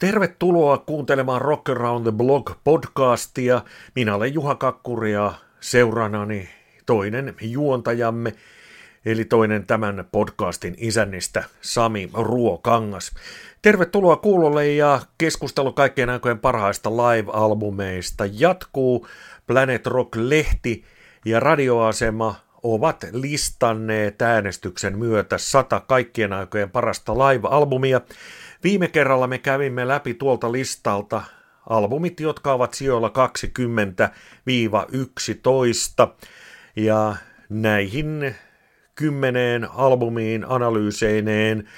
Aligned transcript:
Tervetuloa 0.00 0.78
kuuntelemaan 0.78 1.40
Rock 1.40 1.68
Around 1.68 2.02
the 2.02 2.12
Block 2.12 2.52
podcastia. 2.64 3.62
Minä 3.94 4.14
olen 4.14 4.34
Juha 4.34 4.54
Kakkuri 4.54 5.12
ja 5.12 5.34
seuranani 5.60 6.48
toinen 6.86 7.34
juontajamme, 7.40 8.32
eli 9.06 9.24
toinen 9.24 9.66
tämän 9.66 10.04
podcastin 10.12 10.74
isännistä, 10.78 11.44
Sami 11.60 12.10
Ruokangas. 12.14 13.12
Tervetuloa 13.62 14.16
kuulolle 14.16 14.72
ja 14.72 15.00
keskustelu 15.18 15.72
kaikkien 15.72 16.10
aikojen 16.10 16.38
parhaista 16.38 16.90
live-albumeista 16.90 18.24
jatkuu. 18.32 19.06
Planet 19.46 19.86
Rock-lehti 19.86 20.84
ja 21.24 21.40
radioasema 21.40 22.34
ovat 22.62 23.06
listanneet 23.12 24.22
äänestyksen 24.22 24.98
myötä 24.98 25.38
sata 25.38 25.80
kaikkien 25.80 26.32
aikojen 26.32 26.70
parasta 26.70 27.12
live-albumia. 27.14 28.00
Viime 28.66 28.88
kerralla 28.88 29.26
me 29.26 29.38
kävimme 29.38 29.88
läpi 29.88 30.14
tuolta 30.14 30.52
listalta 30.52 31.22
albumit, 31.68 32.20
jotka 32.20 32.52
ovat 32.52 32.74
sijoilla 32.74 33.08
20-11, 33.08 33.12
ja 36.76 37.16
näihin 37.48 38.34
kymmeneen 38.94 39.70
albumiin 39.70 40.44
analyyseineen 40.48 41.68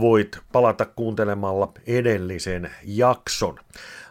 voit 0.00 0.38
palata 0.52 0.84
kuuntelemalla 0.84 1.72
edellisen 1.86 2.70
jakson. 2.84 3.58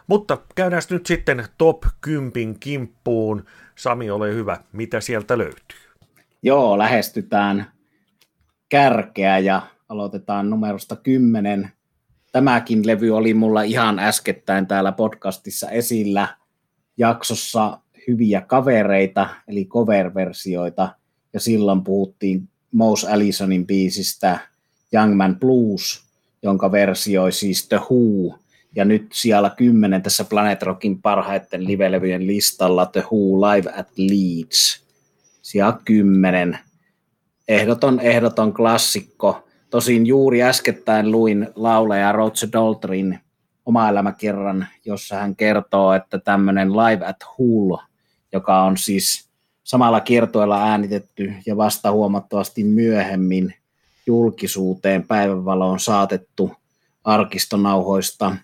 Mutta 0.06 0.38
käydään 0.54 0.82
nyt 0.90 1.06
sitten 1.06 1.44
top 1.58 1.84
10 2.00 2.58
kimppuun. 2.60 3.44
Sami, 3.74 4.10
ole 4.10 4.34
hyvä. 4.34 4.56
Mitä 4.72 5.00
sieltä 5.00 5.38
löytyy? 5.38 5.78
Joo, 6.42 6.78
lähestytään 6.78 7.72
kärkeä 8.68 9.38
ja 9.38 9.62
aloitetaan 9.88 10.50
numerosta 10.50 10.96
10. 10.96 11.75
Tämäkin 12.36 12.86
levy 12.86 13.10
oli 13.10 13.34
mulla 13.34 13.62
ihan 13.62 13.98
äskettäin 13.98 14.66
täällä 14.66 14.92
podcastissa 14.92 15.70
esillä 15.70 16.28
jaksossa 16.96 17.78
hyviä 18.08 18.40
kavereita, 18.40 19.28
eli 19.48 19.64
cover-versioita, 19.64 20.88
ja 21.32 21.40
silloin 21.40 21.84
puhuttiin 21.84 22.48
Mose 22.72 23.08
Allisonin 23.08 23.66
biisistä 23.66 24.38
Young 24.94 25.14
Man 25.14 25.36
Blues, 25.36 26.04
jonka 26.42 26.72
versioi 26.72 27.32
siis 27.32 27.68
The 27.68 27.76
Who, 27.76 28.38
ja 28.74 28.84
nyt 28.84 29.06
siellä 29.12 29.50
10 29.50 30.02
tässä 30.02 30.24
Planet 30.24 30.62
Rockin 30.62 31.02
parhaiten 31.02 31.64
livelevyjen 31.64 32.26
listalla 32.26 32.86
The 32.86 33.00
Who 33.00 33.40
Live 33.40 33.72
at 33.76 33.88
Leeds. 33.96 34.84
Siellä 35.42 35.78
10. 35.84 36.58
Ehdoton, 37.48 38.00
ehdoton 38.00 38.54
klassikko. 38.54 39.45
Tosin 39.70 40.06
juuri 40.06 40.42
äskettäin 40.42 41.10
luin 41.10 41.48
lauleja 41.54 42.12
Roger 42.12 42.48
Daltryn 42.52 43.20
oma 43.66 43.88
elämäkerran, 43.88 44.66
jossa 44.84 45.16
hän 45.16 45.36
kertoo, 45.36 45.92
että 45.92 46.18
tämmöinen 46.18 46.72
Live 46.72 47.06
at 47.06 47.16
Hull, 47.38 47.76
joka 48.32 48.62
on 48.62 48.76
siis 48.76 49.28
samalla 49.64 50.00
kiertoilla 50.00 50.70
äänitetty 50.70 51.32
ja 51.46 51.56
vasta 51.56 51.92
huomattavasti 51.92 52.64
myöhemmin 52.64 53.54
julkisuuteen 54.06 55.06
päivänvaloon 55.06 55.80
saatettu 55.80 56.52
arkistonauhoista. 57.04 58.36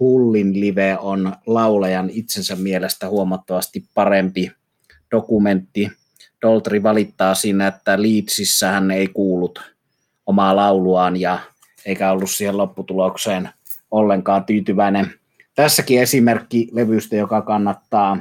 Hullin 0.00 0.60
live 0.60 0.98
on 1.00 1.32
laulajan 1.46 2.10
itsensä 2.10 2.56
mielestä 2.56 3.08
huomattavasti 3.08 3.84
parempi 3.94 4.52
dokumentti. 5.10 5.90
Doltri 6.42 6.82
valittaa 6.82 7.34
siinä, 7.34 7.66
että 7.66 8.02
Leedsissä 8.02 8.70
hän 8.70 8.90
ei 8.90 9.08
kuullut 9.08 9.60
omaa 10.30 10.56
lauluaan 10.56 11.16
ja 11.16 11.38
eikä 11.86 12.12
ollut 12.12 12.30
siihen 12.30 12.56
lopputulokseen 12.56 13.50
ollenkaan 13.90 14.44
tyytyväinen. 14.44 15.12
Tässäkin 15.54 16.02
esimerkki 16.02 16.68
levystä, 16.72 17.16
joka 17.16 17.42
kannattaa, 17.42 18.16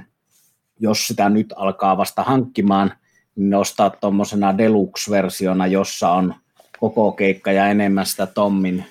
jos 0.80 1.08
sitä 1.08 1.30
nyt 1.30 1.54
alkaa 1.56 1.98
vasta 1.98 2.24
hankkimaan, 2.24 2.94
niin 3.36 3.50
nostaa 3.50 3.90
tuommoisena 3.90 4.58
deluxe-versiona, 4.58 5.68
jossa 5.68 6.12
on 6.12 6.36
koko 6.80 7.12
keikka 7.12 7.52
ja 7.52 7.68
enemmän 7.68 8.06
sitä 8.06 8.26
Tommin 8.26 8.86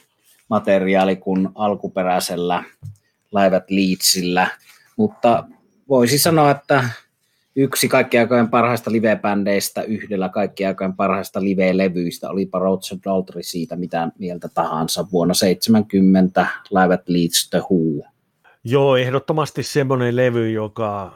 materiaali 0.49 1.17
kuin 1.17 1.49
alkuperäisellä 1.55 2.65
Live 3.33 3.63
Leedsillä. 3.69 4.49
Mutta 4.97 5.45
voisi 5.89 6.19
sanoa, 6.19 6.51
että 6.51 6.85
yksi 7.59 7.89
kaikkien 7.89 8.21
aikojen 8.21 8.49
parhaista 8.49 8.93
livebändeistä 8.93 9.83
yhdellä 9.83 10.29
kaikkien 10.29 10.69
aikojen 10.69 10.95
parhaista 10.95 11.43
live-levyistä, 11.43 12.31
olipa 12.31 12.59
Roger 12.59 12.99
Daltrey 13.05 13.43
siitä 13.43 13.77
mitä 13.77 14.09
mieltä 14.19 14.49
tahansa 14.55 15.07
vuonna 15.13 15.35
70 15.35 16.47
Live 16.71 16.95
at 16.95 17.09
Leeds 17.09 17.51
The 17.51 17.59
Who. 17.59 18.09
Joo, 18.65 18.97
ehdottomasti 18.97 19.63
semmoinen 19.63 20.17
levy, 20.17 20.51
joka 20.51 21.13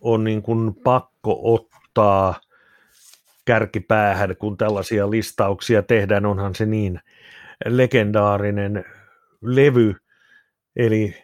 on 0.00 0.24
niin 0.24 0.42
kuin 0.42 0.74
pakko 0.74 1.40
ottaa 1.42 2.40
kärkipäähän, 3.44 4.36
kun 4.36 4.56
tällaisia 4.56 5.10
listauksia 5.10 5.82
tehdään, 5.82 6.26
onhan 6.26 6.54
se 6.54 6.66
niin 6.66 7.00
legendaarinen 7.66 8.84
levy, 9.42 9.94
eli 10.76 11.14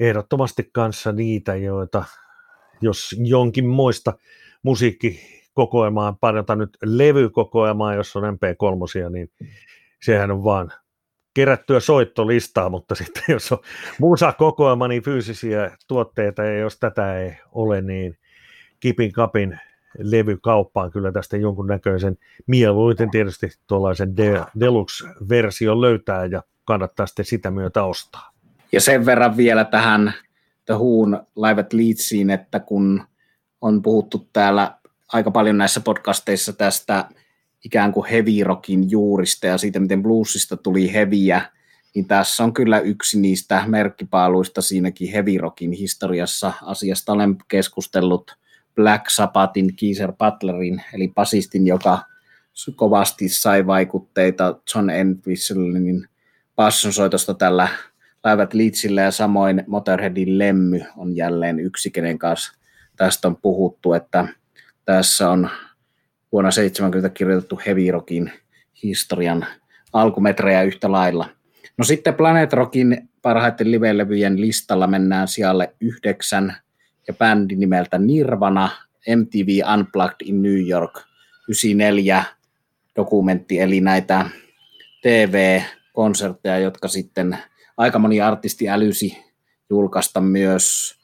ehdottomasti 0.00 0.70
kanssa 0.72 1.12
niitä, 1.12 1.54
joita 1.54 2.04
jos 2.84 3.16
jonkin 3.18 3.66
muista 3.66 4.12
musiikkikokoelmaa, 4.62 6.16
parjota 6.20 6.56
nyt 6.56 6.78
levykokoelmaa, 6.82 7.94
jos 7.94 8.16
on 8.16 8.22
MP3, 8.22 9.10
niin 9.10 9.30
sehän 10.02 10.30
on 10.30 10.44
vaan 10.44 10.72
kerättyä 11.34 11.80
soittolistaa, 11.80 12.68
mutta 12.68 12.94
sitten 13.04 13.24
jos 13.28 13.52
on 13.52 13.58
musakokoelma, 14.00 14.88
niin 14.88 15.02
fyysisiä 15.02 15.70
tuotteita, 15.88 16.44
ja 16.44 16.58
jos 16.58 16.78
tätä 16.78 17.18
ei 17.18 17.36
ole, 17.52 17.80
niin 17.80 18.18
kipin 18.80 19.12
kapin 19.12 19.58
levykauppaan 19.98 20.90
kyllä 20.90 21.12
tästä 21.12 21.36
jonkunnäköisen 21.36 22.18
mieluiten 22.46 23.10
tietysti 23.10 23.48
tuollaisen 23.66 24.16
de- 24.16 24.44
deluxe-version 24.60 25.80
löytää 25.80 26.26
ja 26.26 26.42
kannattaa 26.64 27.06
sitten 27.06 27.24
sitä 27.24 27.50
myötä 27.50 27.84
ostaa. 27.84 28.30
Ja 28.72 28.80
sen 28.80 29.06
verran 29.06 29.36
vielä 29.36 29.64
tähän 29.64 30.14
The 30.64 30.74
Who'n 30.74 31.26
Live 31.36 31.66
Leedsiin, 31.72 32.30
että 32.30 32.60
kun 32.60 33.04
on 33.60 33.82
puhuttu 33.82 34.28
täällä 34.32 34.78
aika 35.12 35.30
paljon 35.30 35.58
näissä 35.58 35.80
podcasteissa 35.80 36.52
tästä 36.52 37.08
ikään 37.64 37.92
kuin 37.92 38.06
heavy 38.06 38.44
rockin 38.44 38.90
juurista 38.90 39.46
ja 39.46 39.58
siitä, 39.58 39.80
miten 39.80 40.02
bluesista 40.02 40.56
tuli 40.56 40.92
heviä, 40.92 41.42
niin 41.94 42.06
tässä 42.06 42.44
on 42.44 42.52
kyllä 42.52 42.78
yksi 42.78 43.20
niistä 43.20 43.64
merkkipaaluista 43.66 44.62
siinäkin 44.62 45.12
heavy 45.12 45.38
rockin 45.38 45.72
historiassa. 45.72 46.52
Asiasta 46.62 47.12
olen 47.12 47.36
keskustellut 47.48 48.38
Black 48.74 49.10
Sabbathin 49.10 49.76
Keezer 49.76 50.12
Butlerin, 50.12 50.82
eli 50.94 51.08
basistin, 51.14 51.66
joka 51.66 51.98
kovasti 52.76 53.28
sai 53.28 53.66
vaikutteita 53.66 54.60
John 54.74 54.90
Entwistlein 54.90 56.08
bassonsoitosta 56.56 57.34
tällä 57.34 57.68
Päivät 58.24 58.54
Leedsillä 58.54 59.00
ja 59.00 59.10
samoin 59.10 59.64
Motorheadin 59.66 60.38
Lemmy 60.38 60.80
on 60.96 61.16
jälleen 61.16 61.60
yksi, 61.60 61.90
kenen 61.90 62.18
kanssa 62.18 62.52
tästä 62.96 63.28
on 63.28 63.36
puhuttu, 63.36 63.92
että 63.92 64.28
tässä 64.84 65.30
on 65.30 65.50
vuonna 66.32 66.50
70 66.50 67.08
kirjoitettu 67.08 67.60
Heavy 67.66 67.90
Rockin 67.90 68.32
historian 68.82 69.46
alkumetrejä 69.92 70.62
yhtä 70.62 70.92
lailla. 70.92 71.28
No 71.78 71.84
sitten 71.84 72.14
Planet 72.14 72.52
Rockin 72.52 73.08
parhaiten 73.22 73.70
livelevyjen 73.70 74.40
listalla 74.40 74.86
mennään 74.86 75.28
sijalle 75.28 75.74
yhdeksän 75.80 76.56
ja 77.08 77.14
bändi 77.14 77.56
nimeltä 77.56 77.98
Nirvana, 77.98 78.70
MTV 79.16 79.48
Unplugged 79.74 80.16
in 80.24 80.42
New 80.42 80.68
York 80.68 81.00
94 81.48 82.24
dokumentti, 82.96 83.60
eli 83.60 83.80
näitä 83.80 84.26
TV-konsertteja, 85.02 86.58
jotka 86.58 86.88
sitten 86.88 87.38
aika 87.76 87.98
moni 87.98 88.20
artisti 88.20 88.68
älysi 88.68 89.24
julkaista 89.70 90.20
myös 90.20 90.94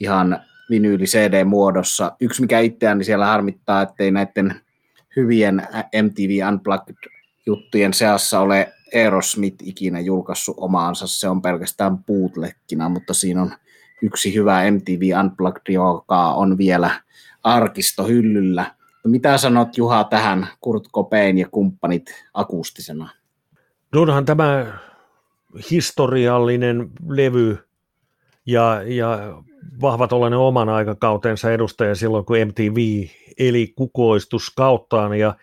ihan 0.00 0.40
vinyyli 0.70 1.04
CD-muodossa. 1.04 2.12
Yksi, 2.20 2.40
mikä 2.40 2.60
itseäni 2.60 3.04
siellä 3.04 3.26
harmittaa, 3.26 3.82
ettei 3.82 4.10
näiden 4.10 4.60
hyvien 5.16 5.68
MTV 6.02 6.48
Unplugged-juttujen 6.48 7.94
seassa 7.94 8.40
ole 8.40 8.72
Aerosmith 8.94 9.56
ikinä 9.68 10.00
julkaissut 10.00 10.56
omaansa. 10.58 11.06
Se 11.06 11.28
on 11.28 11.42
pelkästään 11.42 11.98
bootleggina, 11.98 12.88
mutta 12.88 13.14
siinä 13.14 13.42
on 13.42 13.52
yksi 14.02 14.34
hyvä 14.34 14.70
MTV 14.70 15.18
Unplugged, 15.20 15.72
joka 15.72 16.32
on 16.32 16.58
vielä 16.58 16.90
arkistohyllyllä. 17.42 18.74
Mitä 19.06 19.38
sanot 19.38 19.76
Juha 19.76 20.04
tähän 20.04 20.48
Kurt 20.60 20.84
Cobain 20.94 21.38
ja 21.38 21.48
kumppanit 21.50 22.24
akustisena? 22.34 23.08
No 23.94 24.22
tämä 24.22 24.78
historiallinen 25.70 26.90
levy 27.08 27.58
ja, 28.46 28.82
ja 28.86 29.42
vahva 29.80 30.08
tuollainen 30.08 30.38
oman 30.38 30.68
aikakautensa 30.68 31.52
edustaja 31.52 31.94
silloin, 31.94 32.24
kun 32.24 32.36
MTV 32.46 33.06
eli 33.38 33.72
kukoistus 33.76 34.50
kauttaan 34.50 35.18
ja 35.18 35.34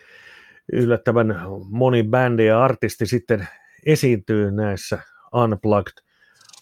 yllättävän 0.74 1.42
moni 1.70 2.04
bändi 2.04 2.46
ja 2.46 2.64
artisti 2.64 3.06
sitten 3.06 3.48
esiintyy 3.86 4.52
näissä 4.52 5.00
Unplugged 5.34 6.06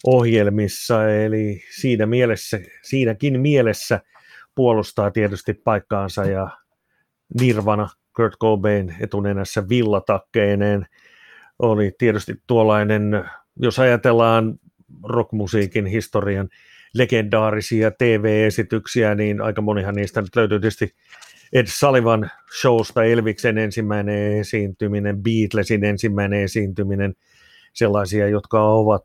ohjelmissa, 0.06 1.10
eli 1.10 1.62
siinä 1.70 2.06
mielessä, 2.06 2.60
siinäkin 2.82 3.40
mielessä 3.40 4.00
puolustaa 4.54 5.10
tietysti 5.10 5.54
paikkaansa 5.54 6.24
ja 6.24 6.48
Nirvana, 7.40 7.88
Kurt 8.16 8.34
Cobain 8.40 8.96
etunenässä 9.00 9.68
villatakkeineen 9.68 10.86
oli 11.58 11.92
tietysti 11.98 12.34
tuollainen, 12.46 13.24
jos 13.56 13.78
ajatellaan 13.78 14.58
rockmusiikin 15.02 15.86
historian 15.86 16.48
legendaarisia 16.94 17.90
TV-esityksiä, 17.90 19.14
niin 19.14 19.40
aika 19.40 19.62
monihan 19.62 19.94
niistä 19.94 20.20
nyt 20.20 20.36
löytyy 20.36 20.60
tietysti 20.60 20.94
Ed 21.52 21.66
Sullivan 21.66 22.30
showsta 22.60 23.04
Elviksen 23.04 23.58
ensimmäinen 23.58 24.32
esiintyminen, 24.32 25.22
Beatlesin 25.22 25.84
ensimmäinen 25.84 26.40
esiintyminen, 26.40 27.14
sellaisia, 27.72 28.28
jotka 28.28 28.62
ovat 28.62 29.04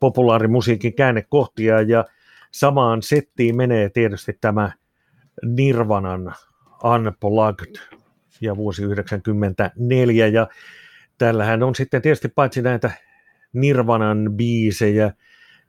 populaarimusiikin 0.00 0.94
käännekohtia. 0.94 1.80
Ja 1.80 2.04
samaan 2.50 3.02
settiin 3.02 3.56
menee 3.56 3.88
tietysti 3.88 4.38
tämä 4.40 4.72
Nirvanan 5.46 6.34
Unplugged 6.84 7.76
ja 8.40 8.56
vuosi 8.56 8.82
1994 8.82 10.26
ja 10.26 10.48
tällähän 11.18 11.62
on 11.62 11.74
sitten 11.74 12.02
tietysti 12.02 12.28
paitsi 12.28 12.62
näitä 12.62 12.90
Nirvanan 13.52 14.30
biisejä, 14.36 15.12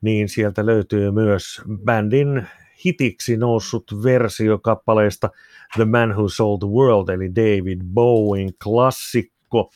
niin 0.01 0.29
sieltä 0.29 0.65
löytyy 0.65 1.11
myös 1.11 1.61
bändin 1.85 2.47
hitiksi 2.85 3.37
noussut 3.37 4.03
versio 4.03 4.57
kappaleesta 4.57 5.29
The 5.75 5.85
Man 5.85 6.09
Who 6.09 6.29
Sold 6.29 6.59
the 6.59 6.67
World, 6.67 7.09
eli 7.09 7.35
David 7.35 7.81
Bowen 7.93 8.49
klassikko. 8.63 9.71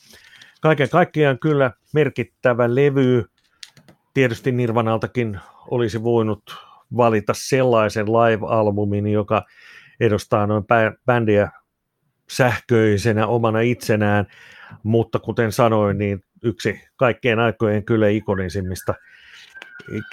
Kaiken 0.60 0.88
kaikkiaan 0.88 1.38
kyllä 1.38 1.70
merkittävä 1.94 2.74
levy. 2.74 3.24
Tietysti 4.14 4.52
Nirvanaltakin 4.52 5.40
olisi 5.70 6.02
voinut 6.02 6.42
valita 6.96 7.32
sellaisen 7.36 8.06
live-albumin, 8.06 9.06
joka 9.06 9.46
edustaa 10.00 10.46
noin 10.46 10.64
bändiä 11.06 11.50
sähköisenä 12.30 13.26
omana 13.26 13.60
itsenään, 13.60 14.26
mutta 14.82 15.18
kuten 15.18 15.52
sanoin, 15.52 15.98
niin 15.98 16.24
yksi 16.42 16.80
kaikkien 16.96 17.38
aikojen 17.38 17.84
kyllä 17.84 18.08
ikonisimmista 18.08 18.94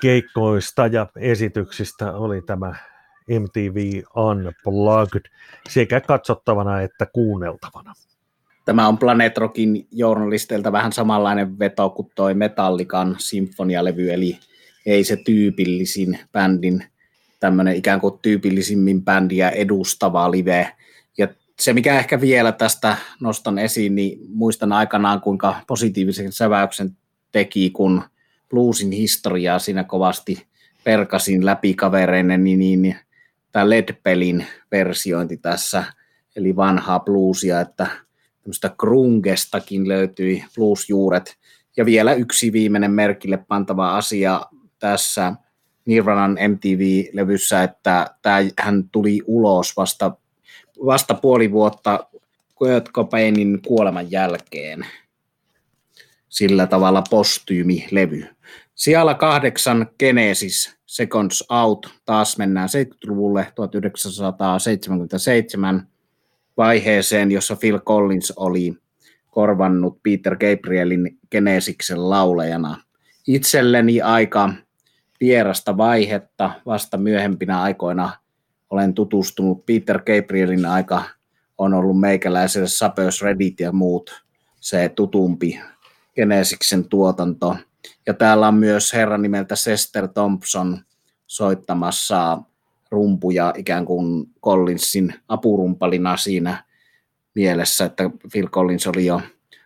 keikkoista 0.01 0.87
ja 0.87 1.07
esityksistä 1.15 2.13
oli 2.13 2.41
tämä 2.41 2.75
MTV 3.39 4.01
Unplugged 4.15 5.25
sekä 5.69 6.01
katsottavana 6.01 6.81
että 6.81 7.05
kuunneltavana. 7.05 7.93
Tämä 8.65 8.87
on 8.87 8.97
Planet 8.97 9.37
Rockin 9.37 9.87
journalisteilta 9.91 10.71
vähän 10.71 10.93
samanlainen 10.93 11.59
veto 11.59 11.89
kuin 11.89 12.11
toi 12.15 12.33
Metallican 12.33 13.15
sinfonialevy, 13.19 14.13
eli 14.13 14.37
ei 14.85 15.03
se 15.03 15.15
tyypillisin 15.15 16.19
bändin, 16.31 16.83
tämmöinen 17.39 17.75
ikään 17.75 18.01
kuin 18.01 18.19
tyypillisimmin 18.21 19.03
bändiä 19.03 19.49
edustava 19.49 20.31
live. 20.31 20.75
Se, 21.59 21.73
mikä 21.73 21.99
ehkä 21.99 22.21
vielä 22.21 22.51
tästä 22.51 22.97
nostan 23.19 23.59
esiin, 23.59 23.95
niin 23.95 24.19
muistan 24.27 24.71
aikanaan, 24.71 25.21
kuinka 25.21 25.55
positiivisen 25.67 26.31
säväyksen 26.31 26.97
teki, 27.31 27.69
kun 27.69 28.03
bluesin 28.49 28.91
historiaa 28.91 29.59
siinä 29.59 29.83
kovasti 29.83 30.47
perkasin 30.83 31.45
läpi 31.45 31.73
kavereinen, 31.73 32.43
niin, 32.43 32.59
niin 32.59 32.95
tämä 33.51 33.69
Ledpelin 33.69 34.45
versiointi 34.71 35.37
tässä, 35.37 35.83
eli 36.35 36.55
vanhaa 36.55 36.99
bluesia, 36.99 37.61
että 37.61 37.87
tämmöistä 38.41 38.71
grungestakin 38.77 39.87
löytyi 39.87 40.45
bluesjuuret. 40.55 41.37
Ja 41.77 41.85
vielä 41.85 42.13
yksi 42.13 42.53
viimeinen 42.53 42.91
merkille 42.91 43.37
pantava 43.37 43.97
asia 43.97 44.41
tässä 44.79 45.33
Nirvanan 45.85 46.37
MTV-levyssä, 46.47 47.63
että 47.63 48.15
hän 48.59 48.89
tuli 48.89 49.21
ulos 49.25 49.77
vasta, 49.77 50.11
vasta 50.85 51.13
puoli 51.13 51.51
vuotta 51.51 52.07
Kurt 52.55 52.91
Cobainin 52.91 53.61
kuoleman 53.67 54.11
jälkeen. 54.11 54.85
Sillä 56.29 56.67
tavalla 56.67 57.03
postyymi-levy. 57.09 58.25
Siellä 58.75 59.13
kahdeksan 59.13 59.87
Genesis 59.99 60.75
Seconds 60.85 61.43
Out, 61.49 61.89
taas 62.05 62.37
mennään 62.37 62.69
70-luvulle 62.69 63.51
1977 63.55 65.87
vaiheeseen, 66.57 67.31
jossa 67.31 67.55
Phil 67.55 67.79
Collins 67.79 68.31
oli 68.31 68.73
korvannut 69.31 70.03
Peter 70.03 70.37
Gabrielin 70.37 71.19
Genesiksen 71.31 72.09
laulajana. 72.09 72.81
Itselleni 73.27 74.01
aika 74.01 74.53
vierasta 75.19 75.77
vaihetta 75.77 76.51
vasta 76.65 76.97
myöhempinä 76.97 77.61
aikoina 77.61 78.18
olen 78.69 78.93
tutustunut 78.93 79.65
Peter 79.65 79.99
Gabrielin 79.99 80.65
aika 80.65 81.03
on 81.57 81.73
ollut 81.73 81.99
meikäläiselle 81.99 82.67
Sapeurs 82.67 83.21
Reddit 83.21 83.59
ja 83.59 83.71
muut 83.71 84.23
se 84.59 84.89
tutumpi 84.89 85.59
Genesiksen 86.15 86.85
tuotanto– 86.85 87.55
ja 88.07 88.13
täällä 88.13 88.47
on 88.47 88.55
myös 88.55 88.93
herra 88.93 89.17
nimeltä 89.17 89.55
Sester 89.55 90.07
Thompson 90.07 90.77
soittamassa 91.27 92.41
rumpuja 92.91 93.53
ikään 93.57 93.85
kuin 93.85 94.29
Collinsin 94.43 95.13
apurumpalina 95.27 96.17
siinä 96.17 96.63
mielessä, 97.35 97.85
että 97.85 98.09
Phil 98.31 98.47
Collins 98.47 98.87
oli 98.87 99.05
jo 99.05 99.21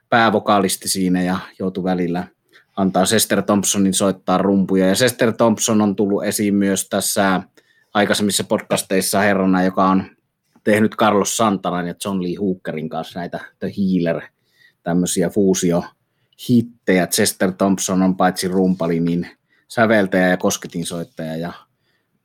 päävokaalisti 0.10 0.90
siinä 0.90 1.24
ja 1.24 1.38
joutui 1.60 1.84
välillä 1.84 2.28
antaa 2.76 3.06
Sester 3.06 3.42
Thompsonin 3.42 3.94
soittaa 3.94 4.38
rumpuja. 4.38 4.88
Ja 4.88 4.96
Sester 4.96 5.34
Thompson 5.34 5.82
on 5.82 5.96
tullut 5.96 6.24
esiin 6.24 6.56
myös 6.56 6.90
tässä 6.90 7.42
aikaisemmissa 7.94 8.44
podcasteissa 8.44 9.20
herrana, 9.20 9.64
joka 9.64 9.86
on 9.86 10.04
tehnyt 10.64 10.96
Carlos 10.96 11.38
Santanan 11.38 11.88
ja 11.88 11.96
John 12.06 12.24
Lee 12.24 12.36
Hookerin 12.36 12.90
kanssa 12.90 13.20
näitä 13.20 13.40
The 13.60 13.72
Healer, 13.78 14.22
tämmöisiä 14.84 15.30
fuusio 15.30 15.84
hittejä. 16.50 17.08
Chester 17.08 17.52
Thompson 17.52 18.02
on 18.02 18.18
paitsi 18.18 18.48
rumpali, 18.48 19.00
niin 19.00 19.28
säveltäjä 19.68 20.28
ja 20.28 20.38
kosketinsoittaja 20.38 21.38
ja 21.38 21.54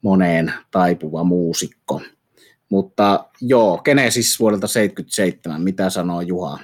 moneen 0.02 0.52
taipuva 0.70 1.24
muusikko. 1.24 2.02
Mutta 2.70 3.28
joo, 3.40 3.78
Genesis 3.84 4.40
vuodelta 4.40 4.66
77, 4.66 5.62
mitä 5.62 5.90
sanoo 5.90 6.20
Juha? 6.20 6.58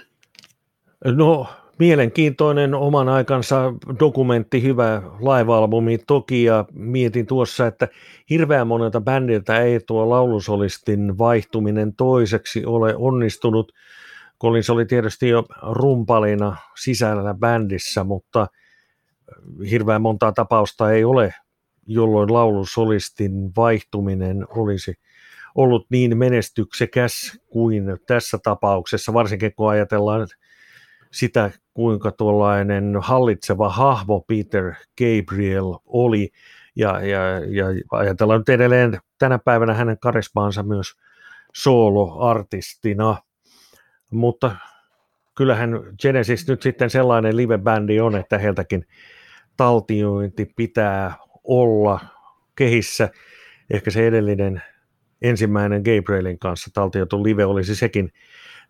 No, 1.04 1.46
mielenkiintoinen 1.78 2.74
oman 2.74 3.08
aikansa 3.08 3.72
dokumentti, 4.00 4.62
hyvä 4.62 5.02
live-albumi 5.04 5.98
toki, 6.06 6.44
ja 6.44 6.64
mietin 6.72 7.26
tuossa, 7.26 7.66
että 7.66 7.88
hirveän 8.30 8.66
monelta 8.66 9.00
bändiltä 9.00 9.60
ei 9.60 9.80
tuo 9.86 10.10
laulusolistin 10.10 11.18
vaihtuminen 11.18 11.94
toiseksi 11.96 12.64
ole 12.66 12.94
onnistunut. 12.96 13.72
Collins 14.40 14.70
oli 14.70 14.86
tietysti 14.86 15.28
jo 15.28 15.44
rumpalina 15.62 16.56
sisällä 16.76 17.34
bändissä, 17.34 18.04
mutta 18.04 18.46
hirveän 19.70 20.02
montaa 20.02 20.32
tapausta 20.32 20.92
ei 20.92 21.04
ole, 21.04 21.34
jolloin 21.86 22.32
laulusolistin 22.32 23.32
vaihtuminen 23.56 24.46
olisi 24.48 24.94
ollut 25.54 25.86
niin 25.90 26.18
menestyksekäs 26.18 27.40
kuin 27.48 27.84
tässä 28.06 28.38
tapauksessa, 28.42 29.12
varsinkin 29.12 29.52
kun 29.56 29.70
ajatellaan 29.70 30.26
sitä, 31.14 31.50
kuinka 31.74 32.10
tuollainen 32.10 32.96
hallitseva 33.00 33.68
hahmo 33.68 34.20
Peter 34.20 34.74
Gabriel 34.98 35.74
oli, 35.84 36.30
ja, 36.76 37.00
ja, 37.00 37.38
ja 37.38 37.66
ajatellaan 37.90 38.40
nyt 38.40 38.48
edelleen 38.48 38.98
tänä 39.18 39.38
päivänä 39.38 39.74
hänen 39.74 39.98
karismaansa 39.98 40.62
myös 40.62 40.92
soloartistina– 41.54 43.16
mutta 44.14 44.56
kyllähän 45.34 45.70
Genesis 46.02 46.48
nyt 46.48 46.62
sitten 46.62 46.90
sellainen 46.90 47.36
live-bändi 47.36 48.00
on, 48.00 48.16
että 48.16 48.38
heiltäkin 48.38 48.86
taltiointi 49.56 50.52
pitää 50.56 51.14
olla 51.44 52.00
kehissä. 52.56 53.08
Ehkä 53.70 53.90
se 53.90 54.06
edellinen 54.06 54.62
ensimmäinen 55.22 55.82
Gabrielin 55.82 56.38
kanssa 56.38 56.70
taltioitu 56.74 57.24
live 57.24 57.44
olisi 57.44 57.76
sekin 57.76 58.12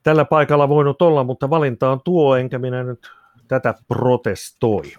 tällä 0.05 0.25
paikalla 0.25 0.69
voinut 0.69 1.03
olla, 1.03 1.25
mutta 1.25 1.51
valinta 1.51 1.91
on 1.91 2.01
tuo, 2.05 2.37
enkä 2.37 2.59
minä 2.59 2.83
nyt 2.83 3.11
tätä 3.49 3.75
protestoi. 3.89 4.93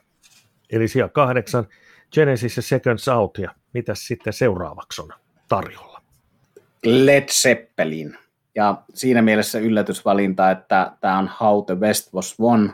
Eli 0.70 0.88
siellä 0.88 1.10
kahdeksan 1.10 1.68
Genesis 2.12 2.58
ja 2.58 2.64
Seconds 2.64 3.08
Out, 3.08 3.38
ja 3.38 3.52
mitäs 3.74 4.08
sitten 4.08 4.34
seuraavaksi 4.34 5.02
on 5.02 5.10
tarjolla? 5.48 6.02
Led 6.86 7.30
Zeppelin. 7.30 8.18
Ja 8.56 8.78
siinä 8.94 9.22
mielessä 9.22 9.60
yllätysvalinta, 9.60 10.52
että 10.52 10.92
tämä 11.02 11.18
on 11.20 11.30
How 11.40 11.66
the 11.66 11.80
West 11.80 12.14
Was 12.14 12.40
Won 12.40 12.74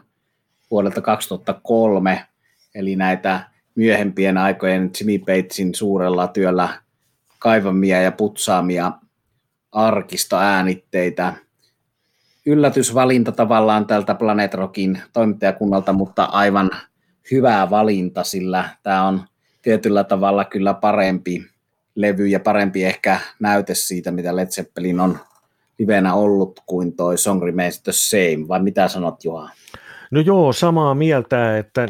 vuodelta 0.71 1.01
2003, 1.01 2.25
eli 2.75 2.95
näitä 2.95 3.49
myöhempien 3.75 4.37
aikojen 4.37 4.91
Jimmy 4.99 5.19
Batesin 5.19 5.75
suurella 5.75 6.27
työllä 6.27 6.69
kaivamia 7.39 8.01
ja 8.01 8.11
putsaamia 8.11 8.91
arkistoäänitteitä. 9.71 11.33
Yllätysvalinta 12.45 13.31
tavallaan 13.31 13.87
tältä 13.87 14.15
Planet 14.15 14.53
Rockin 14.53 15.01
toimittajakunnalta, 15.13 15.93
mutta 15.93 16.23
aivan 16.23 16.69
hyvä 17.31 17.67
valinta, 17.69 18.23
sillä 18.23 18.69
tämä 18.83 19.07
on 19.07 19.21
tietyllä 19.61 20.03
tavalla 20.03 20.45
kyllä 20.45 20.73
parempi 20.73 21.45
levy 21.95 22.27
ja 22.27 22.39
parempi 22.39 22.83
ehkä 22.83 23.19
näyte 23.39 23.75
siitä, 23.75 24.11
mitä 24.11 24.35
Led 24.35 24.47
Zeppelin 24.47 24.99
on 24.99 25.19
livenä 25.79 26.13
ollut 26.13 26.59
kuin 26.65 26.95
toi 26.95 27.17
Song 27.17 27.43
Remains 27.43 27.81
the 27.81 27.91
Same, 27.91 28.47
vai 28.47 28.63
mitä 28.63 28.87
sanot 28.87 29.23
Juha? 29.23 29.49
No 30.11 30.21
joo, 30.21 30.53
samaa 30.53 30.95
mieltä, 30.95 31.57
että 31.57 31.87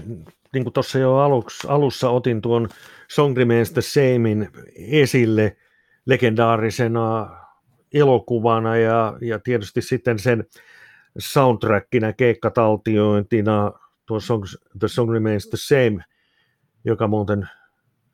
niin 0.53 0.63
kuin 0.63 0.73
tuossa 0.73 0.99
jo 0.99 1.15
aluksi, 1.17 1.67
alussa 1.67 2.09
otin 2.09 2.41
tuon 2.41 2.69
Song 3.07 3.37
Remains 3.37 3.71
the 3.71 3.81
Samein 3.81 4.49
esille 4.75 5.57
legendaarisena 6.05 7.29
elokuvana 7.93 8.77
ja, 8.77 9.17
ja 9.21 9.39
tietysti 9.39 9.81
sitten 9.81 10.19
sen 10.19 10.45
soundtrackina, 11.17 12.13
keikkataltiointina 12.13 13.71
tuo 14.05 14.19
song, 14.19 14.43
The 14.79 14.87
Song 14.87 15.11
Remains 15.11 15.47
the 15.49 15.57
Same, 15.57 16.03
joka 16.85 17.07
muuten 17.07 17.49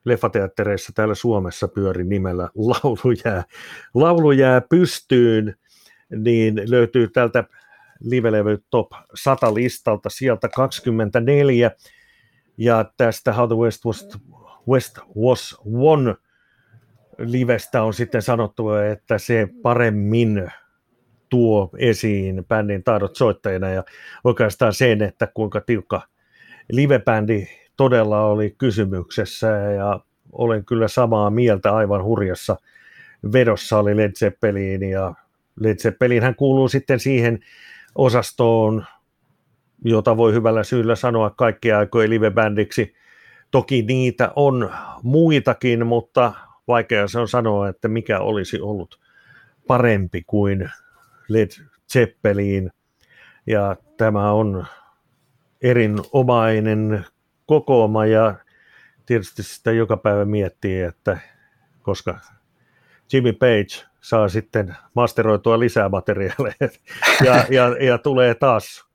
leffateattereissa 0.06 0.92
täällä 0.96 1.16
Suomessa 1.16 1.68
pyöri 1.68 2.04
nimellä 2.04 2.50
Laulu 2.56 3.14
jää, 3.26 3.44
Laulu 3.94 4.32
jää 4.32 4.62
pystyyn, 4.62 5.56
niin 6.10 6.62
löytyy 6.72 7.08
tältä 7.08 7.44
livelevy 8.00 8.64
Top 8.70 8.92
100 9.16 9.54
listalta 9.54 10.10
sieltä 10.10 10.50
24, 10.50 11.72
ja 12.58 12.92
tästä 12.98 13.34
How 13.34 13.48
the 13.48 13.56
West 13.56 13.86
Was, 13.86 14.08
West 14.70 14.98
Was 15.18 15.58
Won 15.72 16.16
livestä 17.18 17.84
on 17.84 17.94
sitten 17.94 18.22
sanottu, 18.22 18.72
että 18.74 19.18
se 19.18 19.48
paremmin 19.62 20.52
tuo 21.30 21.70
esiin 21.78 22.46
bändin 22.46 22.84
taidot 22.84 23.16
soittajina 23.16 23.70
ja 23.70 23.84
oikeastaan 24.24 24.74
sen, 24.74 25.02
että 25.02 25.28
kuinka 25.34 25.62
tiukka 25.62 26.02
livebändi 26.72 27.48
todella 27.78 28.26
oli 28.26 28.56
kysymyksessä 28.58 29.48
ja 29.48 30.00
olen 30.32 30.66
kyllä 30.66 30.88
samaa 30.88 31.30
mieltä 31.30 31.76
aivan 31.76 32.04
hurjassa 32.04 32.56
vedossa 33.34 33.78
oli 33.80 33.98
Led 33.98 34.12
Zeppelin 34.12 34.84
ja 34.84 35.14
Led 35.60 35.78
Zeppelin 35.78 36.24
hän 36.24 36.36
kuuluu 36.36 36.68
sitten 36.68 37.00
siihen 37.00 37.40
osastoon, 37.96 38.86
jota 39.86 40.18
voi 40.18 40.34
hyvällä 40.34 40.64
syyllä 40.64 40.96
sanoa 40.96 41.30
kaikkia 41.30 41.80
aikojen 41.80 42.10
livebändiksi. 42.10 42.94
Toki 43.52 43.82
niitä 43.82 44.32
on 44.36 44.70
muitakin, 45.04 45.88
mutta 45.88 46.34
vaikea 46.68 47.08
se 47.08 47.20
on 47.20 47.28
sanoa, 47.28 47.70
että 47.70 47.88
mikä 47.88 48.20
olisi 48.20 48.62
ollut 48.62 49.00
parempi 49.68 50.24
kuin 50.28 50.70
Led 51.28 51.50
Zeppelin. 51.94 52.72
Ja 53.48 53.76
tämä 53.98 54.32
on 54.32 54.66
erinomainen 55.62 57.06
kokooma 57.46 58.06
ja 58.06 58.36
tietysti 59.06 59.44
sitä 59.44 59.72
joka 59.72 59.98
päivä 59.98 60.26
miettii, 60.26 60.82
että 60.82 61.18
koska 61.82 62.20
Jimmy 63.14 63.34
Page 63.34 63.88
saa 64.02 64.30
sitten 64.30 64.76
masteroitua 64.94 65.60
lisää 65.60 65.90
materiaaleja 65.90 66.56
ja, 67.26 67.46
ja, 67.50 67.86
ja 67.86 67.98
tulee 67.98 68.36
taas 68.36 68.88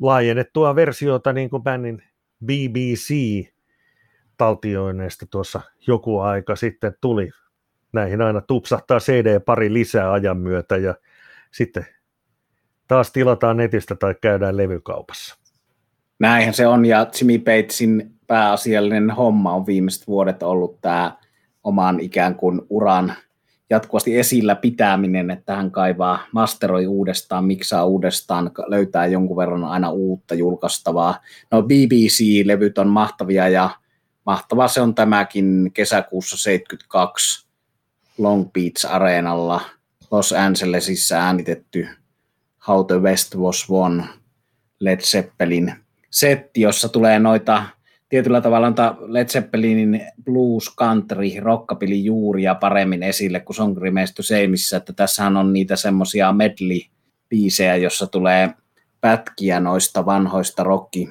laajennettua 0.00 0.74
versiota 0.74 1.32
niin 1.32 1.50
kuin 1.50 1.62
bändin 1.62 2.02
BBC 2.44 3.10
taltioineesta 4.36 5.26
tuossa 5.30 5.60
joku 5.86 6.18
aika 6.18 6.56
sitten 6.56 6.94
tuli. 7.00 7.30
Näihin 7.92 8.22
aina 8.22 8.40
tupsahtaa 8.40 8.98
CD-pari 8.98 9.72
lisää 9.72 10.12
ajan 10.12 10.36
myötä 10.36 10.76
ja 10.76 10.94
sitten 11.50 11.86
taas 12.88 13.12
tilataan 13.12 13.56
netistä 13.56 13.94
tai 13.94 14.14
käydään 14.20 14.56
levykaupassa. 14.56 15.36
Näinhän 16.18 16.54
se 16.54 16.66
on, 16.66 16.86
ja 16.86 17.06
Jimmy 17.20 17.38
Patesin 17.38 18.10
pääasiallinen 18.26 19.10
homma 19.10 19.52
on 19.52 19.66
viimeiset 19.66 20.06
vuodet 20.06 20.42
ollut 20.42 20.80
tämä 20.80 21.16
oman 21.64 22.00
ikään 22.00 22.34
kuin 22.34 22.62
uran 22.70 23.12
jatkuvasti 23.70 24.18
esillä 24.18 24.54
pitäminen, 24.54 25.30
että 25.30 25.56
hän 25.56 25.70
kaivaa, 25.70 26.18
masteroi 26.32 26.86
uudestaan, 26.86 27.44
miksaa 27.44 27.84
uudestaan, 27.84 28.50
löytää 28.66 29.06
jonkun 29.06 29.36
verran 29.36 29.64
aina 29.64 29.90
uutta 29.90 30.34
julkaistavaa. 30.34 31.20
No 31.50 31.62
BBC-levyt 31.62 32.78
on 32.78 32.88
mahtavia 32.88 33.48
ja 33.48 33.70
mahtavaa 34.26 34.68
se 34.68 34.80
on 34.80 34.94
tämäkin 34.94 35.70
kesäkuussa 35.74 36.36
72 36.36 37.46
Long 38.18 38.52
Beach 38.52 38.86
Areenalla. 38.90 39.60
Los 40.10 40.32
Angelesissa 40.32 41.16
äänitetty 41.16 41.88
How 42.68 42.86
the 42.86 42.98
West 42.98 43.34
Was 43.36 43.70
Won 43.70 44.04
Led 44.80 45.00
Zeppelin 45.00 45.72
setti, 46.10 46.60
jossa 46.60 46.88
tulee 46.88 47.18
noita 47.18 47.64
tietyllä 48.08 48.40
tavalla 48.40 48.72
Led 49.06 49.28
Zeppelinin 49.28 50.06
blues, 50.24 50.76
country, 50.76 51.40
rockabilly 51.40 51.96
juuria 51.96 52.54
paremmin 52.54 53.02
esille 53.02 53.40
kuin 53.40 53.56
Song 53.56 53.78
Remains 53.78 54.14
Seimissä, 54.20 54.76
että 54.76 54.92
tässähän 54.92 55.36
on 55.36 55.52
niitä 55.52 55.76
semmoisia 55.76 56.32
medley-biisejä, 56.32 57.76
jossa 57.76 58.06
tulee 58.06 58.50
pätkiä 59.00 59.60
noista 59.60 60.06
vanhoista 60.06 60.62
rocki, 60.62 61.08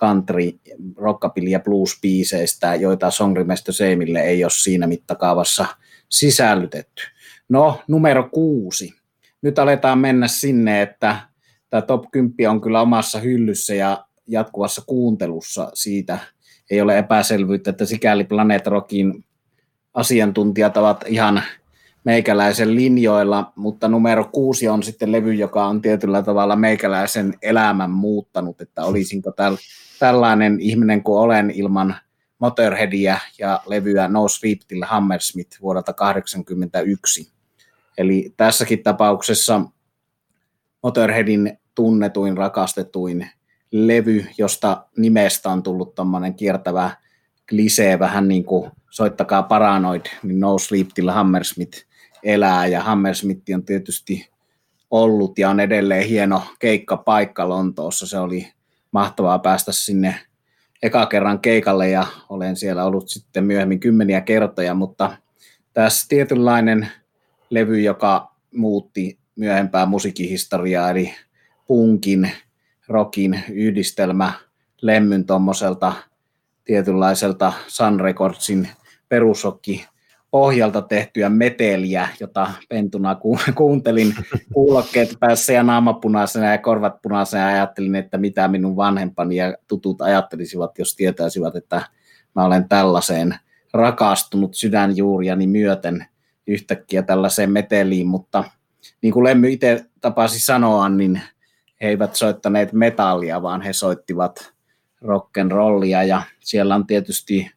country, 0.00 0.52
rockabilly 0.96 1.50
ja 1.50 1.60
blues-biiseistä, 1.60 2.74
joita 2.74 3.10
Song 3.10 3.36
Remains 3.36 3.64
Seimille 3.70 4.20
ei 4.20 4.44
ole 4.44 4.50
siinä 4.50 4.86
mittakaavassa 4.86 5.66
sisällytetty. 6.08 7.02
No, 7.48 7.82
numero 7.88 8.28
kuusi. 8.32 8.94
Nyt 9.42 9.58
aletaan 9.58 9.98
mennä 9.98 10.28
sinne, 10.28 10.82
että 10.82 11.16
tämä 11.70 11.82
top 11.82 12.04
10 12.10 12.50
on 12.50 12.60
kyllä 12.60 12.80
omassa 12.80 13.18
hyllyssä 13.20 13.74
ja 13.74 14.06
jatkuvassa 14.26 14.82
kuuntelussa 14.86 15.70
siitä 15.74 16.18
ei 16.70 16.80
ole 16.80 16.98
epäselvyyttä, 16.98 17.70
että 17.70 17.84
sikäli 17.84 18.24
Planet 18.24 18.66
Rockin 18.66 19.24
asiantuntijat 19.94 20.76
ovat 20.76 21.04
ihan 21.08 21.42
meikäläisen 22.04 22.74
linjoilla, 22.74 23.52
mutta 23.56 23.88
numero 23.88 24.28
kuusi 24.32 24.68
on 24.68 24.82
sitten 24.82 25.12
levy, 25.12 25.34
joka 25.34 25.66
on 25.66 25.82
tietyllä 25.82 26.22
tavalla 26.22 26.56
meikäläisen 26.56 27.34
elämän 27.42 27.90
muuttanut, 27.90 28.60
että 28.60 28.84
olisinko 28.84 29.32
täl, 29.32 29.56
tällainen 29.98 30.60
ihminen 30.60 31.02
kuin 31.02 31.18
olen 31.18 31.50
ilman 31.50 31.96
Motorheadia 32.38 33.18
ja 33.38 33.60
levyä 33.66 34.08
No 34.08 34.28
Sleep 34.28 34.58
Till 34.68 34.82
Hammersmith 34.86 35.62
vuodelta 35.62 35.92
1981. 35.92 37.32
Eli 37.98 38.34
tässäkin 38.36 38.82
tapauksessa 38.82 39.60
Motorheadin 40.82 41.58
tunnetuin, 41.74 42.36
rakastetuin 42.36 43.30
levy, 43.70 44.26
josta 44.38 44.86
nimestä 44.96 45.50
on 45.50 45.62
tullut 45.62 45.94
tämmöinen 45.94 46.34
kiertävä 46.34 46.90
klisee, 47.48 47.98
vähän 47.98 48.28
niin 48.28 48.44
kuin 48.44 48.70
soittakaa 48.90 49.42
Paranoid, 49.42 50.06
niin 50.22 50.40
No 50.40 50.58
Sleep 50.58 50.88
Till 50.94 51.10
Hammersmith 51.10 51.86
elää, 52.24 52.66
ja 52.66 52.82
Hammersmith 52.82 53.42
on 53.54 53.64
tietysti 53.64 54.28
ollut 54.90 55.38
ja 55.38 55.50
on 55.50 55.60
edelleen 55.60 56.08
hieno 56.08 56.42
keikkapaikka 56.58 57.48
Lontoossa. 57.48 58.06
Se 58.06 58.18
oli 58.18 58.52
mahtavaa 58.92 59.38
päästä 59.38 59.72
sinne 59.72 60.20
eka 60.82 61.06
kerran 61.06 61.40
keikalle 61.40 61.88
ja 61.88 62.06
olen 62.28 62.56
siellä 62.56 62.84
ollut 62.84 63.08
sitten 63.08 63.44
myöhemmin 63.44 63.80
kymmeniä 63.80 64.20
kertoja, 64.20 64.74
mutta 64.74 65.16
tässä 65.72 66.06
tietynlainen 66.08 66.88
levy, 67.50 67.80
joka 67.80 68.34
muutti 68.54 69.18
myöhempää 69.36 69.86
musiikkihistoriaa, 69.86 70.90
eli 70.90 71.14
punkin 71.66 72.30
rockin 72.88 73.40
yhdistelmä 73.52 74.32
lemmyn 74.82 75.26
tuommoiselta 75.26 75.92
tietynlaiselta 76.64 77.52
Sun 77.66 78.00
Recordsin 78.00 78.68
perusokki 79.08 79.86
pohjalta 80.34 80.82
tehtyä 80.82 81.28
meteliä, 81.28 82.08
jota 82.20 82.50
pentuna 82.68 83.14
ku- 83.14 83.38
kuuntelin 83.54 84.14
kuulokkeet 84.52 85.16
päässä 85.20 85.52
ja 85.52 85.62
naamapunaisena 85.62 86.50
ja 86.50 86.58
korvat 86.58 87.02
punaisena 87.02 87.42
ja 87.42 87.56
ajattelin, 87.56 87.94
että 87.94 88.18
mitä 88.18 88.48
minun 88.48 88.76
vanhempani 88.76 89.36
ja 89.36 89.56
tutut 89.68 90.02
ajattelisivat, 90.02 90.78
jos 90.78 90.96
tietäisivät, 90.96 91.56
että 91.56 91.82
mä 92.34 92.44
olen 92.44 92.68
tällaiseen 92.68 93.34
rakastunut 93.72 94.54
sydänjuuriani 94.54 95.46
myöten 95.46 96.06
yhtäkkiä 96.46 97.02
tällaiseen 97.02 97.52
meteliin, 97.52 98.06
mutta 98.06 98.44
niin 99.02 99.12
kuin 99.12 99.24
Lemmy 99.24 99.52
itse 99.52 99.84
tapasi 100.00 100.40
sanoa, 100.40 100.88
niin 100.88 101.20
he 101.80 101.88
eivät 101.88 102.14
soittaneet 102.14 102.72
metallia, 102.72 103.42
vaan 103.42 103.62
he 103.62 103.72
soittivat 103.72 104.52
rollia. 105.50 106.02
Ja 106.02 106.22
siellä 106.40 106.74
on 106.74 106.86
tietysti 106.86 107.50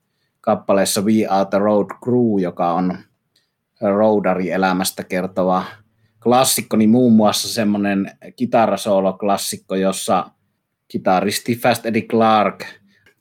kappaleessa 0.48 1.02
We 1.02 1.26
Are 1.30 1.50
the 1.50 1.60
Road 1.60 1.88
Crew, 2.04 2.40
joka 2.42 2.74
on 2.74 2.98
roadari 3.82 4.52
elämästä 4.52 5.04
kertova 5.04 5.64
klassikko, 6.24 6.78
niin 6.78 6.90
muun 6.90 7.14
muassa 7.14 7.48
semmoinen 7.48 8.12
kitarasoolo-klassikko, 8.36 9.76
jossa 9.76 10.30
kitaristi 10.88 11.56
Fast 11.56 11.86
Eddie 11.86 12.02
Clark 12.02 12.66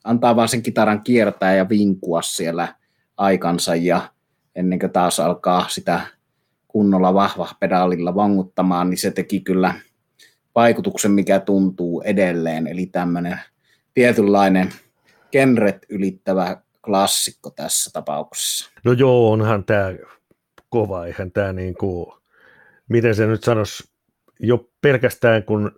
antaa 0.03 0.35
vaan 0.35 0.47
sen 0.47 0.63
kitaran 0.63 1.03
kiertää 1.03 1.55
ja 1.55 1.69
vinkua 1.69 2.21
siellä 2.21 2.75
aikansa 3.17 3.75
ja 3.75 4.01
ennen 4.55 4.79
kuin 4.79 4.91
taas 4.91 5.19
alkaa 5.19 5.65
sitä 5.69 6.01
kunnolla 6.67 7.13
vahva 7.13 7.49
pedaalilla 7.59 8.15
vanguttamaan, 8.15 8.89
niin 8.89 8.97
se 8.97 9.11
teki 9.11 9.39
kyllä– 9.39 9.73
vaikutuksen, 10.57 11.11
mikä 11.11 11.39
tuntuu 11.39 12.01
edelleen, 12.01 12.67
eli 12.67 12.85
tämmöinen 12.85 13.39
tietynlainen 13.93 14.69
genret 15.31 15.85
ylittävä 15.89 16.61
klassikko 16.87 17.49
tässä 17.49 17.89
tapauksessa. 17.93 18.71
No 18.85 18.91
joo, 18.91 19.31
onhan 19.31 19.63
tämä 19.63 19.93
kova, 20.69 21.05
eihän 21.05 21.31
tämä 21.31 21.53
niin 21.53 21.75
kuin, 21.75 22.13
miten 22.89 23.15
se 23.15 23.27
nyt 23.27 23.43
sanoisi, 23.43 23.83
jo 24.39 24.69
pelkästään 24.81 25.43
kun 25.43 25.71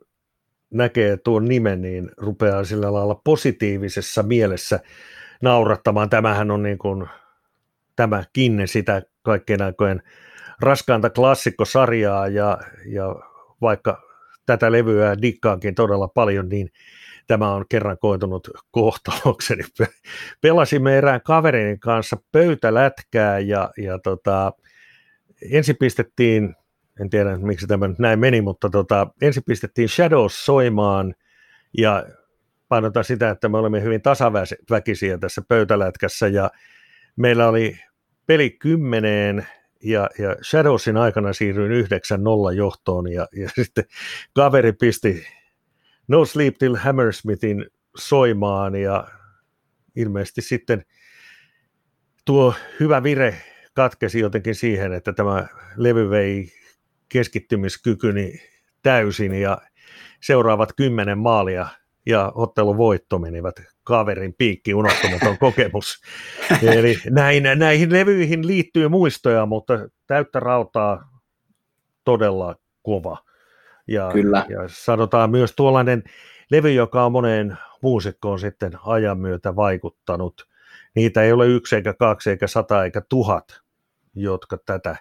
näkee 0.73 1.17
tuon 1.17 1.45
nimen, 1.45 1.81
niin 1.81 2.11
rupeaa 2.17 2.63
sillä 2.63 2.93
lailla 2.93 3.21
positiivisessa 3.23 4.23
mielessä 4.23 4.79
naurattamaan. 5.41 6.09
Tämähän 6.09 6.51
on 6.51 6.63
niin 6.63 6.77
kuin, 6.77 7.07
tämäkin 7.95 8.61
sitä 8.65 9.01
kaikkien 9.21 9.61
aikojen 9.61 10.01
raskaanta 10.61 11.09
klassikkosarjaa 11.09 12.27
ja, 12.27 12.57
ja 12.85 13.15
vaikka 13.61 14.01
tätä 14.45 14.71
levyä 14.71 15.21
dikkaankin 15.21 15.75
todella 15.75 16.07
paljon, 16.07 16.49
niin 16.49 16.71
tämä 17.29 17.53
on 17.53 17.65
kerran 17.69 17.97
koitunut 17.97 18.49
kohtalokseni. 18.71 19.63
Pelasimme 20.41 20.97
erään 20.97 21.21
kaverin 21.21 21.79
kanssa 21.79 22.17
pöytälätkää 22.31 23.39
ja, 23.39 23.71
ja 23.77 23.99
tota, 23.99 24.53
ensin 25.51 25.75
pistettiin, 25.79 26.55
en 27.01 27.09
tiedä 27.09 27.37
miksi 27.37 27.67
tämä 27.67 27.89
näin 27.97 28.19
meni, 28.19 28.41
mutta 28.41 28.69
tota, 28.69 29.07
ensin 29.21 29.43
pistettiin 29.45 29.89
Shadows 29.89 30.45
soimaan 30.45 31.15
ja 31.77 32.05
painotan 32.67 33.03
sitä, 33.03 33.29
että 33.29 33.49
me 33.49 33.57
olemme 33.57 33.83
hyvin 33.83 34.01
tasaväkisiä 34.01 35.17
tässä 35.17 35.41
pöytälätkässä 35.47 36.27
ja 36.27 36.51
meillä 37.15 37.47
oli 37.47 37.79
peli 38.25 38.49
kymmeneen 38.49 39.47
ja, 39.83 40.09
ja 40.19 40.35
Shadowsin 40.49 40.97
aikana 40.97 41.33
siirryin 41.33 41.85
9-0 41.85 41.87
johtoon 42.55 43.11
ja, 43.11 43.27
ja 43.35 43.49
sitten 43.55 43.83
kaveri 44.33 44.73
pisti 44.73 45.38
No 46.09 46.25
Sleep 46.25 46.57
Till 46.57 46.75
Hammersmithin 46.75 47.65
soimaan 47.97 48.75
ja 48.75 49.07
ilmeisesti 49.95 50.41
sitten 50.41 50.85
tuo 52.25 52.53
hyvä 52.79 53.03
vire 53.03 53.35
katkesi 53.73 54.19
jotenkin 54.19 54.55
siihen, 54.55 54.93
että 54.93 55.13
tämä 55.13 55.47
levy 55.75 56.09
vei 56.09 56.51
keskittymiskykyni 57.09 58.41
täysin 58.83 59.33
ja 59.33 59.61
seuraavat 60.21 60.73
kymmenen 60.73 61.17
maalia 61.17 61.67
ja 62.05 62.31
ottelun 62.35 62.77
voitto 62.77 63.19
menivät 63.19 63.55
kaverin 63.83 64.33
piikki, 64.37 64.73
unohtumaton 64.73 65.37
kokemus. 65.47 66.01
Eli 66.63 66.97
näin, 67.09 67.43
näihin 67.55 67.93
levyihin 67.93 68.47
liittyy 68.47 68.87
muistoja, 68.87 69.45
mutta 69.45 69.73
täyttä 70.07 70.39
rautaa 70.39 71.21
todella 72.03 72.55
kova. 72.83 73.28
Ja, 73.89 74.09
Kyllä. 74.13 74.45
ja 74.49 74.59
sanotaan 74.67 75.31
myös 75.31 75.53
tuollainen 75.55 76.03
levy, 76.51 76.71
joka 76.71 77.05
on 77.05 77.11
moneen 77.11 77.57
muusikkoon 77.81 78.39
sitten 78.39 78.71
ajan 78.85 79.19
myötä 79.19 79.55
vaikuttanut. 79.55 80.47
Niitä 80.95 81.21
ei 81.21 81.31
ole 81.31 81.47
yksi 81.47 81.75
eikä 81.75 81.93
kaksi 81.93 82.29
eikä 82.29 82.47
sata 82.47 82.83
eikä 82.83 83.01
tuhat, 83.09 83.61
jotka 84.15 84.57
tätä 84.65 84.95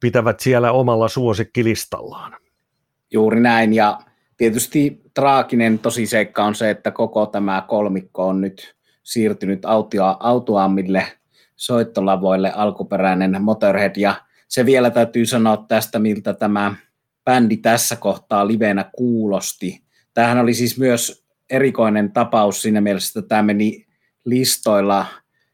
pitävät 0.00 0.40
siellä 0.40 0.72
omalla 0.72 1.08
suosikkilistallaan. 1.08 2.36
Juuri 3.10 3.40
näin, 3.40 3.72
ja 3.72 3.98
tietysti 4.36 5.02
traaginen 5.14 5.78
tosiseikka 5.78 6.44
on 6.44 6.54
se, 6.54 6.70
että 6.70 6.90
koko 6.90 7.26
tämä 7.26 7.64
kolmikko 7.68 8.28
on 8.28 8.40
nyt 8.40 8.76
siirtynyt 9.02 9.64
autua, 9.64 10.16
autuaammille 10.20 11.06
soittolavoille 11.56 12.52
alkuperäinen 12.52 13.42
Motorhead, 13.42 13.96
ja 13.96 14.14
se 14.48 14.66
vielä 14.66 14.90
täytyy 14.90 15.26
sanoa 15.26 15.64
tästä, 15.68 15.98
miltä 15.98 16.34
tämä 16.34 16.74
bändi 17.26 17.56
tässä 17.56 17.96
kohtaa 17.96 18.46
livenä 18.46 18.90
kuulosti. 18.96 19.82
Tämähän 20.14 20.38
oli 20.38 20.54
siis 20.54 20.78
myös 20.78 21.26
erikoinen 21.50 22.12
tapaus 22.12 22.62
siinä 22.62 22.80
mielessä, 22.80 23.20
että 23.20 23.28
tämä 23.28 23.42
meni 23.42 23.86
listoilla 24.24 25.06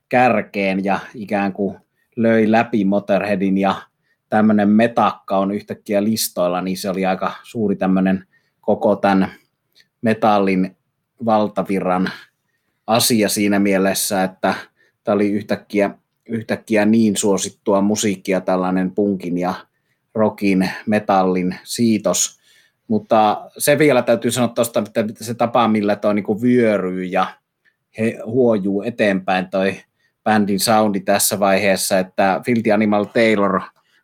kärkeen 0.09 0.85
ja 0.85 1.01
ikään 1.15 1.53
kuin 1.53 1.77
löi 2.17 2.51
läpi 2.51 2.85
Motorheadin 2.85 3.59
ja 3.59 3.75
tämmöinen 4.29 4.69
metakka 4.69 5.39
on 5.39 5.51
yhtäkkiä 5.53 6.05
listoilla, 6.05 6.61
niin 6.61 6.77
se 6.77 6.91
oli 6.91 7.07
aika 7.07 7.33
suuri 7.43 7.77
tämmöinen 7.77 8.27
koko 8.61 8.97
tämän 8.97 9.29
metallin 10.03 10.77
valtavirran 11.25 12.09
asia 12.87 13.29
siinä 13.29 13.59
mielessä, 13.59 14.25
että 14.25 14.55
tämä 15.05 15.15
oli 15.15 15.31
yhtäkkiä, 15.31 15.91
yhtäkkiä 16.29 16.85
niin 16.85 17.17
suosittua 17.17 17.81
musiikkia 17.81 18.41
tällainen 18.41 18.91
punkin 18.91 19.39
ja 19.39 19.55
rockin, 20.15 20.71
metallin 20.87 21.55
siitos. 21.63 22.41
Mutta 22.89 23.51
se 23.59 23.79
vielä 23.79 24.03
täytyy 24.03 24.31
sanoa 24.31 24.49
tuosta, 24.49 24.83
että 24.97 25.25
se 25.25 25.35
tapa, 25.35 25.69
millä 25.69 25.97
toi 25.97 26.15
niin 26.15 26.43
vyöryy 26.43 27.05
ja 27.05 27.27
he 27.99 28.19
huojuu 28.27 28.83
eteenpäin 28.83 29.51
toi 29.51 29.77
bändin 30.25 30.61
soundi 30.61 31.01
tässä 31.01 31.41
vaiheessa, 31.41 31.99
että 31.99 32.41
Filthy 32.45 32.73
Animal 32.73 33.05
Taylor 33.05 33.61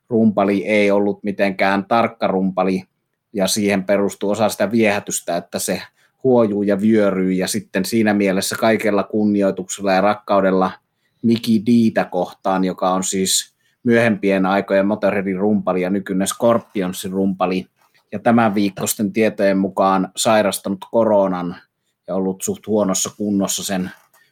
rumpali 0.08 0.66
ei 0.66 0.90
ollut 0.90 1.24
mitenkään 1.24 1.84
tarkka 1.84 2.26
rumpali, 2.26 2.84
ja 3.32 3.46
siihen 3.46 3.84
perustuu 3.84 4.30
osa 4.30 4.48
sitä 4.48 4.70
viehätystä, 4.70 5.36
että 5.36 5.58
se 5.58 5.82
huojuu 6.24 6.62
ja 6.62 6.80
vyöryy, 6.80 7.32
ja 7.32 7.48
sitten 7.48 7.84
siinä 7.84 8.14
mielessä 8.14 8.56
kaikella 8.56 9.02
kunnioituksella 9.02 9.92
ja 9.92 10.00
rakkaudella 10.00 10.70
Miki 11.22 11.62
Diitä 11.66 12.04
kohtaan, 12.04 12.64
joka 12.64 12.90
on 12.90 13.04
siis 13.04 13.54
myöhempien 13.84 14.46
aikojen 14.46 14.86
Motorheadin 14.86 15.38
rumpali 15.38 15.82
ja 15.82 15.90
nykyinen 15.90 16.26
Scorpionsin 16.26 17.12
rumpali, 17.12 17.66
ja 18.12 18.18
tämän 18.18 18.54
viikkoisten 18.54 19.12
tietojen 19.12 19.58
mukaan 19.58 20.08
sairastanut 20.16 20.84
koronan 20.90 21.56
ja 22.06 22.14
ollut 22.14 22.42
suht 22.42 22.66
huonossa 22.66 23.10
kunnossa 23.16 23.64
sen 23.64 23.90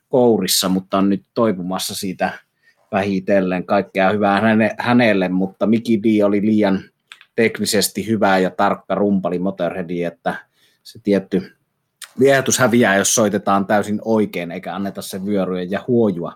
kourissa, 0.08 0.68
mutta 0.68 0.98
on 0.98 1.08
nyt 1.08 1.22
toipumassa 1.34 1.94
siitä 1.94 2.38
vähitellen. 2.92 3.66
Kaikkea 3.66 4.10
hyvää 4.10 4.42
hänelle, 4.78 5.28
mutta 5.28 5.66
Miki 5.66 6.02
D 6.02 6.24
oli 6.24 6.42
liian 6.42 6.80
teknisesti 7.36 8.06
hyvä 8.06 8.38
ja 8.38 8.50
tarkka 8.50 8.94
rumpali 8.94 9.38
Motorheadiin, 9.38 10.06
että 10.06 10.34
se 10.82 10.98
tietty 11.02 11.52
viehätys 12.18 12.58
häviää, 12.58 12.96
jos 12.96 13.14
soitetaan 13.14 13.66
täysin 13.66 14.00
oikein, 14.04 14.50
eikä 14.50 14.74
anneta 14.74 15.02
se 15.02 15.24
vyöryä 15.24 15.62
ja 15.62 15.84
huojua. 15.88 16.32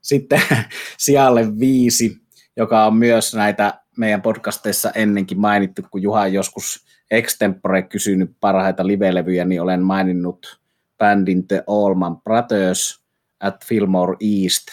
Sitten 0.00 0.40
sijalle 0.98 1.58
viisi, 1.58 2.20
joka 2.60 2.86
on 2.86 2.94
myös 2.94 3.34
näitä 3.34 3.80
meidän 3.96 4.22
podcasteissa 4.22 4.90
ennenkin 4.94 5.40
mainittu, 5.40 5.82
kun 5.90 6.02
Juha 6.02 6.20
on 6.20 6.32
joskus 6.32 6.86
extempore 7.10 7.82
kysynyt 7.82 8.30
parhaita 8.40 8.86
livelevyjä, 8.86 9.44
niin 9.44 9.62
olen 9.62 9.82
maininnut 9.82 10.60
bändin 10.98 11.48
The 11.48 11.64
Allman 11.66 12.20
Brothers 12.20 13.00
at 13.40 13.64
Fillmore 13.64 14.16
East. 14.20 14.66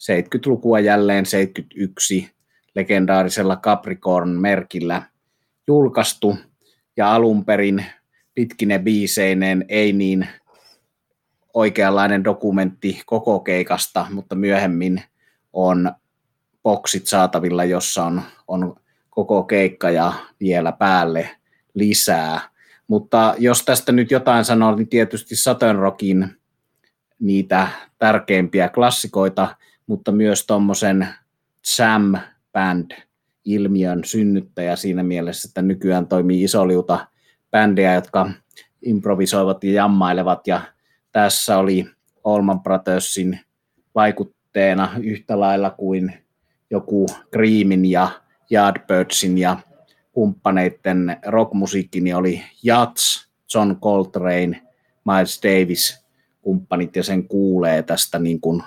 70-lukua 0.00 0.80
jälleen 0.80 1.26
71 1.26 2.30
legendaarisella 2.74 3.56
Capricorn-merkillä 3.56 5.02
julkaistu 5.66 6.36
ja 6.96 7.14
alun 7.14 7.44
perin 7.44 7.84
pitkine 8.34 8.78
biiseineen 8.78 9.64
ei 9.68 9.92
niin 9.92 10.28
oikeanlainen 11.54 12.24
dokumentti 12.24 13.02
koko 13.06 13.40
keikasta, 13.40 14.06
mutta 14.10 14.34
myöhemmin 14.34 15.02
on 15.52 15.92
boksit 16.62 17.06
saatavilla, 17.06 17.64
jossa 17.64 18.04
on, 18.04 18.22
on 18.48 18.74
koko 19.10 19.42
keikka 19.42 19.90
ja 19.90 20.12
vielä 20.40 20.72
päälle 20.72 21.30
lisää. 21.74 22.40
Mutta 22.88 23.34
jos 23.38 23.64
tästä 23.64 23.92
nyt 23.92 24.10
jotain 24.10 24.44
sanoo, 24.44 24.74
niin 24.74 24.88
tietysti 24.88 25.36
Saturn 25.36 25.78
Rockin 25.78 26.36
niitä 27.20 27.68
tärkeimpiä 27.98 28.68
klassikoita, 28.68 29.56
mutta 29.86 30.12
myös 30.12 30.46
tuommoisen 30.46 31.08
Sam 31.64 32.14
Band 32.52 32.90
ilmiön 33.44 34.04
synnyttäjä 34.04 34.76
siinä 34.76 35.02
mielessä, 35.02 35.48
että 35.48 35.62
nykyään 35.62 36.06
toimii 36.06 36.42
isoliuta 36.42 37.06
bändejä, 37.50 37.94
jotka 37.94 38.30
improvisoivat 38.82 39.64
ja 39.64 39.72
jammailevat, 39.72 40.46
ja 40.46 40.60
tässä 41.12 41.58
oli 41.58 41.86
Allman 42.24 42.60
Brothersin 42.60 43.40
vaikutteena 43.94 44.90
yhtä 45.02 45.40
lailla 45.40 45.70
kuin 45.70 46.12
joku 46.70 47.06
Creamin 47.32 47.84
ja 47.86 48.08
Yardbirdsin 48.52 49.38
ja 49.38 49.56
kumppaneiden 50.12 51.16
rockmusiikki 51.26 52.00
niin 52.00 52.16
oli 52.16 52.42
Jats, 52.62 53.30
John 53.54 53.76
Coltrane, 53.76 54.62
Miles 55.04 55.40
Davis 55.42 56.06
kumppanit 56.42 56.96
ja 56.96 57.02
sen 57.02 57.28
kuulee 57.28 57.82
tästä 57.82 58.18
niin 58.18 58.40
kuin 58.40 58.62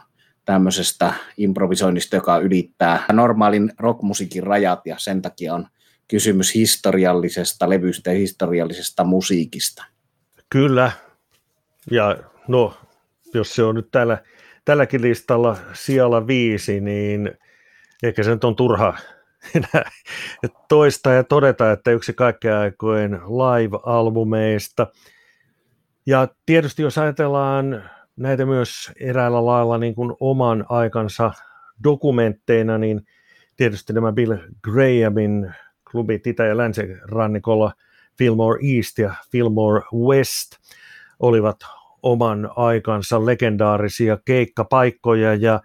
tämmöisestä 0.46 1.13
improvisoinnista, 1.38 2.16
joka 2.16 2.38
ylittää 2.38 3.06
normaalin 3.12 3.74
rockmusiikin 3.80 4.44
rajat 4.44 4.80
ja 4.86 4.96
sen 4.98 5.22
takia 5.22 5.54
on 5.54 5.68
kysymys 6.08 6.56
historiallisesta 6.56 7.70
levystä 7.70 8.12
ja 8.12 8.18
historiallisesta 8.18 9.04
musiikista. 9.04 9.86
Kyllä, 10.50 10.92
ja 11.92 12.18
no, 12.48 12.74
jos 13.34 13.56
se 13.56 13.63
on 13.63 13.76
nyt 13.76 13.92
täällä, 13.92 14.18
tälläkin 14.66 15.02
listalla 15.02 15.58
sijalla 15.74 16.28
viisi, 16.28 16.80
niin 16.82 17.32
ehkä 18.04 18.24
se 18.24 18.32
nyt 18.32 18.44
on 18.44 18.56
turha 18.56 18.98
toista 20.70 21.12
ja 21.12 21.24
todeta, 21.24 21.72
että 21.72 21.92
yksi 21.92 22.13
kaikkea 22.13 22.60
aikojen 22.60 23.12
live-albumeista. 23.12 24.88
Ja 26.06 26.28
tietysti 26.46 26.82
jos 26.82 26.98
ajatellaan 26.98 27.84
näitä 28.16 28.46
myös 28.46 28.92
eräällä 29.00 29.46
lailla 29.46 29.78
niin 29.78 29.96
kuin 29.96 30.13
oman 30.20 30.66
aikansa 30.70 31.32
dokumentteina, 31.84 32.78
niin 32.78 33.02
tietysti 33.58 33.94
nämä 33.94 34.12
Bill 34.12 34.36
Grahamin 34.63 35.54
klubit 35.92 36.28
Itä- 36.28 36.46
ja 36.46 36.58
Länsirannikolla, 36.58 37.74
Fillmore 38.18 38.60
East 38.76 38.98
ja 38.98 39.13
Fillmore 39.32 39.82
West, 39.94 40.52
olivat 41.20 41.58
oman 42.04 42.50
aikansa 42.56 43.26
legendaarisia 43.26 44.18
keikkapaikkoja 44.26 45.36
ja 45.36 45.62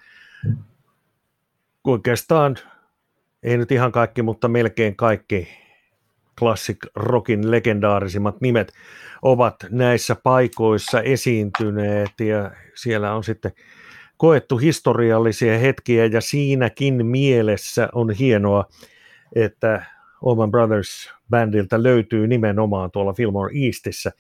oikeastaan 1.84 2.56
ei 3.42 3.58
nyt 3.58 3.72
ihan 3.72 3.92
kaikki, 3.92 4.22
mutta 4.22 4.48
melkein 4.48 4.96
kaikki 4.96 5.48
classic 6.38 6.78
rockin 6.94 7.50
legendaarisimmat 7.50 8.40
nimet 8.40 8.72
ovat 9.22 9.54
näissä 9.70 10.16
paikoissa 10.22 11.02
esiintyneet 11.02 12.20
ja 12.20 12.50
siellä 12.74 13.14
on 13.14 13.24
sitten 13.24 13.52
koettu 14.16 14.56
historiallisia 14.56 15.58
hetkiä 15.58 16.06
ja 16.06 16.20
siinäkin 16.20 17.06
mielessä 17.06 17.88
on 17.94 18.10
hienoa, 18.10 18.64
että 19.34 19.84
Oman 20.22 20.50
Brothers 20.50 21.14
bandilta 21.30 21.82
löytyy 21.82 22.26
nimenomaan 22.26 22.90
tuolla 22.90 23.12
Fillmore 23.12 23.66
Eastissä 23.66 24.12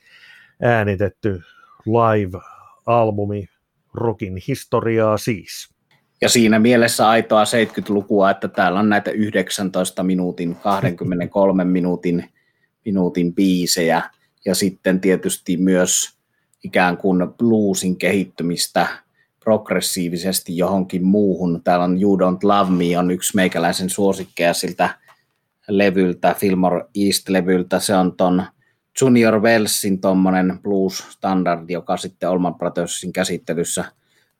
äänitetty 0.62 1.40
live-albumi 1.86 3.46
Rockin 3.94 4.36
historiaa 4.48 5.18
siis. 5.18 5.77
Ja 6.20 6.28
siinä 6.28 6.58
mielessä 6.58 7.08
aitoa 7.08 7.44
70-lukua, 7.44 8.30
että 8.30 8.48
täällä 8.48 8.80
on 8.80 8.88
näitä 8.88 9.10
19 9.10 10.02
minuutin, 10.02 10.56
23 10.56 11.64
minuutin, 11.64 12.24
minuutin 12.84 13.34
biisejä 13.34 14.02
ja 14.44 14.54
sitten 14.54 15.00
tietysti 15.00 15.56
myös 15.56 16.18
ikään 16.64 16.96
kuin 16.96 17.18
bluesin 17.38 17.96
kehittymistä 17.96 18.86
progressiivisesti 19.40 20.56
johonkin 20.56 21.04
muuhun. 21.04 21.60
Täällä 21.64 21.84
on 21.84 22.02
You 22.02 22.18
Don't 22.18 22.38
Love 22.42 22.70
Me 22.70 22.98
on 22.98 23.10
yksi 23.10 23.36
meikäläisen 23.36 23.90
suosikkeja 23.90 24.54
siltä 24.54 24.90
levyltä, 25.68 26.34
Fillmore 26.38 26.84
East-levyltä. 26.94 27.80
Se 27.80 27.94
on 27.94 28.16
ton 28.16 28.42
Junior 29.00 29.40
Wellsin 29.40 30.00
tuommoinen 30.00 30.58
blues-standardi, 30.62 31.72
joka 31.72 31.96
sitten 31.96 32.30
Olman 32.30 32.54
Brothersin 32.54 33.12
käsittelyssä 33.12 33.84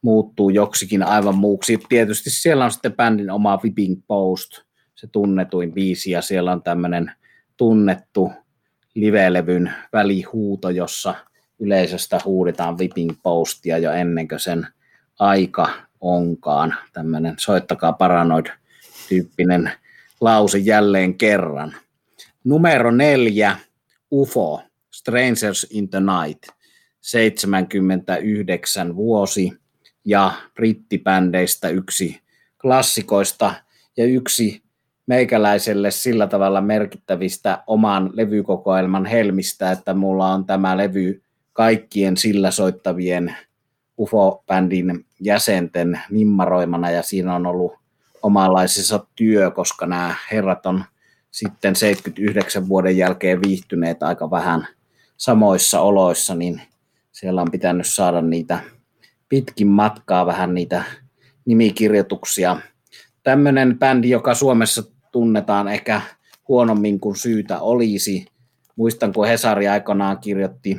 muuttuu 0.03 0.51
joksikin 0.51 1.03
aivan 1.03 1.39
muuksi. 1.39 1.79
Tietysti 1.89 2.31
siellä 2.31 2.65
on 2.65 2.73
sitten 2.73 2.97
bändin 2.97 3.31
oma 3.31 3.61
Whipping 3.65 4.03
Post, 4.07 4.51
se 4.95 5.07
tunnetuin 5.07 5.73
biisi, 5.73 6.11
ja 6.11 6.23
siellä 6.23 6.53
on 6.53 6.63
tämmöinen 6.63 7.13
tunnettu 7.57 8.33
livelevyn 8.95 9.73
välihuuto, 9.93 10.71
jossa 10.71 11.15
yleisöstä 11.59 12.21
huudetaan 12.25 12.79
Whipping 12.79 13.11
Postia 13.23 13.79
jo 13.79 13.93
ennen 13.93 14.29
kuin 14.29 14.41
sen 14.41 14.67
aika 15.19 15.71
onkaan. 16.01 16.75
Tämmöinen 16.93 17.35
soittakaa 17.39 17.93
paranoid-tyyppinen 17.93 19.71
lause 20.21 20.59
jälleen 20.59 21.15
kerran. 21.15 21.75
Numero 22.45 22.91
neljä, 22.91 23.57
UFO, 24.11 24.63
Strangers 24.91 25.67
in 25.71 25.89
the 25.89 26.01
Night, 26.01 26.43
79 27.01 28.97
vuosi 28.97 29.53
ja 30.09 30.33
brittibändeistä 30.55 31.69
yksi 31.69 32.21
klassikoista 32.61 33.55
ja 33.97 34.05
yksi 34.05 34.63
meikäläiselle 35.07 35.91
sillä 35.91 36.27
tavalla 36.27 36.61
merkittävistä 36.61 37.63
oman 37.67 38.11
levykokoelman 38.13 39.07
helmistä, 39.07 39.73
että 39.73 39.95
mulla 39.95 40.33
on 40.33 40.45
tämä 40.45 40.77
levy 40.77 41.23
kaikkien 41.53 42.17
sillä 42.17 42.51
soittavien 42.51 43.37
UFO-bändin 43.99 45.05
jäsenten 45.21 46.01
nimmaroimana 46.11 46.91
ja 46.91 47.03
siinä 47.03 47.35
on 47.35 47.47
ollut 47.47 47.73
omanlaisensa 48.23 49.07
työ, 49.17 49.51
koska 49.51 49.87
nämä 49.87 50.15
herrat 50.33 50.67
on 50.67 50.85
sitten 51.31 51.77
79 51.77 52.69
vuoden 52.69 52.97
jälkeen 52.97 53.43
viihtyneet 53.43 54.03
aika 54.03 54.31
vähän 54.31 54.67
samoissa 55.17 55.81
oloissa, 55.81 56.35
niin 56.35 56.63
siellä 57.13 57.43
on 57.43 57.51
pitänyt 57.51 57.87
saada 57.87 58.23
niitä 58.23 58.61
pitkin 59.29 59.67
matkaa 59.67 60.27
vähän 60.27 60.55
niitä 60.55 60.85
nimikirjoituksia. 61.45 62.61
Tämmöinen 63.23 63.79
bändi, 63.79 64.11
joka 64.11 64.35
Suomessa 64.35 64.83
tunnetaan 65.13 65.69
ehkä 65.69 66.01
huonommin 66.49 67.01
kuin 67.01 67.17
syytä 67.17 67.61
olisi. 67.61 68.27
Muistan, 68.77 69.13
kun 69.13 69.27
Hesari 69.27 69.69
aikanaan 69.69 70.19
kirjoitti 70.19 70.77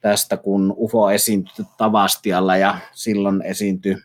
tästä, 0.00 0.36
kun 0.36 0.74
UFO 0.76 1.10
esiintyi 1.10 1.64
Tavastialla 1.78 2.56
ja 2.56 2.78
silloin 2.92 3.42
esiintyi 3.42 3.96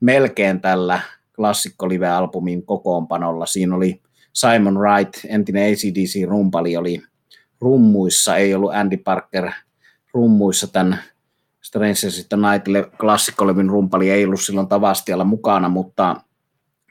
melkein 0.00 0.60
tällä 0.60 1.00
klassikko-live-albumin 1.36 2.62
kokoonpanolla. 2.64 3.46
Siinä 3.46 3.76
oli 3.76 4.02
Simon 4.32 4.78
Wright, 4.78 5.14
entinen 5.28 5.72
ACDC-rumpali, 5.72 6.76
oli 6.76 7.02
rummuissa, 7.60 8.36
ei 8.36 8.54
ollut 8.54 8.74
Andy 8.74 8.96
Parker 8.96 9.50
rummuissa 10.14 10.66
tämän 10.66 10.98
Strangers 11.62 12.26
the 12.28 12.36
Night 12.36 12.92
klassikkolevyn 13.00 13.68
rumpali 13.68 14.10
ei 14.10 14.24
ollut 14.24 14.40
silloin 14.40 14.68
Tavastialla 14.68 15.24
mukana, 15.24 15.68
mutta 15.68 16.16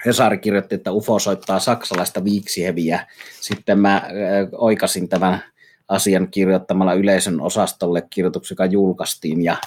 Hesari 0.05 0.37
kirjoitti, 0.37 0.75
että 0.75 0.91
UFO 0.91 1.19
soittaa 1.19 1.59
saksalaista 1.59 2.23
viiksiheviä. 2.23 3.07
Sitten 3.41 3.79
mä 3.79 3.95
äh, 3.95 4.03
oikasin 4.51 5.09
tämän 5.09 5.43
asian 5.87 6.27
kirjoittamalla 6.31 6.93
yleisön 6.93 7.41
osastolle 7.41 8.03
kirjoituksen, 8.09 8.55
joka 8.55 8.65
julkaistiin, 8.65 9.43
ja 9.43 9.57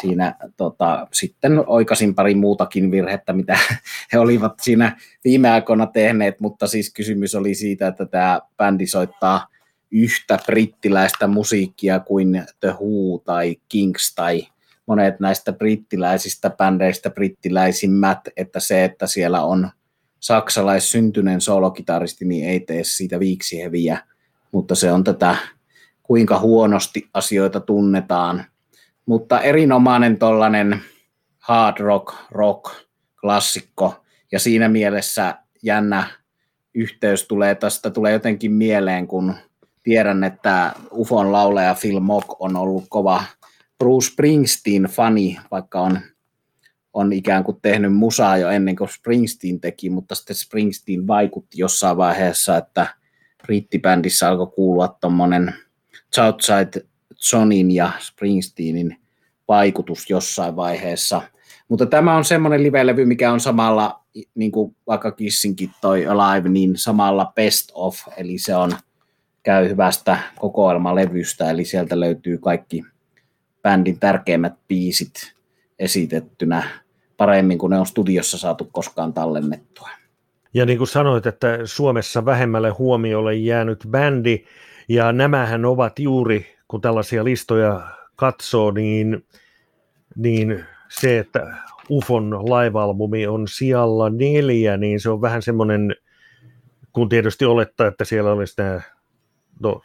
siinä 0.00 0.34
tota, 0.56 1.06
sitten 1.12 1.64
oikasin 1.66 2.14
pari 2.14 2.34
muutakin 2.34 2.90
virhettä, 2.90 3.32
mitä 3.32 3.58
he 4.12 4.18
olivat 4.18 4.52
siinä 4.60 4.96
viime 5.24 5.50
aikoina 5.50 5.86
tehneet, 5.86 6.40
mutta 6.40 6.66
siis 6.66 6.92
kysymys 6.92 7.34
oli 7.34 7.54
siitä, 7.54 7.86
että 7.86 8.06
tämä 8.06 8.40
bändi 8.56 8.86
soittaa 8.86 9.46
yhtä 9.90 10.38
brittiläistä 10.46 11.26
musiikkia 11.26 12.00
kuin 12.00 12.42
The 12.60 12.68
Who 12.68 13.18
tai 13.24 13.56
Kings 13.68 14.14
tai 14.14 14.46
monet 14.86 15.20
näistä 15.20 15.52
brittiläisistä 15.52 16.50
bändeistä 16.50 17.10
brittiläisimmät, 17.10 18.18
että 18.36 18.60
se, 18.60 18.84
että 18.84 19.06
siellä 19.06 19.44
on 19.44 19.70
saksalaissyntyneen 20.20 21.40
solokitaristi, 21.40 22.24
niin 22.24 22.48
ei 22.48 22.60
tee 22.60 22.84
siitä 22.84 23.20
viiksiheviä, 23.20 23.98
mutta 24.52 24.74
se 24.74 24.92
on 24.92 25.04
tätä, 25.04 25.36
kuinka 26.02 26.38
huonosti 26.38 27.08
asioita 27.14 27.60
tunnetaan. 27.60 28.44
Mutta 29.06 29.40
erinomainen 29.40 30.18
tollainen 30.18 30.80
hard 31.38 31.80
rock, 31.80 32.14
rock, 32.30 32.72
klassikko, 33.20 34.04
ja 34.32 34.38
siinä 34.38 34.68
mielessä 34.68 35.34
jännä 35.62 36.06
yhteys 36.74 37.28
tulee 37.28 37.54
tästä, 37.54 37.90
tulee 37.90 38.12
jotenkin 38.12 38.52
mieleen, 38.52 39.06
kun 39.06 39.34
tiedän, 39.82 40.24
että 40.24 40.72
UFOn 40.92 41.32
laulaja 41.32 41.76
Phil 41.80 42.00
Mock 42.00 42.40
on 42.40 42.56
ollut 42.56 42.84
kova 42.88 43.24
Bruce 43.82 44.06
Springsteen-fani, 44.06 45.38
vaikka 45.50 45.80
on, 45.80 45.98
on 46.92 47.12
ikään 47.12 47.44
kuin 47.44 47.58
tehnyt 47.62 47.94
musaa 47.94 48.36
jo 48.36 48.48
ennen 48.48 48.76
kuin 48.76 48.88
Springsteen 48.88 49.60
teki, 49.60 49.90
mutta 49.90 50.14
sitten 50.14 50.36
Springsteen 50.36 51.06
vaikutti 51.06 51.60
jossain 51.60 51.96
vaiheessa, 51.96 52.56
että 52.56 52.86
brittibändissä 53.42 54.28
alkoi 54.28 54.46
kuulua 54.46 54.88
tuommoinen 54.88 55.54
Southside 56.14 56.86
Johnin 57.32 57.70
ja 57.70 57.92
Springsteenin 58.00 58.96
vaikutus 59.48 60.10
jossain 60.10 60.56
vaiheessa. 60.56 61.22
Mutta 61.68 61.86
tämä 61.86 62.16
on 62.16 62.24
semmoinen 62.24 62.62
live-levy, 62.62 63.04
mikä 63.04 63.32
on 63.32 63.40
samalla, 63.40 64.04
niin 64.34 64.52
kuin 64.52 64.76
vaikka 64.86 65.10
Kissinkin 65.10 65.70
toi 65.80 66.06
Alive, 66.06 66.48
niin 66.48 66.76
samalla 66.76 67.32
best 67.34 67.70
of, 67.74 67.98
eli 68.16 68.38
se 68.38 68.56
on 68.56 68.72
käy 69.42 69.68
hyvästä 69.68 70.18
kokoelmalevystä, 70.38 71.50
eli 71.50 71.64
sieltä 71.64 72.00
löytyy 72.00 72.38
kaikki 72.38 72.84
bändin 73.62 74.00
tärkeimmät 74.00 74.54
biisit 74.68 75.34
esitettynä 75.78 76.62
paremmin 77.16 77.58
kuin 77.58 77.70
ne 77.70 77.78
on 77.78 77.86
studiossa 77.86 78.38
saatu 78.38 78.68
koskaan 78.72 79.12
tallennettua. 79.12 79.88
Ja 80.54 80.66
niin 80.66 80.78
kuin 80.78 80.88
sanoit, 80.88 81.26
että 81.26 81.58
Suomessa 81.64 82.24
vähemmälle 82.24 82.70
huomiolle 82.70 83.34
jäänyt 83.34 83.86
bändi, 83.90 84.44
ja 84.88 85.12
nämähän 85.12 85.64
ovat 85.64 85.98
juuri, 85.98 86.56
kun 86.68 86.80
tällaisia 86.80 87.24
listoja 87.24 87.80
katsoo, 88.16 88.70
niin, 88.70 89.26
niin 90.16 90.64
se, 90.88 91.18
että 91.18 91.56
UFON 91.90 92.30
live-albumi 92.30 93.26
on 93.26 93.48
sijalla 93.48 94.10
neljä, 94.10 94.76
niin 94.76 95.00
se 95.00 95.10
on 95.10 95.20
vähän 95.20 95.42
semmoinen, 95.42 95.96
kun 96.92 97.08
tietysti 97.08 97.44
olettaa, 97.44 97.86
että 97.86 98.04
siellä 98.04 98.32
olisi 98.32 98.54
nämä, 98.58 98.80
no, 99.60 99.82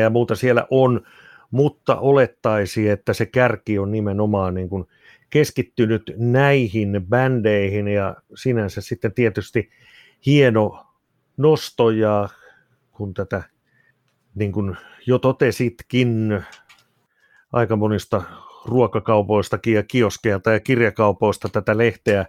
ja 0.00 0.10
muuta 0.10 0.34
siellä 0.34 0.66
on, 0.70 1.00
mutta 1.50 1.98
olettaisi, 1.98 2.88
että 2.88 3.12
se 3.12 3.26
kärki 3.26 3.78
on 3.78 3.90
nimenomaan 3.90 4.54
niin 4.54 4.68
kuin 4.68 4.84
keskittynyt 5.30 6.12
näihin 6.16 7.06
bändeihin 7.08 7.88
ja 7.88 8.16
sinänsä 8.34 8.80
sitten 8.80 9.14
tietysti 9.14 9.70
hieno 10.26 10.86
nosto 11.36 11.90
ja 11.90 12.28
kun 12.90 13.14
tätä 13.14 13.42
niin 14.34 14.52
kuin 14.52 14.76
jo 15.06 15.18
totesitkin 15.18 16.42
aika 17.52 17.76
monista 17.76 18.22
ruokakaupoistakin 18.64 19.74
ja 19.74 19.82
kioskeilta 19.82 20.52
ja 20.52 20.60
kirjakaupoista 20.60 21.48
tätä 21.48 21.78
lehteä 21.78 22.26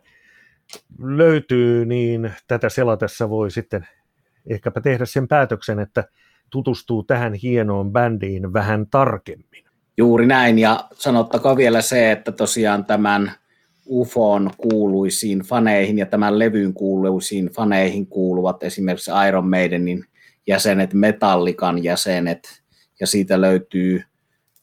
löytyy, 1.00 1.86
niin 1.86 2.34
tätä 2.48 2.70
selatessa 2.70 3.30
voi 3.30 3.52
sitten 3.52 3.88
ehkäpä 4.50 4.82
tehdä 4.82 5.06
sen 5.06 5.28
päätöksen, 5.28 5.80
että 5.80 6.04
tutustuu 6.50 7.04
tähän 7.04 7.34
hienoon 7.34 7.92
bändiin 7.92 8.54
vähän 8.54 8.88
tarkemmin. 8.88 9.64
Juuri 9.98 10.28
näin, 10.28 10.60
ja 10.60 10.88
sanottakoon 10.94 11.58
vielä 11.58 11.82
se, 11.82 12.12
että 12.12 12.32
tosiaan 12.32 12.86
tämän 12.86 13.32
UFOn 13.86 14.52
kuuluisiin 14.58 15.40
faneihin 15.40 15.98
ja 15.98 16.06
tämän 16.06 16.40
levyn 16.40 16.74
kuuluisiin 16.74 17.50
faneihin 17.50 18.08
kuuluvat 18.08 18.64
esimerkiksi 18.64 19.12
Iron 19.28 19.50
Maidenin 19.50 20.06
jäsenet, 20.48 20.94
Metallikan 20.94 21.84
jäsenet, 21.84 22.64
ja 23.00 23.08
siitä 23.08 23.42
löytyy 23.42 24.04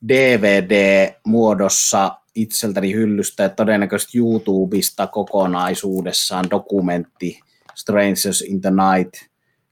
DVD-muodossa 0.09 2.12
itseltäni 2.35 2.92
hyllystä 2.92 3.42
ja 3.42 3.49
todennäköisesti 3.49 4.18
YouTubesta 4.18 5.07
kokonaisuudessaan 5.07 6.51
dokumentti 6.51 7.40
Strangers 7.75 8.42
in 8.42 8.61
the 8.61 8.70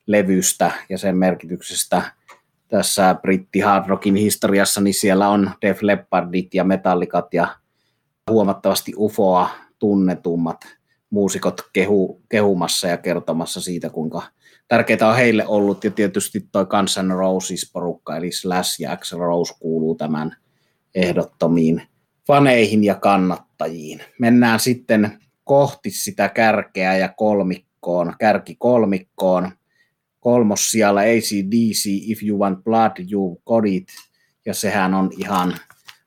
Night-levystä 0.06 0.70
ja 0.88 0.98
sen 0.98 1.16
merkityksestä 1.16 2.02
tässä 2.68 3.14
britti 3.22 3.60
hard 3.60 3.88
rockin 3.88 4.16
historiassa, 4.16 4.80
niin 4.80 4.94
siellä 4.94 5.28
on 5.28 5.50
Def 5.62 5.82
Leppardit 5.82 6.54
ja 6.54 6.64
Metallikat 6.64 7.34
ja 7.34 7.56
huomattavasti 8.30 8.92
UFOa 8.96 9.50
tunnetummat 9.78 10.60
muusikot 11.10 11.60
kehu, 11.72 12.22
kehumassa 12.28 12.88
ja 12.88 12.96
kertomassa 12.96 13.60
siitä, 13.60 13.90
kuinka 13.90 14.22
tärkeää 14.68 15.08
on 15.08 15.16
heille 15.16 15.46
ollut, 15.46 15.84
ja 15.84 15.90
tietysti 15.90 16.48
toi 16.52 16.66
Guns 16.66 16.98
N' 17.02 17.10
Roses-porukka, 17.10 18.16
eli 18.16 18.32
Slash 18.32 18.80
ja 18.80 18.92
Axl 18.92 19.18
Rose 19.18 19.54
kuuluu 19.60 19.94
tämän 19.94 20.36
ehdottomiin 20.94 21.82
faneihin 22.26 22.84
ja 22.84 22.94
kannattajiin. 22.94 24.02
Mennään 24.18 24.60
sitten 24.60 25.18
kohti 25.44 25.90
sitä 25.90 26.28
kärkeä 26.28 26.96
ja 26.96 27.08
kolmikkoon, 27.08 28.14
kärki 28.18 28.56
kolmikkoon. 28.58 29.52
Kolmos 30.22 30.70
siellä 30.70 31.00
ACDC, 31.00 31.86
If 31.86 32.22
You 32.22 32.38
Want 32.38 32.64
Blood, 32.64 32.92
You 33.12 33.42
Got 33.46 33.64
It, 33.66 33.88
ja 34.46 34.54
sehän 34.54 34.94
on 34.94 35.10
ihan 35.18 35.54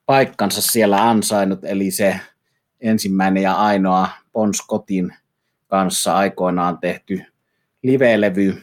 paikkansa 0.05 0.61
siellä 0.61 1.09
ansainnut, 1.09 1.59
eli 1.63 1.91
se 1.91 2.19
ensimmäinen 2.81 3.43
ja 3.43 3.53
ainoa 3.53 4.09
Bon 4.33 4.53
Scottin 4.53 5.13
kanssa 5.67 6.15
aikoinaan 6.15 6.77
tehty 6.77 7.21
live-levy, 7.83 8.61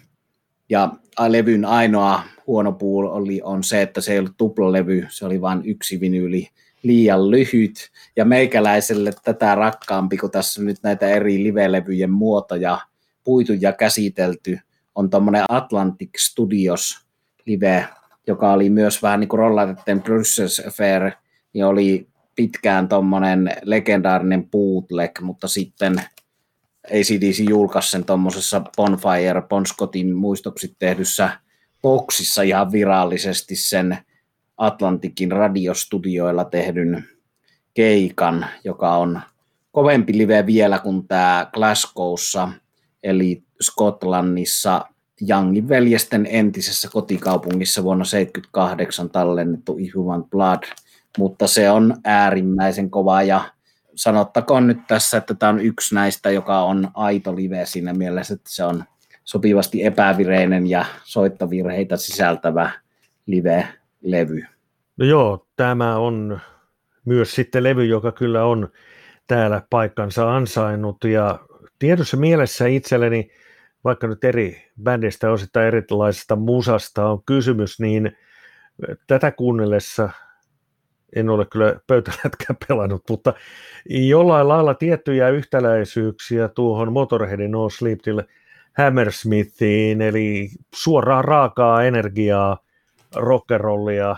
ja 0.68 0.92
levyn 1.28 1.64
ainoa 1.64 2.22
huono 2.46 2.72
puoli 2.72 3.08
oli, 3.10 3.40
on 3.44 3.64
se, 3.64 3.82
että 3.82 4.00
se 4.00 4.12
ei 4.12 4.18
ollut 4.18 4.36
tuplalevy, 4.36 5.06
se 5.08 5.26
oli 5.26 5.40
vain 5.40 5.62
yksi 5.64 6.00
vinyyli 6.00 6.48
liian 6.82 7.30
lyhyt, 7.30 7.90
ja 8.16 8.24
meikäläiselle 8.24 9.12
tätä 9.24 9.54
rakkaampi, 9.54 10.16
kun 10.16 10.30
tässä 10.30 10.62
nyt 10.62 10.76
näitä 10.82 11.08
eri 11.08 11.42
live-levyjen 11.42 12.10
muotoja 12.10 12.78
puitu 13.24 13.52
ja 13.52 13.72
käsitelty, 13.72 14.58
on 14.94 15.10
tuommoinen 15.10 15.44
Atlantic 15.48 16.10
Studios 16.18 17.06
live, 17.46 17.88
joka 18.26 18.52
oli 18.52 18.70
myös 18.70 19.02
vähän 19.02 19.20
niin 19.20 19.28
kuin 19.28 19.38
Rollaretten 19.38 20.02
Brussels 20.02 20.62
Affair, 20.66 21.12
niin 21.52 21.64
oli 21.64 22.08
pitkään 22.34 22.88
tuommoinen 22.88 23.50
legendaarinen 23.62 24.50
bootleg, 24.50 25.20
mutta 25.20 25.48
sitten 25.48 25.94
ACDC 26.86 27.48
julkaisi 27.48 27.90
sen 27.90 28.04
tuommoisessa 28.04 28.62
Bonfire, 28.76 29.42
Bon 29.48 29.66
Scottin 29.66 30.16
muistoksi 30.16 30.76
tehdyssä 30.78 31.30
boksissa 31.82 32.42
ihan 32.42 32.72
virallisesti 32.72 33.56
sen 33.56 33.98
Atlantikin 34.56 35.32
radiostudioilla 35.32 36.44
tehdyn 36.44 37.04
keikan, 37.74 38.46
joka 38.64 38.96
on 38.96 39.20
kovempi 39.72 40.18
live 40.18 40.46
vielä 40.46 40.78
kuin 40.78 41.08
tämä 41.08 41.46
Glasgowssa, 41.52 42.48
eli 43.02 43.42
Skotlannissa 43.62 44.86
Youngin 45.28 45.68
veljesten 45.68 46.26
entisessä 46.30 46.88
kotikaupungissa 46.92 47.82
vuonna 47.82 48.04
1978 48.04 49.10
tallennettu 49.10 49.78
Human 49.94 50.24
Blood, 50.24 50.62
mutta 51.18 51.46
se 51.46 51.70
on 51.70 51.94
äärimmäisen 52.04 52.90
kova 52.90 53.22
ja 53.22 53.44
sanottakoon 53.94 54.66
nyt 54.66 54.78
tässä, 54.88 55.16
että 55.16 55.34
tämä 55.34 55.50
on 55.50 55.60
yksi 55.60 55.94
näistä, 55.94 56.30
joka 56.30 56.62
on 56.62 56.88
aito 56.94 57.36
live 57.36 57.66
siinä 57.66 57.94
mielessä, 57.94 58.34
että 58.34 58.50
se 58.50 58.64
on 58.64 58.84
sopivasti 59.24 59.84
epävireinen 59.84 60.66
ja 60.66 60.84
soittovirheitä 61.04 61.96
sisältävä 61.96 62.70
live-levy. 63.26 64.44
No 64.96 65.06
joo, 65.06 65.46
tämä 65.56 65.96
on 65.96 66.40
myös 67.04 67.34
sitten 67.34 67.62
levy, 67.62 67.84
joka 67.84 68.12
kyllä 68.12 68.44
on 68.44 68.68
täällä 69.26 69.62
paikkansa 69.70 70.36
ansainnut 70.36 71.04
ja 71.04 71.38
tiedossa 71.78 72.16
mielessä 72.16 72.66
itselleni, 72.66 73.30
vaikka 73.84 74.06
nyt 74.06 74.24
eri 74.24 74.70
bändistä 74.82 75.30
osittain 75.30 75.66
erilaisesta 75.66 76.36
musasta 76.36 77.06
on 77.06 77.24
kysymys, 77.24 77.80
niin 77.80 78.16
tätä 79.06 79.30
kuunnellessa 79.30 80.10
en 81.16 81.28
ole 81.28 81.46
kyllä 81.46 81.80
pöytälätkään 81.86 82.56
pelannut, 82.68 83.02
mutta 83.10 83.34
jollain 83.88 84.48
lailla 84.48 84.74
tiettyjä 84.74 85.28
yhtäläisyyksiä 85.28 86.48
tuohon 86.48 86.92
Motorheadin 86.92 87.50
No 87.50 87.68
Sleep 87.68 88.00
Till 88.02 88.22
Hammersmithiin, 88.78 90.02
eli 90.02 90.48
suoraan 90.74 91.24
raakaa 91.24 91.84
energiaa, 91.84 92.58
rockerollia, 93.14 94.16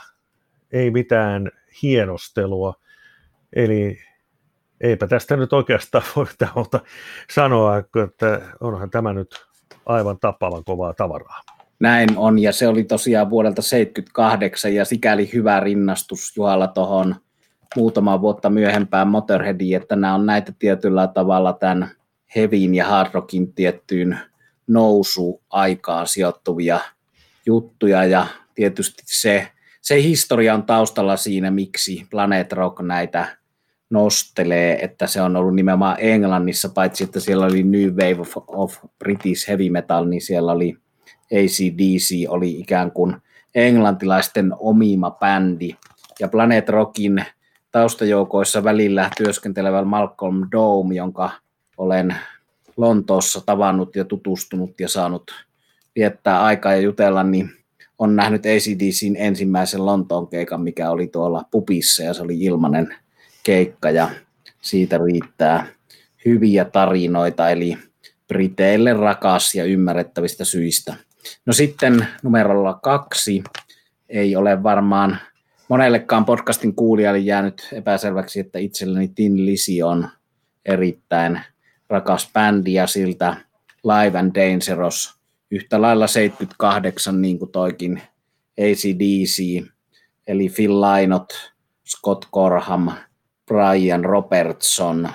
ei 0.72 0.90
mitään 0.90 1.50
hienostelua. 1.82 2.74
Eli 3.52 3.98
eipä 4.80 5.06
tästä 5.06 5.36
nyt 5.36 5.52
oikeastaan 5.52 6.04
voi 6.16 6.26
sanoa, 7.30 7.78
että 7.78 8.40
onhan 8.60 8.90
tämä 8.90 9.12
nyt 9.12 9.46
aivan 9.86 10.18
tappavan 10.20 10.64
kovaa 10.64 10.94
tavaraa. 10.94 11.40
Näin 11.80 12.08
on, 12.16 12.38
ja 12.38 12.52
se 12.52 12.68
oli 12.68 12.84
tosiaan 12.84 13.30
vuodelta 13.30 13.62
78, 13.62 14.74
ja 14.74 14.84
sikäli 14.84 15.30
hyvä 15.32 15.60
rinnastus 15.60 16.36
Juhalla 16.36 16.66
tuohon 16.66 17.16
muutama 17.76 18.20
vuotta 18.20 18.50
myöhempään 18.50 19.08
Motorheadiin, 19.08 19.76
että 19.76 19.96
nämä 19.96 20.14
on 20.14 20.26
näitä 20.26 20.52
tietyllä 20.58 21.06
tavalla 21.06 21.52
tämän 21.52 21.90
hevin 22.36 22.74
ja 22.74 22.86
hard 22.86 23.10
rockin 23.12 23.52
tiettyyn 23.52 24.18
nousuaikaan 24.66 26.06
sijoittuvia 26.06 26.80
juttuja, 27.46 28.04
ja 28.04 28.26
tietysti 28.54 29.02
se, 29.06 29.48
se 29.80 30.02
historia 30.02 30.54
on 30.54 30.62
taustalla 30.62 31.16
siinä, 31.16 31.50
miksi 31.50 32.06
Planet 32.10 32.52
Rock 32.52 32.80
näitä 32.82 33.36
nostelee, 33.90 34.84
että 34.84 35.06
se 35.06 35.22
on 35.22 35.36
ollut 35.36 35.54
nimenomaan 35.54 35.96
Englannissa, 35.98 36.68
paitsi 36.68 37.04
että 37.04 37.20
siellä 37.20 37.46
oli 37.46 37.62
New 37.62 37.90
Wave 37.90 38.20
of, 38.20 38.36
of 38.46 38.76
British 38.98 39.48
Heavy 39.48 39.70
Metal, 39.70 40.04
niin 40.04 40.22
siellä 40.22 40.52
oli 40.52 40.76
ACDC 41.32 42.28
oli 42.28 42.60
ikään 42.60 42.92
kuin 42.92 43.16
englantilaisten 43.54 44.52
omima 44.58 45.10
bändi. 45.10 45.76
Ja 46.20 46.28
Planet 46.28 46.68
Rockin 46.68 47.24
taustajoukoissa 47.70 48.64
välillä 48.64 49.10
työskentelevä 49.16 49.84
Malcolm 49.84 50.48
Dome, 50.52 50.94
jonka 50.94 51.30
olen 51.76 52.16
Lontoossa 52.76 53.40
tavannut 53.46 53.96
ja 53.96 54.04
tutustunut 54.04 54.80
ja 54.80 54.88
saanut 54.88 55.22
viettää 55.94 56.42
aikaa 56.42 56.74
ja 56.74 56.80
jutella, 56.80 57.22
niin 57.22 57.50
on 57.98 58.16
nähnyt 58.16 58.46
ACDCin 58.46 59.16
ensimmäisen 59.16 59.86
Lontoon 59.86 60.28
keikan, 60.28 60.60
mikä 60.60 60.90
oli 60.90 61.06
tuolla 61.06 61.44
pupissa 61.50 62.02
ja 62.02 62.14
se 62.14 62.22
oli 62.22 62.40
ilmanen 62.40 62.94
keikka 63.44 63.90
ja 63.90 64.10
siitä 64.60 64.98
riittää 64.98 65.66
hyviä 66.24 66.64
tarinoita, 66.64 67.50
eli 67.50 67.78
Briteille 68.28 68.92
rakas 68.92 69.54
ja 69.54 69.64
ymmärrettävistä 69.64 70.44
syistä. 70.44 70.96
No 71.46 71.52
sitten 71.52 72.06
numerolla 72.22 72.78
kaksi 72.82 73.44
ei 74.08 74.36
ole 74.36 74.62
varmaan 74.62 75.18
monellekaan 75.68 76.24
podcastin 76.24 76.74
kuulijalle 76.74 77.18
jäänyt 77.18 77.68
epäselväksi, 77.72 78.40
että 78.40 78.58
itselleni 78.58 79.08
Tin 79.08 79.46
Lisi 79.46 79.82
on 79.82 80.08
erittäin 80.64 81.40
rakas 81.88 82.30
bändi 82.32 82.72
ja 82.72 82.86
siltä 82.86 83.36
Live 83.84 84.18
and 84.18 84.34
Dangerous 84.34 85.14
yhtä 85.50 85.82
lailla 85.82 86.06
78 86.06 87.22
niin 87.22 87.38
kuin 87.38 87.52
toikin 87.52 88.02
ACDC, 88.58 89.64
eli 90.26 90.48
Phil 90.56 90.80
Lynott, 90.80 91.30
Scott 91.86 92.24
Corham, 92.34 92.90
Brian 93.46 94.04
Robertson 94.04 95.08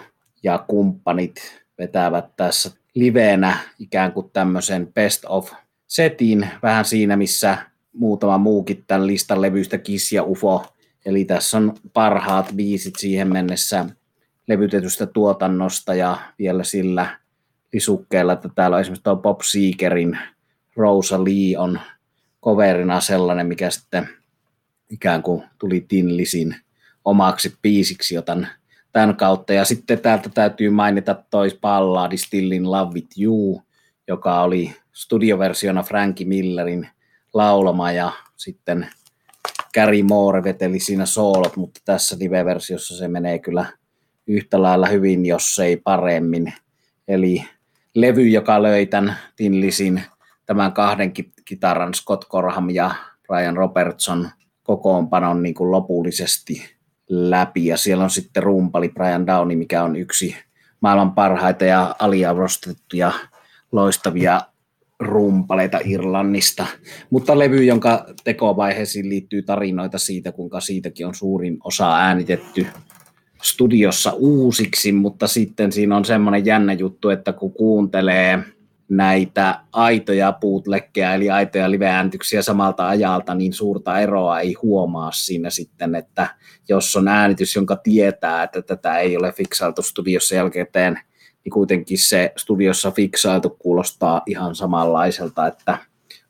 ja 0.44 0.66
kumppanit 0.68 1.64
vetävät 1.78 2.26
tässä 2.38 2.72
liveenä 2.96 3.58
ikään 3.80 4.12
kuin 4.12 4.30
tämmöisen 4.34 4.94
best 4.94 5.26
of 5.28 5.52
setin, 5.88 6.48
vähän 6.64 6.86
siinä 6.86 7.18
missä 7.18 7.58
muutama 7.94 8.38
muukin 8.38 8.84
tämän 8.88 9.08
listan 9.08 9.42
levyistä 9.42 9.78
Kiss 9.78 10.12
ja 10.12 10.24
UFO. 10.24 10.66
Eli 11.06 11.26
tässä 11.26 11.58
on 11.58 11.74
parhaat 11.94 12.52
biisit 12.56 12.96
siihen 12.98 13.34
mennessä 13.34 13.86
levytetystä 14.48 15.06
tuotannosta 15.06 15.94
ja 15.94 16.18
vielä 16.40 16.64
sillä 16.64 17.20
lisukkeella, 17.74 18.34
että 18.34 18.50
täällä 18.56 18.76
on 18.76 18.82
esimerkiksi 18.82 19.04
tuo 19.04 19.16
Bob 19.16 19.42
Seekerin 19.42 20.20
Rosa 20.76 21.24
Lee 21.24 21.58
on 21.58 21.80
coverina 22.44 23.02
sellainen, 23.02 23.48
mikä 23.48 23.70
sitten 23.70 24.10
ikään 24.90 25.24
kuin 25.24 25.44
tuli 25.58 25.86
Tin 25.88 26.18
Lisin 26.18 26.56
omaksi 27.06 27.58
biisiksi 27.62 28.16
jo 28.16 28.22
tämän, 28.22 29.16
kautta. 29.18 29.54
Ja 29.54 29.66
sitten 29.66 30.00
täältä 30.00 30.30
täytyy 30.30 30.70
mainita 30.70 31.16
toi 31.30 31.50
balladi 31.62 32.18
Still 32.18 32.52
in 32.52 32.72
Love 32.72 32.94
with 32.94 33.22
You, 33.22 33.62
joka 34.08 34.42
oli 34.42 34.76
studioversiona 34.94 35.84
Frankie 35.84 36.28
Millerin 36.28 36.88
laulama 37.34 37.92
ja 37.92 38.12
sitten 38.38 38.88
Gary 39.74 40.04
Moore 40.04 40.44
veteli 40.44 40.80
siinä 40.80 41.06
soolot, 41.06 41.56
mutta 41.56 41.82
tässä 41.86 42.16
live-versiossa 42.20 42.98
se 42.98 43.08
menee 43.08 43.40
kyllä 43.40 43.66
yhtä 44.28 44.62
lailla 44.62 44.88
hyvin, 44.88 45.26
jos 45.26 45.60
ei 45.60 45.78
paremmin. 45.78 46.54
Eli 47.08 47.46
levy, 47.96 48.28
joka 48.28 48.64
löi 48.64 48.86
tämän 48.86 49.16
Tinlisin, 49.36 50.04
tämän 50.46 50.74
kahden 50.74 51.14
kitaran 51.46 51.94
Scott 51.94 52.30
Corham 52.30 52.70
ja 52.70 52.92
Brian 53.28 53.58
Robertson 53.58 54.30
kokoonpanon 54.64 55.44
niin 55.44 55.56
kuin 55.56 55.72
lopullisesti 55.72 56.79
läpi. 57.10 57.66
Ja 57.66 57.78
siellä 57.78 58.04
on 58.04 58.10
sitten 58.10 58.44
rumpali 58.44 58.90
Brian 58.90 59.28
Downey, 59.28 59.58
mikä 59.58 59.84
on 59.84 59.96
yksi 59.96 60.36
maailman 60.82 61.12
parhaita 61.12 61.66
ja 61.66 61.96
aliarvostettuja 62.00 63.12
loistavia 63.72 64.42
rumpaleita 65.00 65.80
Irlannista, 65.86 66.66
mutta 67.10 67.40
levy, 67.40 67.64
jonka 67.64 68.06
tekovaiheisiin 68.24 69.10
liittyy 69.10 69.42
tarinoita 69.42 69.98
siitä, 69.98 70.32
kuinka 70.32 70.60
siitäkin 70.60 71.08
on 71.08 71.16
suurin 71.16 71.58
osa 71.64 71.98
äänitetty 71.98 72.68
studiossa 73.44 74.14
uusiksi, 74.14 74.92
mutta 74.92 75.28
sitten 75.28 75.72
siinä 75.72 75.98
on 75.98 76.06
semmoinen 76.06 76.46
jännä 76.46 76.74
juttu, 76.74 77.10
että 77.10 77.34
kun 77.34 77.54
kuuntelee 77.54 78.44
näitä 78.90 79.60
aitoja 79.72 80.32
puutlekkejä, 80.32 81.16
eli 81.16 81.30
aitoja 81.30 81.72
live-ääntyksiä 81.72 82.42
samalta 82.42 82.88
ajalta, 82.88 83.36
niin 83.36 83.54
suurta 83.54 84.00
eroa 84.00 84.40
ei 84.40 84.54
huomaa 84.54 85.12
siinä 85.12 85.50
sitten, 85.50 85.96
että 85.96 86.36
jos 86.70 86.96
on 86.96 87.08
äänitys, 87.08 87.56
jonka 87.56 87.76
tietää, 87.76 88.44
että 88.44 88.62
tätä 88.62 88.98
ei 88.98 89.18
ole 89.18 89.32
fiksailtu 89.32 89.82
studiossa 89.82 90.36
jälkeen, 90.36 91.00
niin 91.46 91.52
kuitenkin 91.54 91.98
se 91.98 92.34
studiossa 92.38 92.92
fiksailtu 92.92 93.50
kuulostaa 93.50 94.22
ihan 94.26 94.56
samanlaiselta, 94.56 95.48
että 95.48 95.78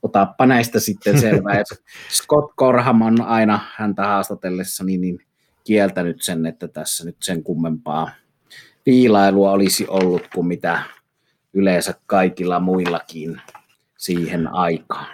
otappa 0.04 0.45
näistä 0.45 0.80
sitten 0.80 1.19
selvää. 1.22 1.63
Scott 2.10 2.56
Corham 2.56 3.02
on 3.02 3.22
aina 3.22 3.60
häntä 3.76 4.06
haastatellessa 4.06 4.84
niin, 4.84 5.02
niin 5.02 5.19
kieltänyt 5.63 6.22
sen, 6.22 6.45
että 6.45 6.67
tässä 6.67 7.06
nyt 7.06 7.17
sen 7.22 7.43
kummempaa 7.43 8.12
viilailua 8.86 9.52
olisi 9.52 9.88
ollut 9.88 10.28
kuin 10.34 10.48
mitä 10.48 10.84
yleensä 11.54 11.94
kaikilla 12.06 12.60
muillakin 12.60 13.42
siihen 13.98 14.48
aikaan. 14.48 15.06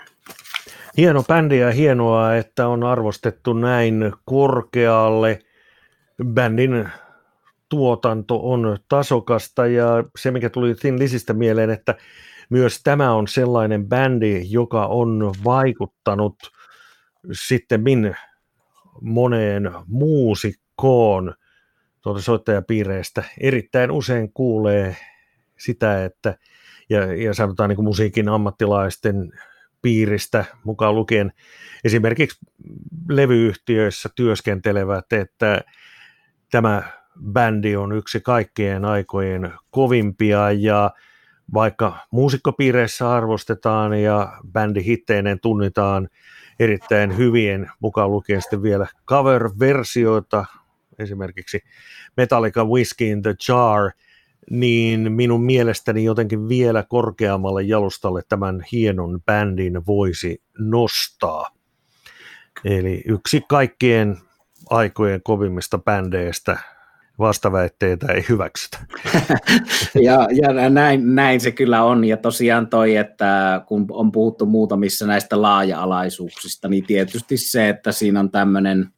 Hieno 0.98 1.24
bändi 1.24 1.60
ja 1.60 1.72
hienoa, 1.72 2.36
että 2.36 2.68
on 2.68 2.84
arvostettu 2.84 3.54
näin 3.54 4.14
korkealle. 4.26 5.40
Bändin 6.26 6.90
tuotanto 7.70 8.52
on 8.52 8.78
tasokasta 8.90 9.68
ja 9.68 10.04
se, 10.18 10.32
mikä 10.32 10.50
tuli 10.50 10.76
Thin 10.76 11.00
Lisistä 11.00 11.34
mieleen, 11.34 11.70
että 11.70 11.96
myös 12.50 12.84
tämä 12.84 13.14
on 13.14 13.28
sellainen 13.28 13.88
bändi, 13.88 14.42
joka 14.50 14.86
on 14.86 15.34
vaikuttanut 15.44 16.36
sitten 17.32 17.82
min 17.82 18.16
moneen 19.02 19.72
muusikkoon 19.88 21.34
tuolta 22.02 22.22
soittajapiireistä. 22.22 23.24
Erittäin 23.40 23.92
usein 23.92 24.34
kuulee 24.34 24.98
sitä, 25.58 26.06
että 26.06 26.38
ja, 26.90 27.14
ja 27.14 27.34
sanotaan 27.34 27.70
niin 27.70 27.76
kuin 27.76 27.86
musiikin 27.86 28.30
ammattilaisten 28.30 29.32
piiristä 29.82 30.46
mukaan 30.64 30.96
lukien 30.96 31.34
esimerkiksi 31.84 32.40
levyyhtiöissä 33.10 34.10
työskentelevät, 34.16 35.14
että 35.14 35.62
tämä 36.52 36.84
bändi 37.34 37.76
on 37.76 37.92
yksi 37.92 38.22
kaikkien 38.22 38.86
aikojen 38.86 39.54
kovimpia 39.70 40.52
ja 40.52 40.92
vaikka 41.54 41.98
muusikkopiireissä 42.12 43.12
arvostetaan 43.12 44.02
ja 44.02 44.40
bändi 44.52 44.86
hitteineen 44.86 45.40
tunnitaan 45.40 46.10
erittäin 46.60 47.18
hyvien, 47.18 47.72
mukaan 47.80 48.12
lukien 48.12 48.42
sitten 48.42 48.64
vielä 48.64 48.88
cover-versioita, 49.08 50.46
esimerkiksi 51.00 51.64
Metallica 52.18 52.66
Whiskey 52.66 53.08
in 53.08 53.22
the 53.22 53.36
Jar, 53.50 53.92
niin 54.50 55.12
minun 55.12 55.44
mielestäni 55.44 56.04
jotenkin 56.04 56.50
vielä 56.50 56.84
korkeammalle 56.84 57.64
jalustalle 57.64 58.22
tämän 58.30 58.66
hienon 58.72 59.22
bändin 59.26 59.86
voisi 59.86 60.42
nostaa. 60.60 61.50
Eli 62.66 63.04
yksi 63.08 63.42
kaikkien 63.50 64.18
aikojen 64.70 65.22
kovimmista 65.24 65.78
bändeistä 65.78 66.58
vastaväitteitä 67.20 68.14
ei 68.14 68.26
hyväksytä. 68.30 68.78
ja 70.06 70.28
ja 70.32 70.70
näin, 70.70 71.16
näin 71.16 71.42
se 71.42 71.52
kyllä 71.52 71.84
on. 71.84 72.06
Ja 72.06 72.18
tosiaan 72.18 72.68
toi, 72.68 72.96
että 72.96 73.62
kun 73.68 73.86
on 73.90 74.12
puhuttu 74.12 74.46
muutamissa 74.46 75.08
näistä 75.08 75.42
laaja-alaisuuksista, 75.42 76.68
niin 76.68 76.86
tietysti 76.86 77.38
se, 77.38 77.70
että 77.70 77.92
siinä 77.92 78.20
on 78.20 78.32
tämmöinen 78.32 78.90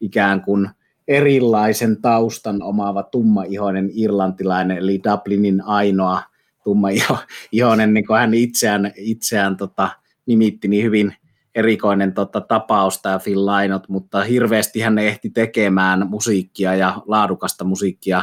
ikään 0.00 0.42
kuin 0.42 0.70
erilaisen 1.10 2.02
taustan 2.02 2.62
omaava 2.62 3.02
tummaihoinen 3.02 3.90
irlantilainen, 3.92 4.78
eli 4.78 5.00
Dublinin 5.04 5.62
ainoa 5.64 6.22
tummaihoinen, 6.64 7.94
niin 7.94 8.06
kuin 8.06 8.18
hän 8.18 8.34
itseään, 8.34 8.92
itseään 8.96 9.56
tota, 9.56 9.88
nimitti 10.26 10.68
niin 10.68 10.84
hyvin 10.84 11.14
erikoinen 11.54 12.12
tota, 12.12 12.40
tapaus 12.40 13.02
tämä 13.02 13.18
Phil 13.18 13.46
Lainot, 13.46 13.88
mutta 13.88 14.22
hirveästi 14.22 14.80
hän 14.80 14.98
ehti 14.98 15.30
tekemään 15.30 16.10
musiikkia 16.10 16.74
ja 16.74 17.02
laadukasta 17.06 17.64
musiikkia 17.64 18.22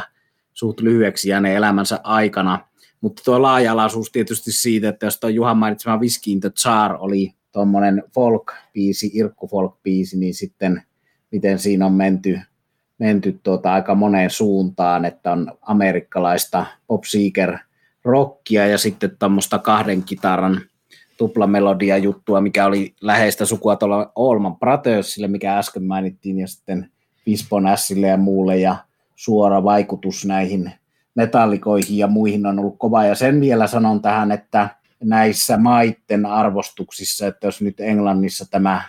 suht 0.52 0.80
lyhyeksi 0.80 1.28
jääneen 1.28 1.56
elämänsä 1.56 2.00
aikana. 2.04 2.58
Mutta 3.00 3.22
tuo 3.24 3.42
laaja-alaisuus 3.42 4.10
tietysti 4.10 4.52
siitä, 4.52 4.88
että 4.88 5.06
jos 5.06 5.20
tuo 5.20 5.30
Juhan 5.30 5.56
mainitsema 5.56 5.98
Whiskey 5.98 6.32
in 6.32 6.40
the 6.40 6.50
Jar 6.64 6.96
oli 6.98 7.34
tuommoinen 7.52 8.02
folk-biisi, 8.06 9.10
irkku 9.14 9.46
folk-biisi, 9.46 10.18
niin 10.18 10.34
sitten 10.34 10.82
miten 11.32 11.58
siinä 11.58 11.86
on 11.86 11.92
menty, 11.92 12.38
menty 12.98 13.40
tuota 13.42 13.72
aika 13.72 13.94
moneen 13.94 14.30
suuntaan, 14.30 15.04
että 15.04 15.32
on 15.32 15.52
amerikkalaista 15.62 16.66
pop 16.86 17.04
seeker 17.04 17.58
rockia 18.04 18.66
ja 18.66 18.78
sitten 18.78 19.16
tuommoista 19.18 19.58
kahden 19.58 20.02
kitaran 20.02 20.60
tuplamelodia 21.16 21.98
juttua, 21.98 22.40
mikä 22.40 22.66
oli 22.66 22.94
läheistä 23.00 23.44
sukua 23.44 23.76
tuolla 23.76 24.12
Olman 24.14 24.56
Pratösille, 24.56 25.28
mikä 25.28 25.58
äsken 25.58 25.84
mainittiin, 25.84 26.38
ja 26.38 26.48
sitten 26.48 26.90
Fisponässille 27.24 28.06
ja 28.06 28.16
muulle, 28.16 28.56
ja 28.56 28.76
suora 29.16 29.64
vaikutus 29.64 30.24
näihin 30.24 30.72
metallikoihin 31.14 31.98
ja 31.98 32.06
muihin 32.06 32.46
on 32.46 32.58
ollut 32.58 32.78
kova. 32.78 33.04
Ja 33.04 33.14
sen 33.14 33.40
vielä 33.40 33.66
sanon 33.66 34.02
tähän, 34.02 34.32
että 34.32 34.68
näissä 35.04 35.56
maitten 35.56 36.26
arvostuksissa, 36.26 37.26
että 37.26 37.46
jos 37.46 37.62
nyt 37.62 37.80
Englannissa 37.80 38.46
tämä 38.50 38.82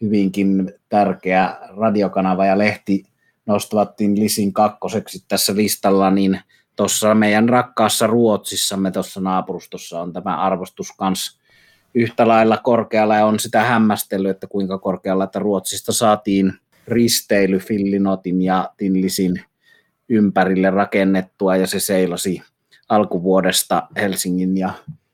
hyvinkin 0.00 0.72
tärkeä 0.88 1.56
radiokanava 1.76 2.46
ja 2.46 2.58
lehti 2.58 3.04
nostavattiin 3.48 4.20
lisin 4.20 4.52
kakkoseksi 4.52 5.24
tässä 5.28 5.56
listalla, 5.56 6.10
niin 6.10 6.40
tuossa 6.76 7.14
meidän 7.14 7.48
rakkaassa 7.48 8.06
Ruotsissamme 8.06 8.90
tuossa 8.90 9.20
naapurustossa 9.20 10.00
on 10.00 10.12
tämä 10.12 10.36
arvostus 10.36 10.92
kanssa 10.98 11.40
yhtä 11.94 12.28
lailla 12.28 12.56
korkealla 12.56 13.16
ja 13.16 13.26
on 13.26 13.38
sitä 13.38 13.62
hämmästellyt, 13.62 14.30
että 14.30 14.46
kuinka 14.46 14.78
korkealla, 14.78 15.24
että 15.24 15.38
Ruotsista 15.38 15.92
saatiin 15.92 16.52
risteily 16.88 17.58
Fillinotin 17.58 18.42
ja 18.42 18.70
Tinlisin 18.76 19.42
ympärille 20.08 20.70
rakennettua 20.70 21.56
ja 21.56 21.66
se 21.66 21.80
seilasi 21.80 22.42
alkuvuodesta 22.88 23.88
Helsingin 23.96 24.56
ja 24.56 24.70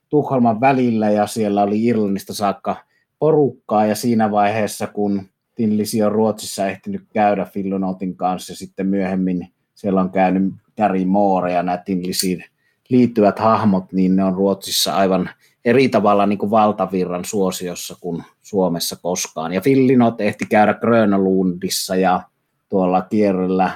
Tukholman 0.09 0.61
välillä 0.61 1.11
ja 1.11 1.27
siellä 1.27 1.63
oli 1.63 1.85
Irlannista 1.85 2.35
saakka 2.35 2.77
porukkaa 3.19 3.87
ja 3.87 3.95
siinä 3.95 4.31
vaiheessa, 4.31 4.87
kun 4.87 5.29
Tinlisi 5.55 6.03
on 6.03 6.13
Ruotsissa 6.13 6.67
ehtinyt 6.67 7.03
käydä 7.13 7.45
Fillinotin 7.45 8.17
kanssa 8.17 8.53
ja 8.53 8.57
sitten 8.57 8.87
myöhemmin 8.87 9.49
siellä 9.75 10.01
on 10.01 10.11
käynyt 10.11 10.53
Gary 10.77 11.05
Moore 11.05 11.53
ja 11.53 11.63
nämä 11.63 11.79
Tinlisiin 11.79 12.45
liittyvät 12.89 13.39
hahmot, 13.39 13.93
niin 13.93 14.17
ne 14.17 14.25
on 14.25 14.35
Ruotsissa 14.35 14.95
aivan 14.95 15.31
eri 15.65 15.89
tavalla 15.89 16.27
niin 16.27 16.39
kuin 16.39 16.51
valtavirran 16.51 17.25
suosiossa 17.25 17.97
kuin 18.01 18.23
Suomessa 18.43 18.97
koskaan. 18.97 19.53
Ja 19.53 19.61
Fillinot 19.61 20.21
ehti 20.21 20.47
käydä 20.47 20.75
Grönlundissa 20.75 21.97
ja 21.97 22.23
tuolla 22.69 23.03
kierrellä 23.03 23.71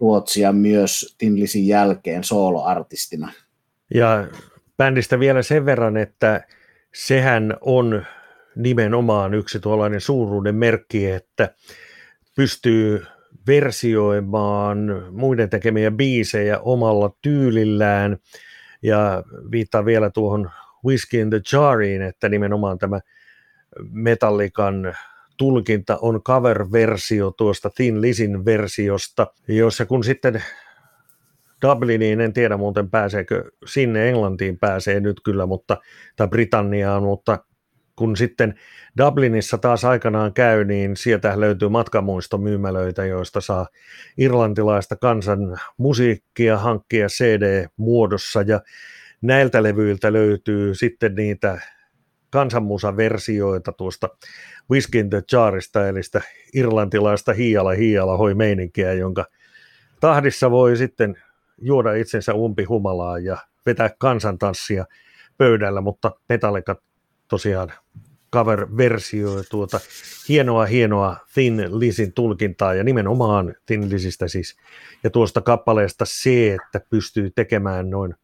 Ruotsia 0.00 0.52
myös 0.52 1.14
Tinlisin 1.18 1.66
jälkeen 1.66 2.24
soloartistina. 2.24 3.32
Ja 3.94 4.26
bändistä 4.76 5.18
vielä 5.18 5.42
sen 5.42 5.64
verran, 5.64 5.96
että 5.96 6.46
sehän 6.94 7.56
on 7.60 8.06
nimenomaan 8.56 9.34
yksi 9.34 9.60
tuollainen 9.60 10.00
suuruuden 10.00 10.54
merkki, 10.54 11.10
että 11.10 11.54
pystyy 12.36 13.06
versioimaan 13.46 14.78
muiden 15.10 15.50
tekemiä 15.50 15.90
biisejä 15.90 16.58
omalla 16.58 17.16
tyylillään. 17.22 18.16
Ja 18.82 19.22
viittaa 19.50 19.84
vielä 19.84 20.10
tuohon 20.10 20.50
Whiskey 20.86 21.20
in 21.20 21.30
the 21.30 21.40
Jariin, 21.52 22.02
että 22.02 22.28
nimenomaan 22.28 22.78
tämä 22.78 23.00
Metallikan 23.90 24.94
tulkinta 25.36 25.98
on 26.02 26.22
cover-versio 26.22 27.30
tuosta 27.30 27.70
Thin 27.70 28.00
Lisin 28.00 28.44
versiosta, 28.44 29.26
jossa 29.48 29.86
kun 29.86 30.04
sitten 30.04 30.42
Dubliniin, 31.62 32.20
en 32.20 32.32
tiedä 32.32 32.56
muuten 32.56 32.90
pääseekö 32.90 33.50
sinne, 33.66 34.08
Englantiin 34.08 34.58
pääsee 34.58 35.00
nyt 35.00 35.20
kyllä, 35.24 35.46
mutta, 35.46 35.76
tai 36.16 36.28
Britanniaan, 36.28 37.02
mutta 37.02 37.38
kun 38.00 38.16
sitten 38.16 38.54
Dublinissa 38.98 39.58
taas 39.58 39.84
aikanaan 39.84 40.32
käy, 40.32 40.64
niin 40.64 40.96
sieltä 40.96 41.40
löytyy 41.40 41.68
matkamuistomyymälöitä, 41.68 43.04
joista 43.04 43.40
saa 43.40 43.66
irlantilaista 44.18 44.96
kansan 44.96 45.38
musiikkia 45.76 46.58
hankkia 46.58 47.06
CD-muodossa, 47.06 48.42
ja 48.42 48.60
näiltä 49.22 49.62
levyiltä 49.62 50.12
löytyy 50.12 50.74
sitten 50.74 51.14
niitä 51.14 51.60
kansanmusaversioita 52.30 53.72
tuosta 53.72 54.08
Whiskey 54.70 55.08
the 55.08 55.22
Jarista, 55.32 55.88
eli 55.88 56.02
sitä 56.02 56.20
irlantilaista 56.54 57.32
hiiala 57.32 57.70
hiiala 57.70 58.16
hoi 58.16 58.34
meininkiä, 58.34 58.92
jonka 58.92 59.24
tahdissa 60.00 60.50
voi 60.50 60.76
sitten 60.76 61.16
juoda 61.58 61.94
itsensä 61.94 62.34
umpi 62.34 62.64
humalaan 62.64 63.24
ja 63.24 63.36
vetää 63.66 63.90
kansantanssia 63.98 64.84
pöydällä, 65.38 65.80
mutta 65.80 66.12
Metallica 66.28 66.89
tosiaan 67.30 67.72
cover-versio 68.32 69.30
tuota 69.50 69.80
hienoa, 70.28 70.66
hienoa 70.66 71.16
Thin 71.34 71.80
Lisin 71.80 72.12
tulkintaa 72.12 72.74
ja 72.74 72.84
nimenomaan 72.84 73.54
Thin 73.66 73.90
Lisistä 73.90 74.28
siis 74.28 74.56
ja 75.04 75.10
tuosta 75.10 75.40
kappaleesta 75.40 76.04
se, 76.08 76.54
että 76.54 76.80
pystyy 76.90 77.30
tekemään 77.30 77.90
noin 77.90 78.14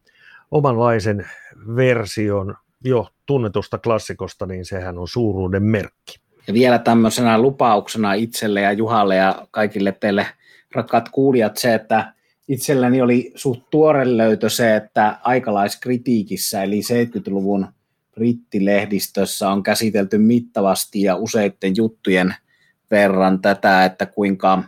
omanlaisen 0.51 1.29
version 1.75 2.55
jo 2.83 3.07
tunnetusta 3.25 3.77
klassikosta, 3.77 4.45
niin 4.45 4.65
sehän 4.65 4.97
on 4.97 5.07
suuruuden 5.07 5.63
merkki. 5.63 6.19
Ja 6.47 6.53
vielä 6.53 6.79
tämmöisenä 6.79 7.41
lupauksena 7.41 8.13
itselle 8.13 8.61
ja 8.61 8.71
Juhalle 8.71 9.15
ja 9.15 9.47
kaikille 9.51 9.91
teille 9.91 10.27
rakkaat 10.75 11.09
kuulijat 11.09 11.57
se, 11.57 11.73
että 11.73 12.13
itselläni 12.47 13.01
oli 13.01 13.31
suht 13.35 13.61
tuore 13.69 14.17
löytö 14.17 14.49
se, 14.49 14.75
että 14.75 15.17
aikalaiskritiikissä 15.23 16.63
eli 16.63 16.79
70-luvun 16.79 17.67
brittilehdistössä 18.17 19.49
on 19.49 19.63
käsitelty 19.63 20.17
mittavasti 20.17 21.01
ja 21.01 21.15
useiden 21.15 21.75
juttujen 21.77 22.35
verran 22.91 23.41
tätä, 23.41 23.85
että 23.85 24.05
kuinka 24.05 24.63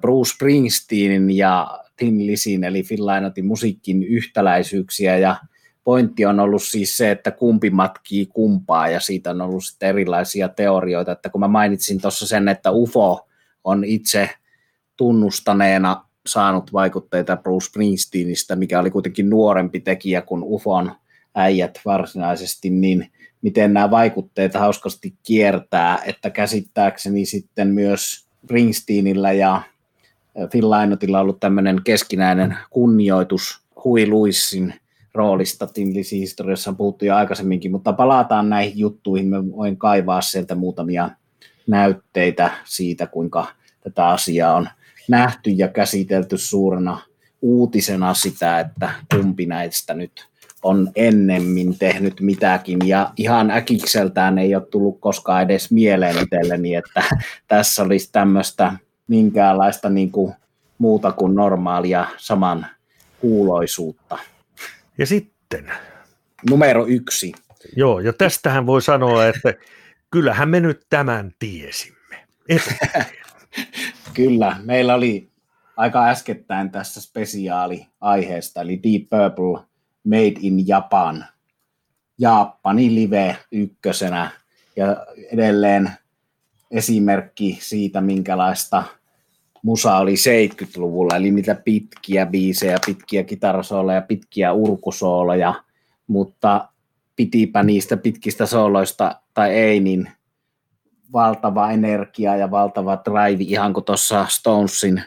Bruce 0.00 0.34
Springsteenin 0.34 1.30
ja 1.30 1.80
Tin 1.96 2.26
Lisin 2.26 2.64
eli 2.64 2.82
Finlainotin 2.82 3.46
musiikin 3.46 4.02
yhtäläisyyksiä. 4.02 5.18
Ja 5.18 5.36
pointti 5.84 6.26
on 6.26 6.40
ollut 6.40 6.62
siis 6.62 6.96
se, 6.96 7.10
että 7.10 7.30
kumpi 7.30 7.70
matkii 7.70 8.26
kumpaa 8.26 8.88
ja 8.88 9.00
siitä 9.00 9.30
on 9.30 9.40
ollut 9.40 9.64
sitten 9.64 9.88
erilaisia 9.88 10.48
teorioita, 10.48 11.12
että 11.12 11.28
kun 11.28 11.40
mä 11.40 11.48
mainitsin 11.48 12.00
tuossa 12.00 12.26
sen, 12.26 12.48
että 12.48 12.70
UFO 12.70 13.28
on 13.64 13.84
itse 13.84 14.30
tunnustaneena 14.96 16.04
saanut 16.26 16.72
vaikutteita 16.72 17.36
Bruce 17.36 17.66
Springsteenistä, 17.66 18.56
mikä 18.56 18.80
oli 18.80 18.90
kuitenkin 18.90 19.30
nuorempi 19.30 19.80
tekijä 19.80 20.22
kuin 20.22 20.42
UFOn 20.44 20.92
äijät 21.34 21.80
varsinaisesti, 21.84 22.70
niin 22.70 23.10
miten 23.42 23.74
nämä 23.74 23.90
vaikutteet 23.90 24.54
hauskasti 24.54 25.14
kiertää, 25.22 25.98
että 26.06 26.30
käsittääkseni 26.30 27.24
sitten 27.24 27.68
myös 27.68 28.26
Springsteenillä 28.44 29.32
ja 29.32 29.62
Phil 30.50 30.70
Lynotilla 30.70 31.18
on 31.18 31.22
ollut 31.22 31.40
tämmöinen 31.40 31.80
keskinäinen 31.84 32.56
kunnioitus 32.70 33.62
Hui 33.84 34.06
Luissin 34.06 34.74
roolista 35.14 35.66
Tinlisi 35.66 36.20
historiassa 36.20 36.70
on 36.70 36.76
puhuttu 36.76 37.04
jo 37.04 37.14
aikaisemminkin, 37.14 37.70
mutta 37.70 37.92
palataan 37.92 38.48
näihin 38.48 38.78
juttuihin. 38.78 39.28
Mä 39.28 39.44
voin 39.46 39.76
kaivaa 39.76 40.20
sieltä 40.20 40.54
muutamia 40.54 41.10
näytteitä 41.66 42.50
siitä, 42.64 43.06
kuinka 43.06 43.46
tätä 43.80 44.08
asiaa 44.08 44.56
on 44.56 44.68
nähty 45.08 45.50
ja 45.50 45.68
käsitelty 45.68 46.38
suurena 46.38 47.00
uutisena 47.42 48.14
sitä, 48.14 48.60
että 48.60 48.90
kumpi 49.14 49.46
näistä 49.46 49.94
nyt 49.94 50.31
on 50.62 50.90
ennemmin 50.96 51.78
tehnyt 51.78 52.20
mitäkin, 52.20 52.78
ja 52.84 53.12
ihan 53.16 53.50
äkikseltään 53.50 54.38
ei 54.38 54.54
ole 54.54 54.66
tullut 54.70 55.00
koskaan 55.00 55.42
edes 55.42 55.70
mieleen 55.70 56.16
itselleni, 56.22 56.74
että 56.74 57.04
tässä 57.48 57.82
olisi 57.82 58.12
tämmöistä 58.12 58.72
minkäänlaista 59.08 59.88
niin 59.88 60.10
kuin 60.10 60.34
muuta 60.78 61.12
kuin 61.12 61.34
normaalia 61.34 62.06
saman 62.16 62.66
kuuloisuutta. 63.20 64.18
Ja 64.98 65.06
sitten? 65.06 65.72
Numero 66.50 66.86
yksi. 66.86 67.32
Joo, 67.76 68.00
ja 68.00 68.12
tästähän 68.12 68.66
voi 68.66 68.82
sanoa, 68.82 69.26
että 69.26 69.54
kyllähän 70.10 70.48
me 70.48 70.60
nyt 70.60 70.86
tämän 70.90 71.32
tiesimme. 71.38 72.16
Kyllä, 74.14 74.56
meillä 74.62 74.94
oli 74.94 75.30
aika 75.76 76.08
äskettäin 76.08 76.70
tässä 76.70 77.00
spesiaali 77.00 77.86
aiheesta, 78.00 78.60
eli 78.60 78.80
Deep 78.82 79.02
Purple 79.10 79.71
Made 80.04 80.34
in 80.40 80.68
Japan. 80.68 81.24
Japani 82.18 82.94
live 82.94 83.36
ykkösenä. 83.52 84.30
Ja 84.76 85.06
edelleen 85.32 85.90
esimerkki 86.70 87.58
siitä, 87.60 88.00
minkälaista 88.00 88.84
musa 89.62 89.96
oli 89.96 90.14
70-luvulla, 90.14 91.16
eli 91.16 91.30
mitä 91.30 91.54
pitkiä 91.54 92.26
biisejä, 92.26 92.78
pitkiä 92.86 93.24
kitarasooleja, 93.24 94.02
pitkiä 94.02 94.52
urkusooleja, 94.52 95.54
mutta 96.06 96.68
pitipä 97.16 97.62
niistä 97.62 97.96
pitkistä 97.96 98.46
sooloista 98.46 99.20
tai 99.34 99.50
ei, 99.50 99.80
niin 99.80 100.08
valtava 101.12 101.70
energia 101.70 102.36
ja 102.36 102.50
valtava 102.50 103.02
drive, 103.04 103.44
ihan 103.44 103.72
kuin 103.72 103.84
tuossa 103.84 104.26
Stonesin 104.28 105.02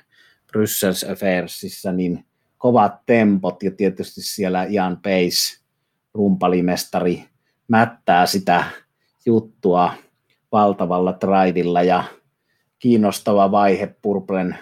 Brussels 0.48 1.04
Affairsissa, 1.04 1.92
niin 1.92 2.26
kovat 2.58 3.06
tempot 3.06 3.64
ja 3.64 3.72
tietysti 3.72 4.22
siellä 4.22 4.64
Ian 4.64 4.98
Pace, 4.98 5.60
rumpalimestari, 6.14 7.26
mättää 7.68 8.26
sitä 8.26 8.64
juttua 9.26 9.94
valtavalla 10.52 11.18
drivilla 11.22 11.84
ja 11.84 12.04
kiinnostava 12.80 13.52
vaihe 13.52 13.96
Purplen 14.02 14.58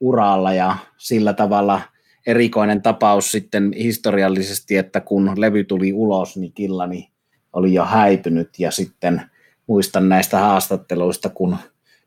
uralla 0.00 0.52
ja 0.52 0.76
sillä 0.96 1.32
tavalla 1.32 1.80
erikoinen 2.26 2.82
tapaus 2.82 3.32
sitten 3.32 3.72
historiallisesti, 3.72 4.76
että 4.76 5.00
kun 5.00 5.32
levy 5.36 5.64
tuli 5.64 5.92
ulos, 5.92 6.36
niin 6.36 6.52
Killani 6.52 7.10
oli 7.52 7.74
jo 7.74 7.84
häipynyt 7.84 8.58
ja 8.58 8.70
sitten 8.70 9.22
muistan 9.66 10.08
näistä 10.08 10.38
haastatteluista, 10.38 11.28
kun 11.28 11.56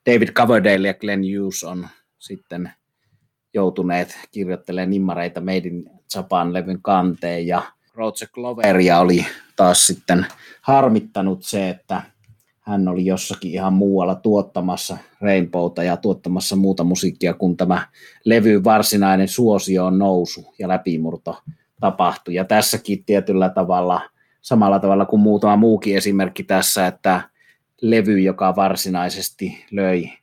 David 0.06 0.30
Coverdale 0.30 0.88
ja 0.88 0.94
Glenn 0.94 1.24
Hughes 1.24 1.64
on 1.64 1.88
sitten 2.20 2.72
joutuneet 3.54 4.18
kirjoittelemaan 4.32 4.90
nimmareita 4.90 5.42
Made 5.42 5.58
in 5.58 5.90
Japan 6.16 6.54
levyn 6.54 6.82
kanteen 6.82 7.48
ja 7.48 7.62
Roger 7.96 8.28
Gloveria 8.34 9.00
oli 9.00 9.26
taas 9.56 9.88
sitten 9.88 10.26
harmittanut 10.62 11.44
se, 11.44 11.70
että 11.70 12.02
hän 12.62 12.88
oli 12.88 13.06
jossakin 13.06 13.52
ihan 13.52 13.74
muualla 13.74 14.16
tuottamassa 14.16 14.98
Rainbowta 15.22 15.84
ja 15.84 15.98
tuottamassa 15.98 16.56
muuta 16.56 16.84
musiikkia, 16.84 17.34
kun 17.34 17.58
tämä 17.58 17.88
levy 18.26 18.64
varsinainen 18.64 19.28
suosio 19.28 19.86
on 19.86 19.98
nousu 19.98 20.54
ja 20.60 20.68
läpimurto 20.68 21.42
tapahtui. 21.80 22.34
Ja 22.34 22.46
tässäkin 22.46 23.06
tietyllä 23.06 23.50
tavalla, 23.50 24.02
samalla 24.42 24.80
tavalla 24.80 25.06
kuin 25.06 25.22
muutama 25.22 25.56
muukin 25.56 25.98
esimerkki 25.98 26.44
tässä, 26.44 26.88
että 26.88 27.22
levy, 27.82 28.20
joka 28.20 28.56
varsinaisesti 28.56 29.66
löi 29.72 30.21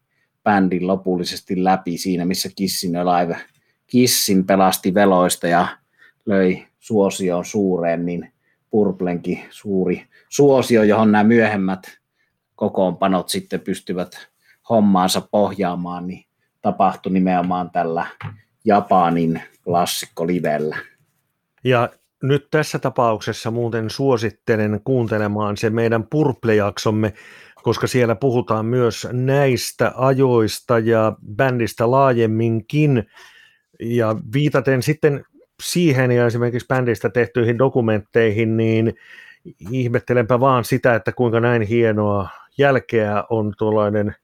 bändin 0.48 0.86
lopullisesti 0.86 1.64
läpi 1.64 1.98
siinä, 1.98 2.24
missä 2.24 2.48
Kissin 2.56 2.96
Alive 2.96 3.36
Kissin 3.86 4.46
pelasti 4.46 4.94
veloista 4.94 5.48
ja 5.48 5.66
löi 6.26 6.66
suosioon 6.78 7.44
suureen, 7.44 8.06
niin 8.06 8.32
Purplenkin 8.70 9.40
suuri 9.50 10.06
suosio, 10.28 10.82
johon 10.82 11.12
nämä 11.12 11.24
myöhemmät 11.24 11.98
kokoonpanot 12.54 13.28
sitten 13.28 13.60
pystyvät 13.60 14.28
hommaansa 14.68 15.20
pohjaamaan, 15.20 16.06
niin 16.06 16.24
tapahtui 16.62 17.12
nimenomaan 17.12 17.70
tällä 17.70 18.06
Japanin 18.64 19.42
klassikkolivellä. 19.64 20.76
Ja 21.64 21.88
nyt 22.22 22.46
tässä 22.50 22.78
tapauksessa 22.78 23.50
muuten 23.50 23.90
suosittelen 23.90 24.80
kuuntelemaan 24.84 25.56
se 25.56 25.70
meidän 25.70 26.04
Purple-jaksomme, 26.04 27.12
koska 27.62 27.86
siellä 27.86 28.14
puhutaan 28.14 28.66
myös 28.66 29.08
näistä 29.12 29.92
ajoista 29.96 30.78
ja 30.78 31.12
bändistä 31.36 31.90
laajemminkin. 31.90 33.06
Ja 33.80 34.16
viitaten 34.34 34.82
sitten 34.82 35.24
siihen 35.62 36.10
ja 36.10 36.26
esimerkiksi 36.26 36.68
bändistä 36.68 37.10
tehtyihin 37.10 37.58
dokumentteihin, 37.58 38.56
niin 38.56 38.94
ihmettelenpä 39.70 40.40
vaan 40.40 40.64
sitä, 40.64 40.94
että 40.94 41.12
kuinka 41.12 41.40
näin 41.40 41.62
hienoa 41.62 42.28
jälkeä 42.58 43.24
on 43.30 43.54
tuollainen 43.58 44.14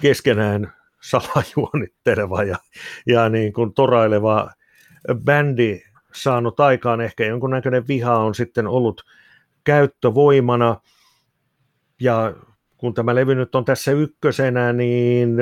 keskenään 0.00 0.72
salajuonitteleva 1.02 2.42
ja, 2.42 2.56
ja 3.06 3.28
niin 3.28 3.52
kuin 3.52 3.74
toraileva 3.74 4.50
bändi 5.24 5.82
saanut 6.14 6.60
aikaan. 6.60 7.00
Ehkä 7.00 7.26
jonkunnäköinen 7.26 7.88
viha 7.88 8.18
on 8.18 8.34
sitten 8.34 8.66
ollut 8.66 9.04
käyttövoimana 9.64 10.80
ja 12.00 12.34
kun 12.86 12.94
tämä 12.94 13.14
levy 13.14 13.34
nyt 13.34 13.54
on 13.54 13.64
tässä 13.64 13.92
ykkösenä, 13.92 14.72
niin 14.72 15.36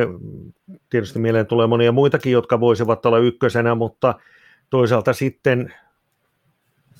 tietysti 0.90 1.18
mieleen 1.18 1.46
tulee 1.46 1.66
monia 1.66 1.92
muitakin, 1.92 2.32
jotka 2.32 2.60
voisivat 2.60 3.06
olla 3.06 3.18
ykkösenä, 3.18 3.74
mutta 3.74 4.14
toisaalta 4.70 5.12
sitten 5.12 5.74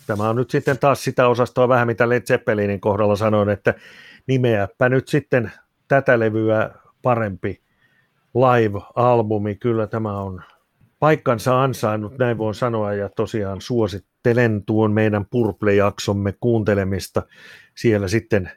tämä 0.07 0.28
on 0.28 0.36
nyt 0.36 0.51
sitten 0.51 0.78
taas 0.78 1.05
sitä 1.05 1.28
osastoa 1.28 1.68
vähän, 1.68 1.86
mitä 1.86 2.09
Led 2.09 2.22
Zeppelinin 2.22 2.80
kohdalla 2.80 3.16
sanoin, 3.16 3.49
että 3.49 3.74
nimeäpä 4.26 4.88
nyt 4.88 5.09
sitten 5.09 5.53
tätä 5.88 6.18
levyä 6.18 6.70
parempi 7.03 7.61
live-albumi. 8.34 9.55
Kyllä 9.55 9.86
tämä 9.86 10.20
on 10.20 10.42
paikkansa 10.99 11.62
ansainnut, 11.62 12.18
näin 12.18 12.38
voin 12.38 12.55
sanoa, 12.55 12.95
ja 12.95 13.09
tosiaan 13.09 13.61
suosittelen 13.61 14.62
tuon 14.66 14.92
meidän 14.92 15.26
Purple-jaksomme 15.26 16.32
kuuntelemista. 16.40 17.22
Siellä 17.74 18.09
sitten 18.09 18.51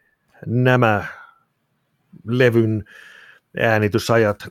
nämä 0.46 1.06
levyn 2.28 2.86
äänitysajat, 3.60 4.48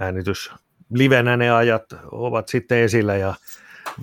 äänitys 0.00 0.50
livenä 0.94 1.36
ne 1.36 1.50
ajat 1.50 1.84
ovat 2.12 2.48
sitten 2.48 2.78
esillä 2.78 3.16
ja 3.16 3.34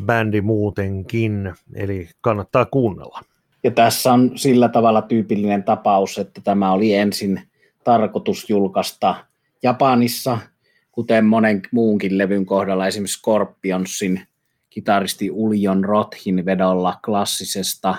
bändi 0.05 0.41
muutenkin, 0.41 1.53
eli 1.73 2.09
kannattaa 2.21 2.65
kuunnella. 2.65 3.21
Ja 3.63 3.71
tässä 3.71 4.13
on 4.13 4.31
sillä 4.35 4.69
tavalla 4.69 5.01
tyypillinen 5.01 5.63
tapaus, 5.63 6.17
että 6.17 6.41
tämä 6.43 6.71
oli 6.71 6.93
ensin 6.93 7.41
tarkoitus 7.83 8.49
julkaista 8.49 9.15
Japanissa, 9.63 10.37
kuten 10.91 11.25
monen 11.25 11.61
muunkin 11.71 12.17
levyn 12.17 12.45
kohdalla, 12.45 12.87
esimerkiksi 12.87 13.19
Scorpionsin 13.19 14.21
kitaristi 14.69 15.31
Uljon 15.31 15.85
Rothin 15.85 16.45
vedolla 16.45 16.99
klassisesta 17.05 17.95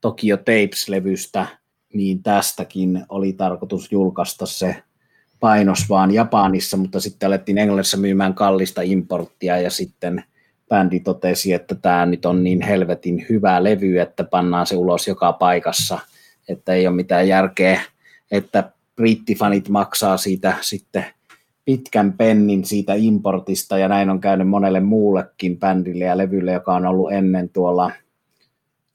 Tokyo 0.00 0.36
Tapes-levystä, 0.36 1.46
niin 1.94 2.22
tästäkin 2.22 3.04
oli 3.08 3.32
tarkoitus 3.32 3.92
julkaista 3.92 4.46
se 4.46 4.82
painos 5.40 5.88
vaan 5.88 6.14
Japanissa, 6.14 6.76
mutta 6.76 7.00
sitten 7.00 7.26
alettiin 7.26 7.58
Englannissa 7.58 7.96
myymään 7.96 8.34
kallista 8.34 8.82
importtia 8.82 9.60
ja 9.60 9.70
sitten 9.70 10.24
bändi 10.68 11.00
totesi, 11.00 11.52
että 11.52 11.74
tämä 11.74 12.06
nyt 12.06 12.24
on 12.24 12.44
niin 12.44 12.62
helvetin 12.62 13.26
hyvä 13.28 13.64
levy, 13.64 13.98
että 13.98 14.24
pannaan 14.24 14.66
se 14.66 14.76
ulos 14.76 15.08
joka 15.08 15.32
paikassa, 15.32 15.98
että 16.48 16.72
ei 16.72 16.86
ole 16.86 16.96
mitään 16.96 17.28
järkeä, 17.28 17.80
että 18.30 18.72
brittifanit 18.96 19.68
maksaa 19.68 20.16
siitä 20.16 20.54
sitten 20.60 21.04
pitkän 21.64 22.12
pennin 22.12 22.64
siitä 22.64 22.94
importista, 22.94 23.78
ja 23.78 23.88
näin 23.88 24.10
on 24.10 24.20
käynyt 24.20 24.48
monelle 24.48 24.80
muullekin 24.80 25.58
bändille 25.58 26.04
ja 26.04 26.18
levylle, 26.18 26.52
joka 26.52 26.74
on 26.74 26.86
ollut 26.86 27.12
ennen 27.12 27.48
tuolla 27.48 27.92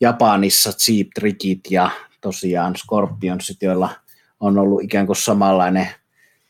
Japanissa 0.02 0.72
Cheap 0.72 1.08
Trickit 1.16 1.62
ja 1.70 1.90
tosiaan 2.22 2.76
Scorpionsit, 2.76 3.62
joilla 3.62 3.90
on 4.40 4.58
ollut 4.58 4.84
ikään 4.84 5.06
kuin 5.06 5.16
samanlainen 5.16 5.88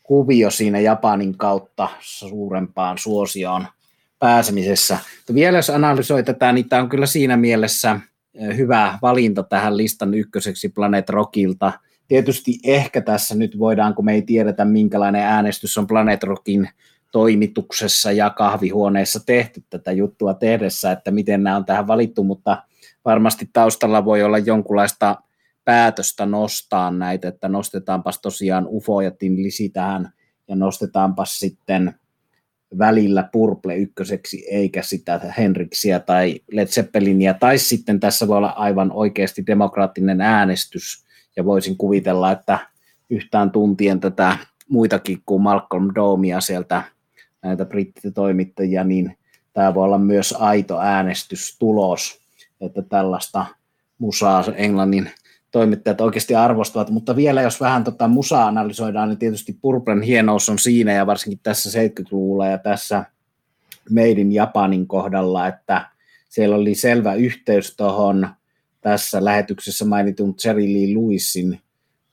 kuvio 0.02 0.50
siinä 0.50 0.80
Japanin 0.80 1.38
kautta 1.38 1.88
suurempaan 2.00 2.98
suosioon 2.98 3.66
pääsemisessä. 4.18 4.98
Mutta 5.16 5.34
vielä 5.34 5.58
jos 5.58 5.70
analysoi 5.70 6.22
tätä, 6.22 6.52
niin 6.52 6.68
tämä 6.68 6.82
on 6.82 6.88
kyllä 6.88 7.06
siinä 7.06 7.36
mielessä 7.36 8.00
hyvä 8.56 8.98
valinta 9.02 9.42
tähän 9.42 9.76
listan 9.76 10.14
ykköseksi 10.14 10.68
Planet 10.68 11.10
Rockilta. 11.10 11.72
Tietysti 12.08 12.58
ehkä 12.64 13.00
tässä 13.00 13.34
nyt 13.34 13.58
voidaan, 13.58 13.94
kun 13.94 14.04
me 14.04 14.14
ei 14.14 14.22
tiedetä 14.22 14.64
minkälainen 14.64 15.22
äänestys 15.22 15.78
on 15.78 15.86
Planet 15.86 16.22
Rockin 16.22 16.68
toimituksessa 17.12 18.12
ja 18.12 18.30
kahvihuoneessa 18.30 19.20
tehty 19.26 19.62
tätä 19.70 19.92
juttua 19.92 20.34
tehdessä, 20.34 20.92
että 20.92 21.10
miten 21.10 21.42
nämä 21.42 21.56
on 21.56 21.64
tähän 21.64 21.86
valittu, 21.86 22.24
mutta 22.24 22.62
varmasti 23.04 23.50
taustalla 23.52 24.04
voi 24.04 24.22
olla 24.22 24.38
jonkunlaista 24.38 25.16
päätöstä 25.68 26.26
nostaa 26.26 26.90
näitä, 26.90 27.28
että 27.28 27.48
nostetaanpas 27.48 28.20
tosiaan 28.20 28.66
UFO 28.68 29.00
ja 29.00 29.10
Tim 29.10 29.36
Lisi 29.36 29.68
tähän 29.68 30.12
ja 30.48 30.56
nostetaanpas 30.56 31.38
sitten 31.38 31.94
välillä 32.78 33.28
Purple 33.32 33.76
ykköseksi 33.76 34.46
eikä 34.50 34.82
sitä 34.82 35.20
Henriksiä 35.38 36.00
tai 36.00 36.40
Led 36.52 36.66
Zeppelinia, 36.66 37.34
tai 37.34 37.58
sitten 37.58 38.00
tässä 38.00 38.28
voi 38.28 38.36
olla 38.36 38.48
aivan 38.48 38.92
oikeasti 38.92 39.46
demokraattinen 39.46 40.20
äänestys, 40.20 41.04
ja 41.36 41.44
voisin 41.44 41.76
kuvitella, 41.76 42.32
että 42.32 42.58
yhtään 43.10 43.50
tuntien 43.50 44.00
tätä 44.00 44.38
muitakin 44.68 45.22
kuin 45.26 45.42
Malcolm 45.42 45.90
Domia 45.94 46.40
sieltä 46.40 46.82
näitä 47.42 47.64
brittitoimittajia, 47.64 48.84
niin 48.84 49.18
tämä 49.52 49.74
voi 49.74 49.84
olla 49.84 49.98
myös 49.98 50.34
aito 50.38 50.80
äänestystulos, 50.80 52.20
että 52.60 52.82
tällaista 52.82 53.46
musaa 53.98 54.44
Englannin 54.56 55.10
toimittajat 55.50 56.00
oikeasti 56.00 56.34
arvostavat, 56.34 56.90
mutta 56.90 57.16
vielä 57.16 57.42
jos 57.42 57.60
vähän 57.60 57.84
tota 57.84 58.08
musaa 58.08 58.46
analysoidaan, 58.46 59.08
niin 59.08 59.18
tietysti 59.18 59.58
Purplen 59.62 60.02
hienous 60.02 60.48
on 60.48 60.58
siinä 60.58 60.92
ja 60.92 61.06
varsinkin 61.06 61.40
tässä 61.42 61.80
70-luvulla 61.80 62.46
ja 62.46 62.58
tässä 62.58 63.04
Made 63.90 64.10
in 64.10 64.32
Japanin 64.32 64.86
kohdalla, 64.86 65.46
että 65.46 65.90
siellä 66.28 66.56
oli 66.56 66.74
selvä 66.74 67.14
yhteys 67.14 67.76
tuohon 67.76 68.28
tässä 68.80 69.24
lähetyksessä 69.24 69.84
mainitun 69.84 70.34
Jerry 70.44 70.62
Lee 70.62 70.94
Lewisin 70.94 71.60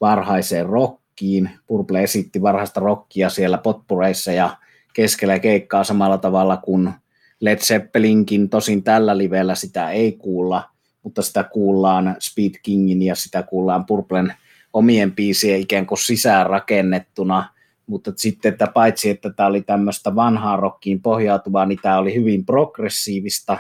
varhaiseen 0.02 0.66
rockiin. 0.66 1.50
Purple 1.68 2.04
esitti 2.04 2.42
varhaista 2.42 2.80
rockia 2.80 3.30
siellä 3.30 3.58
potpureissa 3.58 4.32
ja 4.32 4.58
keskellä 4.94 5.40
keikkaa 5.40 5.84
samalla 5.84 6.18
tavalla 6.18 6.58
kuin 6.58 6.92
Led 7.40 7.58
Zeppelinkin, 7.58 8.50
tosin 8.50 8.84
tällä 8.84 9.18
livellä 9.18 9.56
sitä 9.56 9.92
ei 9.92 10.12
kuulla– 10.12 10.64
mutta 11.06 11.22
sitä 11.22 11.44
kuullaan 11.44 12.16
Speed 12.20 12.52
Kingin 12.64 13.02
ja 13.02 13.16
sitä 13.16 13.44
kuullaan 13.44 13.86
Purplen 13.86 14.34
omien 14.74 15.12
biisien 15.12 15.60
ikään 15.60 15.86
kuin 15.86 15.98
sisään 15.98 16.46
rakennettuna, 16.46 17.50
mutta 17.88 18.12
sitten, 18.16 18.52
että 18.52 18.68
paitsi 18.68 19.10
että 19.10 19.30
tämä 19.30 19.48
oli 19.50 19.62
tämmöistä 19.62 20.16
vanhaa 20.16 20.56
rockiin 20.56 21.02
pohjautuvaa, 21.02 21.66
niin 21.66 21.80
tämä 21.82 21.98
oli 21.98 22.16
hyvin 22.16 22.46
progressiivista, 22.46 23.58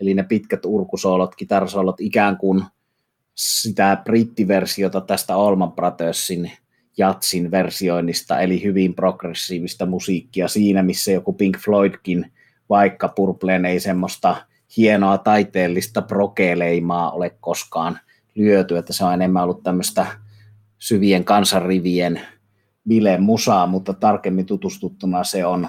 eli 0.00 0.14
ne 0.14 0.22
pitkät 0.22 0.64
urkusoolot, 0.64 1.34
kitarasoolot 1.34 2.00
ikään 2.00 2.36
kuin 2.36 2.64
sitä 3.34 3.98
brittiversiota 4.04 5.00
tästä 5.00 5.36
Olman 5.36 5.72
Brothersin 5.72 6.52
jatsin 6.98 7.50
versioinnista, 7.50 8.40
eli 8.40 8.62
hyvin 8.62 8.94
progressiivista 8.94 9.86
musiikkia 9.86 10.48
siinä, 10.48 10.82
missä 10.82 11.12
joku 11.12 11.32
Pink 11.32 11.58
Floydkin, 11.58 12.32
vaikka 12.68 13.08
Purpleen 13.08 13.66
ei 13.66 13.80
semmoista 13.80 14.36
hienoa 14.76 15.18
taiteellista 15.18 16.02
prokeleimaa 16.02 17.10
ole 17.10 17.30
koskaan 17.40 17.98
lyöty, 18.34 18.76
että 18.76 18.92
se 18.92 19.04
on 19.04 19.12
enemmän 19.12 19.42
ollut 19.42 19.62
tämmöistä 19.62 20.06
syvien 20.78 21.24
kansanrivien 21.24 22.20
bile 22.88 23.18
musaa, 23.18 23.66
mutta 23.66 23.92
tarkemmin 23.92 24.46
tutustuttuna 24.46 25.24
se 25.24 25.44
on 25.44 25.68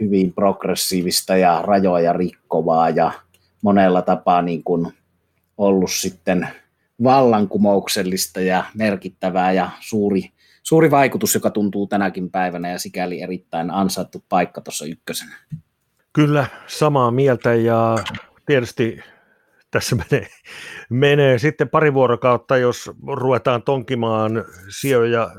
hyvin 0.00 0.32
progressiivista 0.32 1.36
ja 1.36 1.62
rajoja 1.62 2.12
rikkovaa 2.12 2.90
ja 2.90 3.12
monella 3.62 4.02
tapaa 4.02 4.42
niin 4.42 4.64
kuin 4.64 4.92
ollut 5.58 5.90
sitten 5.90 6.48
vallankumouksellista 7.02 8.40
ja 8.40 8.64
merkittävää 8.74 9.52
ja 9.52 9.70
suuri, 9.80 10.30
suuri 10.62 10.90
vaikutus, 10.90 11.34
joka 11.34 11.50
tuntuu 11.50 11.86
tänäkin 11.86 12.30
päivänä 12.30 12.70
ja 12.70 12.78
sikäli 12.78 13.22
erittäin 13.22 13.70
ansaittu 13.70 14.24
paikka 14.28 14.60
tuossa 14.60 14.84
ykkösenä. 14.84 15.36
Kyllä, 16.12 16.46
samaa 16.66 17.10
mieltä 17.10 17.54
ja 17.54 17.96
tietysti 18.46 19.00
tässä 19.70 19.96
menee, 20.10 20.28
menee 20.90 21.38
sitten 21.38 21.68
pari 21.68 21.94
vuorokautta, 21.94 22.56
jos 22.56 22.90
ruvetaan 23.06 23.62
tonkimaan 23.62 24.44
sijoja 24.80 25.26
100-21, 25.26 25.30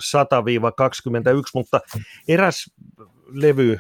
mutta 1.54 1.80
eräs 2.28 2.66
levy, 3.28 3.78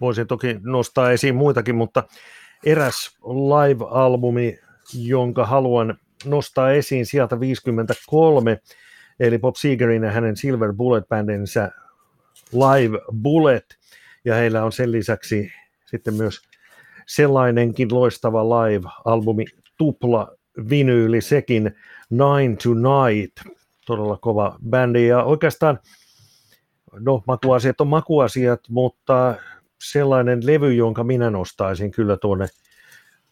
voisin 0.00 0.26
toki 0.26 0.56
nostaa 0.62 1.10
esiin 1.10 1.34
muitakin, 1.34 1.74
mutta 1.74 2.04
eräs 2.64 3.18
live-albumi, 3.24 4.58
jonka 4.94 5.46
haluan 5.46 5.98
nostaa 6.24 6.70
esiin 6.70 7.06
sieltä 7.06 7.40
53, 7.40 8.58
eli 9.20 9.38
Bob 9.38 9.56
Segerin 9.56 10.02
ja 10.02 10.10
hänen 10.10 10.36
Silver 10.36 10.72
Bullet 10.72 11.08
Bandinsä 11.08 11.70
Live 12.52 12.98
Bullet, 13.22 13.78
ja 14.24 14.34
heillä 14.34 14.64
on 14.64 14.72
sen 14.72 14.92
lisäksi 14.92 15.52
sitten 15.86 16.14
myös 16.14 16.51
sellainenkin 17.06 17.88
loistava 17.94 18.44
live-albumi, 18.44 19.44
tupla 19.78 20.28
vinyyli 20.70 21.20
sekin, 21.20 21.76
Nine 22.10 22.56
to 22.56 22.70
Night, 22.74 23.56
todella 23.86 24.18
kova 24.20 24.58
bändi. 24.70 25.06
Ja 25.06 25.22
oikeastaan, 25.22 25.78
no 26.92 27.22
makuasiat 27.26 27.80
on 27.80 27.88
makuasiat, 27.88 28.60
mutta 28.68 29.34
sellainen 29.82 30.46
levy, 30.46 30.74
jonka 30.74 31.04
minä 31.04 31.30
nostaisin 31.30 31.90
kyllä 31.90 32.16
tuonne, 32.16 32.46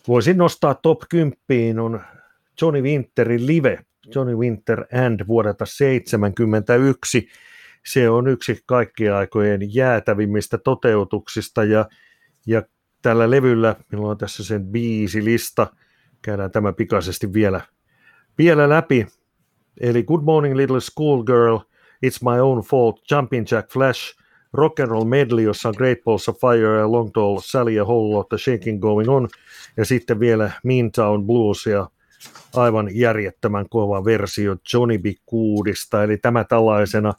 voisin 0.08 0.38
nostaa 0.38 0.74
top 0.74 0.98
10 1.08 1.78
on 1.78 2.00
Johnny 2.62 2.82
Winterin 2.82 3.46
live, 3.46 3.78
Johnny 4.14 4.36
Winter 4.36 4.80
and 4.80 5.20
vuodelta 5.26 5.64
1971. 5.64 7.28
Se 7.86 8.10
on 8.10 8.28
yksi 8.28 8.62
kaikkien 8.66 9.14
aikojen 9.14 9.74
jäätävimmistä 9.74 10.58
toteutuksista 10.58 11.64
ja, 11.64 11.88
ja 12.46 12.62
tällä 13.02 13.30
levyllä, 13.30 13.76
minulla 13.92 14.10
on 14.10 14.18
tässä 14.18 14.44
sen 14.44 14.72
lista, 15.22 15.66
käydään 16.22 16.50
tämä 16.50 16.72
pikaisesti 16.72 17.32
vielä, 17.32 17.60
vielä 18.38 18.68
läpi. 18.68 19.06
Eli 19.80 20.02
Good 20.02 20.22
Morning 20.22 20.56
Little 20.56 20.80
Schoolgirl, 20.80 21.56
It's 22.06 22.32
My 22.32 22.40
Own 22.40 22.62
Fault, 22.62 23.00
Jumping 23.10 23.46
Jack 23.50 23.72
Flash, 23.72 24.16
Rock 24.52 24.80
and 24.80 24.88
Roll 24.88 25.04
Medley, 25.04 25.44
jossa 25.44 25.68
on 25.68 25.74
Great 25.76 25.98
Balls 26.04 26.28
of 26.28 26.36
Fire 26.40 26.78
ja 26.78 26.92
Long 26.92 27.10
Tall 27.14 27.38
Sally 27.42 27.70
ja 27.70 27.84
Whole 27.84 28.14
Lotta 28.14 28.38
Shaking 28.38 28.80
Going 28.80 29.08
On, 29.08 29.28
ja 29.76 29.84
sitten 29.84 30.20
vielä 30.20 30.50
Meantown 30.64 31.26
Blues 31.26 31.66
ja 31.66 31.88
aivan 32.56 32.88
järjettömän 32.92 33.68
kova 33.68 34.04
versio 34.04 34.56
Johnny 34.72 34.98
B. 34.98 35.04
Goodista, 35.30 36.02
eli 36.02 36.16
tämä 36.16 36.44
tällaisena 36.44 37.12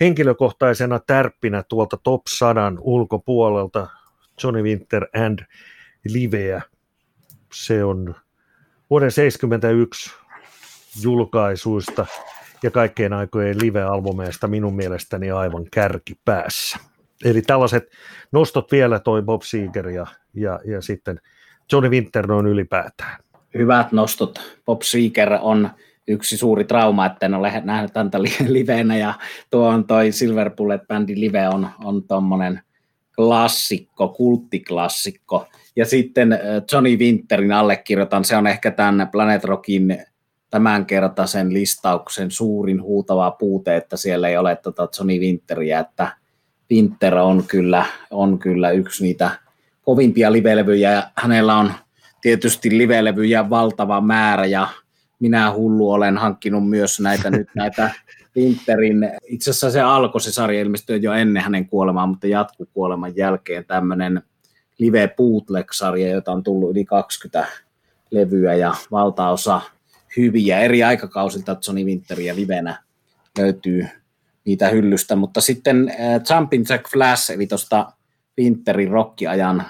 henkilökohtaisena 0.00 1.00
tärppinä 1.06 1.62
tuolta 1.68 1.96
Top 1.96 2.22
100 2.28 2.72
ulkopuolelta 2.80 3.88
Johnny 4.42 4.62
Winter 4.62 5.06
and 5.26 5.38
Liveä. 6.08 6.62
Se 7.52 7.84
on 7.84 8.14
vuoden 8.90 9.10
71 9.10 10.10
julkaisuista 11.02 12.06
ja 12.62 12.70
kaikkein 12.70 13.12
aikojen 13.12 13.56
live-albumeista 13.60 14.48
minun 14.48 14.74
mielestäni 14.74 15.30
aivan 15.30 15.66
kärkipäässä. 15.70 16.78
Eli 17.24 17.42
tällaiset 17.42 17.90
nostot 18.32 18.72
vielä 18.72 18.98
toi 18.98 19.22
Bob 19.22 19.42
Seger 19.42 19.88
ja, 19.88 20.06
ja, 20.34 20.60
ja 20.64 20.82
sitten 20.82 21.20
Johnny 21.72 21.90
Winter 21.90 22.26
noin 22.26 22.46
ylipäätään. 22.46 23.18
Hyvät 23.54 23.92
nostot. 23.92 24.58
Bob 24.66 24.82
Seger 24.82 25.38
on 25.40 25.70
yksi 26.08 26.36
suuri 26.36 26.64
trauma, 26.64 27.06
että 27.06 27.26
en 27.26 27.34
ole 27.34 27.62
nähnyt 27.64 27.96
häntä 27.96 28.22
liveenä 28.48 28.96
ja 28.96 29.14
tuo 29.50 29.68
on 29.68 29.86
toi 29.86 30.12
Silver 30.12 30.50
Bullet 30.50 30.82
Bandin 30.88 31.20
live 31.20 31.48
on, 31.48 31.68
on 31.84 32.02
tommonen 32.02 32.60
klassikko, 33.16 34.08
kulttiklassikko. 34.08 35.46
Ja 35.76 35.86
sitten 35.86 36.32
äh, 36.32 36.38
Johnny 36.72 36.96
Winterin 36.96 37.52
allekirjoitan, 37.52 38.24
se 38.24 38.36
on 38.36 38.46
ehkä 38.46 38.70
tämän 38.70 39.08
Planet 39.12 39.44
Rockin 39.44 39.98
tämänkertaisen 40.50 41.54
listauksen 41.54 42.30
suurin 42.30 42.82
huutava 42.82 43.30
puute, 43.30 43.76
että 43.76 43.96
siellä 43.96 44.28
ei 44.28 44.36
ole 44.36 44.56
tota 44.56 44.88
Johnny 44.98 45.18
Winteriä, 45.18 45.80
että 45.80 46.16
Winter 46.70 47.14
on 47.14 47.44
kyllä, 47.46 47.86
on 48.10 48.38
kyllä 48.38 48.70
yksi 48.70 49.04
niitä 49.04 49.30
kovimpia 49.82 50.32
livelevyjä 50.32 51.02
hänellä 51.16 51.56
on 51.56 51.72
tietysti 52.20 52.78
livelevyjä 52.78 53.50
valtava 53.50 54.00
määrä 54.00 54.46
ja 54.46 54.68
minä 55.20 55.52
hullu 55.52 55.90
olen 55.90 56.18
hankkinut 56.18 56.68
myös 56.68 57.00
näitä 57.00 57.30
nyt 57.30 57.48
näitä 57.54 57.90
Winterin, 58.36 59.10
itse 59.26 59.50
asiassa 59.50 59.70
se 59.70 59.80
alkoi 59.80 60.20
se 60.20 60.32
sarja 60.32 60.60
ilmestyi 60.60 61.02
jo 61.02 61.12
ennen 61.12 61.42
hänen 61.42 61.66
kuolemaan, 61.68 62.08
mutta 62.08 62.26
jatkuu 62.26 62.68
kuoleman 62.72 63.16
jälkeen 63.16 63.64
tämmöinen 63.64 64.22
live 64.78 65.08
bootleg-sarja, 65.16 66.08
jota 66.08 66.32
on 66.32 66.42
tullut 66.42 66.70
yli 66.70 66.84
20 66.84 67.48
levyä 68.10 68.54
ja 68.54 68.74
valtaosa 68.90 69.60
hyviä. 70.16 70.60
Eri 70.60 70.82
aikakausilta 70.82 71.56
Johnny 71.66 71.84
Winteria 71.84 72.36
livenä 72.36 72.82
löytyy 73.38 73.86
niitä 74.44 74.68
hyllystä, 74.68 75.16
mutta 75.16 75.40
sitten 75.40 75.88
äh, 75.88 76.36
Jumpin 76.36 76.64
Jack 76.68 76.88
Flash, 76.88 77.30
eli 77.30 77.46
tuosta 77.46 77.92
Winterin 78.38 78.90
rockiajan 78.90 79.64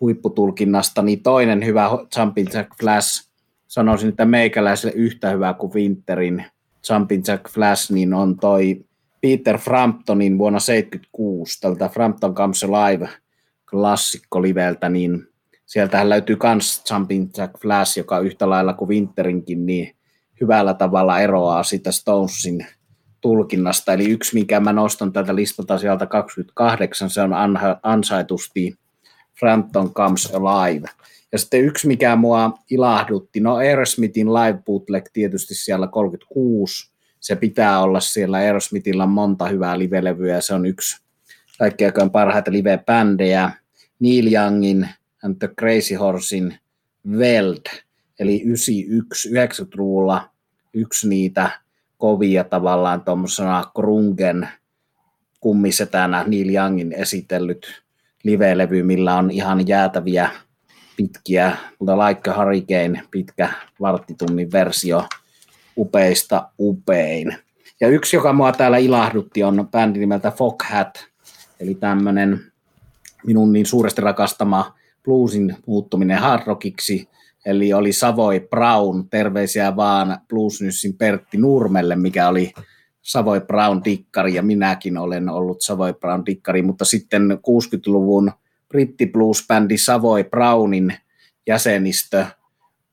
huipputulkinnasta, 0.00 1.02
niin 1.02 1.22
toinen 1.22 1.64
hyvä 1.64 1.90
Jumpin 2.18 2.48
Jack 2.54 2.70
Flash, 2.80 3.28
sanoisin, 3.66 4.08
että 4.08 4.24
meikäläiselle 4.24 4.94
yhtä 4.94 5.30
hyvä 5.30 5.54
kuin 5.54 5.74
Winterin 5.74 6.44
Jumpin 6.90 7.22
Jack 7.28 7.48
Flash, 7.48 7.92
niin 7.92 8.14
on 8.14 8.36
toi 8.36 8.84
Peter 9.20 9.58
Framptonin 9.58 10.38
vuonna 10.38 10.58
1976, 10.58 11.60
tältä 11.60 11.88
Frampton 11.88 12.34
Comes 12.34 12.64
Alive 12.64 13.08
klassikko 13.70 14.42
liveltä, 14.42 14.88
niin 14.88 15.28
sieltähän 15.66 16.08
löytyy 16.08 16.36
myös 16.44 16.82
Jumping 16.90 17.30
Jack 17.36 17.58
Flash, 17.58 17.98
joka 17.98 18.18
yhtä 18.18 18.50
lailla 18.50 18.74
kuin 18.74 18.88
Winterinkin, 18.88 19.66
niin 19.66 19.96
hyvällä 20.40 20.74
tavalla 20.74 21.20
eroaa 21.20 21.62
sitä 21.62 21.92
Stonesin 21.92 22.66
tulkinnasta. 23.20 23.92
Eli 23.92 24.10
yksi, 24.10 24.34
mikä 24.34 24.60
mä 24.60 24.72
nostan 24.72 25.12
tätä 25.12 25.34
listalta 25.34 25.78
sieltä 25.78 26.06
28, 26.06 27.10
se 27.10 27.20
on 27.22 27.30
ansaitusti 27.82 28.74
Frampton 29.40 29.94
Comes 29.94 30.34
Alive. 30.34 30.88
Ja 31.32 31.38
sitten 31.38 31.64
yksi, 31.64 31.86
mikä 31.86 32.16
mua 32.16 32.58
ilahdutti, 32.70 33.40
no 33.40 33.56
Aerosmithin 33.56 34.34
live 34.34 34.58
bootleg 34.64 35.04
tietysti 35.12 35.54
siellä 35.54 35.86
36, 35.86 36.90
se 37.20 37.36
pitää 37.36 37.82
olla 37.82 38.00
siellä, 38.00 38.36
Aerosmithilla 38.36 39.06
monta 39.06 39.48
hyvää 39.48 39.78
live-levyä, 39.78 40.40
se 40.40 40.54
on 40.54 40.66
yksi 40.66 41.02
kaikkein 41.58 42.10
parhaita 42.12 42.52
live-bändejä, 42.52 43.50
Neil 44.00 44.32
Youngin 44.32 44.88
and 45.24 45.36
the 45.38 45.48
Crazy 45.48 45.94
Horsein 45.94 46.58
Weld, 47.08 47.82
eli 48.18 48.42
91, 48.42 49.28
90-luvulla 49.28 50.30
yksi 50.74 51.08
niitä 51.08 51.50
kovia 51.98 52.44
tavallaan 52.44 53.00
tuommoisena 53.00 53.64
grungen 53.74 54.48
kummisetänä 55.40 56.24
Neil 56.26 56.54
Youngin 56.54 56.92
esitellyt 56.92 57.85
live-levy, 58.26 58.82
millä 58.82 59.14
on 59.14 59.30
ihan 59.30 59.68
jäätäviä 59.68 60.30
pitkiä, 60.96 61.56
Like 61.80 62.30
a 62.30 62.34
Hurricane, 62.36 63.02
pitkä 63.10 63.48
varttitunnin 63.80 64.52
versio 64.52 65.04
upeista 65.76 66.50
upein. 66.58 67.36
Ja 67.80 67.88
yksi, 67.88 68.16
joka 68.16 68.32
mua 68.32 68.52
täällä 68.52 68.76
ilahdutti, 68.78 69.42
on 69.42 69.68
bändi 69.70 69.98
nimeltä 69.98 70.30
Foghat, 70.30 71.06
eli 71.60 71.74
tämmöinen 71.74 72.40
minun 73.26 73.52
niin 73.52 73.66
suuresti 73.66 74.02
rakastama 74.02 74.74
bluesin 75.04 75.56
muuttuminen 75.66 76.18
hard 76.18 76.42
rockiksi, 76.46 77.08
eli 77.46 77.72
oli 77.72 77.92
Savoy 77.92 78.40
Brown, 78.40 79.08
terveisiä 79.10 79.76
vaan 79.76 80.18
Bluesnyssin 80.28 80.94
Pertti 80.94 81.36
Nurmelle, 81.36 81.96
mikä 81.96 82.28
oli 82.28 82.52
Savoy 83.06 83.40
Brown 83.40 83.84
dikkari, 83.84 84.34
ja 84.34 84.42
minäkin 84.42 84.98
olen 84.98 85.28
ollut 85.28 85.62
Savoy 85.62 85.92
Brown 85.92 86.26
dikkari, 86.26 86.62
mutta 86.62 86.84
sitten 86.84 87.22
60-luvun 87.30 88.32
britti 88.68 89.06
blues-bändi 89.06 89.78
Savoy 89.78 90.24
Brownin 90.24 90.94
jäsenistö 91.46 92.26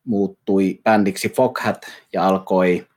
muuttui 0.05 0.79
bändiksi 0.83 1.29
Foghat 1.29 1.85
ja 2.13 2.27
alkoi 2.27 2.87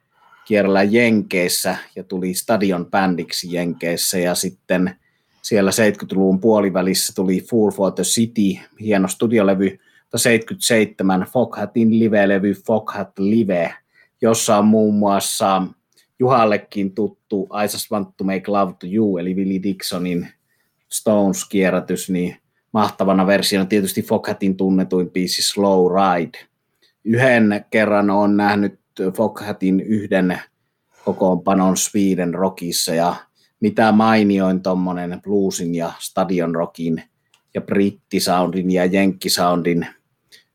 kierrellä 0.44 0.82
Jenkeissä 0.82 1.76
ja 1.96 2.04
tuli 2.04 2.34
stadion 2.34 2.86
bändiksi 2.86 3.54
Jenkeissä. 3.54 4.18
Ja 4.18 4.34
sitten 4.34 4.96
siellä 5.42 5.70
70-luvun 5.70 6.40
puolivälissä 6.40 7.12
tuli 7.16 7.40
Fool 7.50 7.70
for 7.70 7.92
the 7.92 8.02
City, 8.02 8.60
hieno 8.80 9.08
studiolevy, 9.08 9.78
77 10.16 11.26
Foghatin 11.32 11.98
live-levy 11.98 12.52
Foghat 12.66 13.18
Live, 13.18 13.74
jossa 14.22 14.58
on 14.58 14.66
muun 14.66 14.94
muassa 14.94 15.62
Juhallekin 16.18 16.94
tuttu 16.94 17.48
I 17.62 17.62
Just 17.62 17.90
Want 17.90 18.16
to 18.16 18.24
Make 18.24 18.42
Love 18.46 18.72
to 18.72 18.86
You, 18.92 19.18
eli 19.18 19.34
Willie 19.34 19.62
Dixonin 19.62 20.28
Stones-kierrätys, 20.92 22.10
niin 22.10 22.36
mahtavana 22.72 23.26
versiona 23.26 23.66
tietysti 23.66 24.02
Foghatin 24.02 24.56
tunnetuin 24.56 25.10
biisi 25.10 25.42
Slow 25.42 25.86
Ride. 25.92 26.38
Yhden 27.04 27.64
kerran 27.70 28.10
on 28.10 28.36
nähnyt 28.36 28.80
Foghatin 29.16 29.80
yhden 29.80 30.40
kokoonpanon 31.04 31.76
Sweden 31.76 32.34
Rockissa 32.34 32.94
ja 32.94 33.14
mitä 33.60 33.92
mainioin 33.92 34.62
tuommoinen 34.62 35.20
bluesin 35.22 35.74
ja 35.74 35.92
stadion 35.98 36.54
rockin 36.54 37.02
ja 37.54 37.60
brittisoundin 37.60 38.70
ja 38.70 38.84
jenkkisoundin 38.84 39.86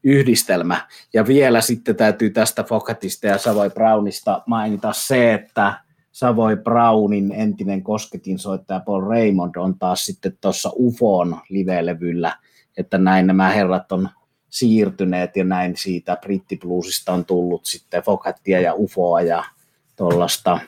yhdistelmä. 0.04 0.88
Ja 1.14 1.28
vielä 1.28 1.62
sitten 1.62 1.95
täytyy 1.95 2.30
tästä 2.30 2.64
Foghatista 2.64 3.28
ja 3.28 3.38
Savoy 3.38 3.70
Brownista 3.70 4.43
mainita 4.45 4.93
se, 4.93 5.34
että 5.34 5.74
Savoy 6.12 6.56
Brownin 6.56 7.32
entinen 7.32 7.84
kosketin 7.84 8.39
soittaja 8.39 8.80
Paul 8.80 9.02
Raymond 9.02 9.56
on 9.56 9.80
taas 9.80 10.06
sitten 10.06 10.38
tuossa 10.41 10.72
UFOn 10.76 11.38
live-levyllä, 11.49 12.38
että 12.78 12.97
näin 12.97 13.28
nämä 13.28 13.49
herrat 13.49 13.91
on 13.91 14.10
siirtyneet 14.49 15.36
ja 15.36 15.43
näin 15.43 15.78
siitä 15.78 16.18
brittibluesista 16.22 17.14
on 17.14 17.26
tullut 17.26 17.66
sitten 17.66 18.04
Foghattia 18.04 18.62
ja 18.62 18.74
UFOa 18.74 19.22
ja 19.22 19.43
tuollaista 19.95 20.60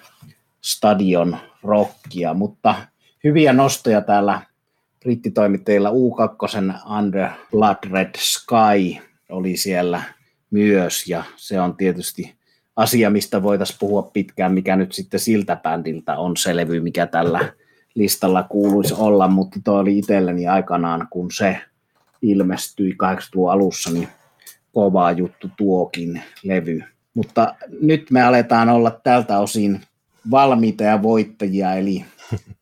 stadion 0.62 1.38
rockia, 1.64 2.34
mutta 2.34 2.76
hyviä 3.24 3.54
nostoja 3.54 4.02
täällä 4.02 4.42
brittitoimittajilla 5.00 5.90
U2 5.90 6.94
Under 6.98 7.30
Blood 7.52 7.78
Red 7.92 8.16
Sky 8.18 9.13
oli 9.30 9.58
siellä 9.58 10.04
myös 10.52 11.08
ja 11.08 11.24
se 11.36 11.62
on 11.62 11.78
tietysti 11.78 12.36
asia, 12.76 13.10
mistä 13.10 13.44
voitaisiin 13.44 13.80
puhua 13.80 14.02
pitkään, 14.02 14.54
mikä 14.54 14.76
nyt 14.76 14.92
sitten 14.92 15.20
siltä 15.20 15.56
bändiltä 15.56 16.18
on 16.18 16.38
se 16.38 16.56
levy, 16.56 16.80
mikä 16.80 17.06
tällä 17.06 17.54
listalla 17.96 18.44
kuuluisi 18.44 18.94
olla, 18.94 19.28
mutta 19.28 19.60
tuo 19.64 19.78
oli 19.78 19.98
itselleni 19.98 20.48
aikanaan, 20.48 21.08
kun 21.10 21.32
se 21.32 21.58
ilmestyi 22.22 22.92
80-luvun 23.04 23.52
alussa, 23.52 23.92
niin 23.92 24.08
kova 24.74 25.12
juttu 25.12 25.50
tuokin 25.58 26.22
levy. 26.44 26.84
Mutta 27.14 27.56
nyt 27.82 28.12
me 28.12 28.22
aletaan 28.24 28.70
olla 28.70 29.00
tältä 29.04 29.40
osin 29.40 29.82
valmiita 30.32 30.84
ja 30.84 31.02
voittajia, 31.02 31.74
eli 31.74 32.06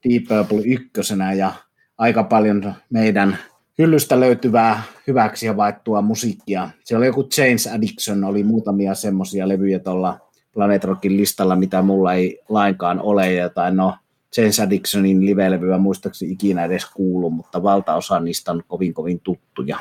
Deep 0.09 0.24
Purple 0.28 0.62
ykkösenä 0.66 1.34
ja 1.34 1.53
aika 1.97 2.24
paljon 2.24 2.74
meidän 2.89 3.38
hyllystä 3.78 4.19
löytyvää 4.19 4.84
hyväksi 5.07 5.47
havaittua 5.47 6.01
musiikkia. 6.01 6.69
Se 6.84 6.97
oli 6.97 7.05
joku 7.05 7.30
James 7.38 7.67
Addiction, 7.67 8.24
oli 8.24 8.43
muutamia 8.43 8.95
semmoisia 8.95 9.47
levyjä 9.47 9.80
tuolla 9.80 10.19
Planet 10.53 10.84
Rockin 10.84 11.17
listalla, 11.17 11.55
mitä 11.55 11.82
mulla 11.82 12.13
ei 12.13 12.39
lainkaan 12.49 12.99
ole, 12.99 13.34
jotain 13.34 13.76
no 13.76 13.95
James 14.38 14.59
Addictionin 14.59 15.26
live-levyä 15.26 15.78
muistaakseni 15.78 16.32
ikinä 16.32 16.65
edes 16.65 16.86
kuullut, 16.86 17.34
mutta 17.34 17.63
valtaosa 17.63 18.19
niistä 18.19 18.51
on 18.51 18.63
kovin 18.67 18.93
kovin 18.93 19.19
tuttuja. 19.19 19.78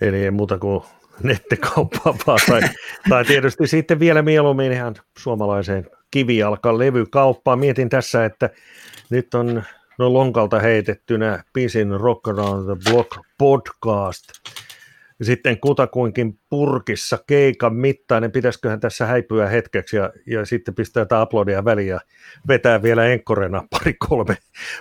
Eli 0.00 0.24
ei 0.24 0.30
muuta 0.30 0.58
kuin 0.58 0.82
nettikauppaa 1.22 2.36
tai, 2.48 2.60
tai 3.08 3.24
tietysti 3.24 3.66
sitten 3.66 4.00
vielä 4.00 4.22
mieluummin 4.22 4.72
ihan 4.72 4.94
suomalaiseen 5.18 5.86
kivijalkan 6.10 6.78
levykauppaan. 6.78 7.58
Mietin 7.58 7.88
tässä, 7.88 8.24
että 8.24 8.50
nyt 9.10 9.34
on 9.34 9.62
no 9.98 10.12
lonkalta 10.12 10.58
heitettynä 10.60 11.44
Pisin 11.52 12.00
Rock 12.00 12.28
Around 12.28 12.64
the 12.66 12.92
Block 12.92 13.10
podcast. 13.38 14.24
Sitten 15.22 15.60
kutakuinkin 15.60 16.38
purkissa 16.50 17.18
keikan 17.26 17.74
mittainen, 17.74 18.32
pitäisiköhän 18.32 18.80
tässä 18.80 19.06
häipyä 19.06 19.46
hetkeksi 19.46 19.96
ja, 19.96 20.12
ja 20.26 20.46
sitten 20.46 20.74
pistää 20.74 21.04
tätä 21.04 21.22
uploadia 21.22 21.64
väliin 21.64 21.88
ja 21.88 22.00
vetää 22.48 22.82
vielä 22.82 23.06
enkkorena 23.06 23.64
pari 23.70 23.94
kolme, 24.08 24.36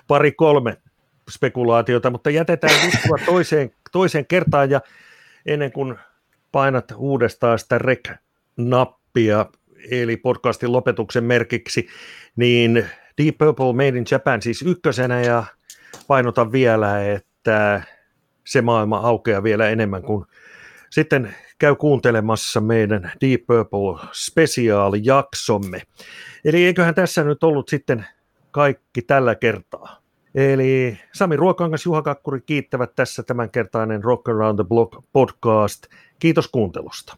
pari 0.08 0.32
kolme 0.32 0.78
spekulaatiota, 1.30 2.10
mutta 2.10 2.30
jätetään 2.30 2.86
juttua 2.86 3.18
toiseen, 3.26 3.72
toiseen 3.92 4.26
kertaan 4.26 4.70
ja 4.70 4.82
ennen 5.46 5.72
kuin 5.72 5.96
painat 6.52 6.86
uudestaan 6.98 7.60
sitä 7.60 7.78
rec-nappia, 7.78 9.46
eli 9.92 10.18
podcastin 10.18 10.72
lopetuksen 10.72 11.24
merkiksi, 11.24 11.88
niin 12.36 12.86
Deep 13.18 13.38
Purple 13.38 13.74
Made 13.74 13.98
in 13.98 14.06
Japan 14.12 14.42
siis 14.42 14.62
ykkösenä 14.62 15.22
ja 15.22 15.44
painotan 16.08 16.52
vielä, 16.52 17.12
että 17.12 17.84
se 18.48 18.62
maailma 18.62 18.98
aukeaa 18.98 19.44
vielä 19.44 19.70
enemmän 19.70 20.02
kuin 20.02 20.26
sitten 20.90 21.36
käy 21.60 21.76
kuuntelemassa 21.76 22.62
meidän 22.62 23.12
Deep 23.22 23.42
Purple 23.48 24.10
spesiaalijaksomme. 24.14 25.82
Eli 26.46 26.66
eiköhän 26.66 26.96
tässä 26.96 27.24
nyt 27.24 27.44
ollut 27.44 27.70
sitten 27.70 28.06
kaikki 28.52 29.02
tällä 29.02 29.36
kertaa. 29.36 30.02
Eli 30.36 31.00
Sami 31.14 31.36
Ruokangas, 31.36 31.86
Juha 31.86 32.02
Kakkuri 32.02 32.42
kiittävät 32.42 32.96
tässä 32.96 33.24
tämänkertainen 33.24 34.04
Rock 34.04 34.30
Around 34.30 34.60
the 34.60 34.64
Block 34.64 35.04
podcast. 35.14 35.88
Kiitos 36.20 36.48
kuuntelusta. 36.48 37.18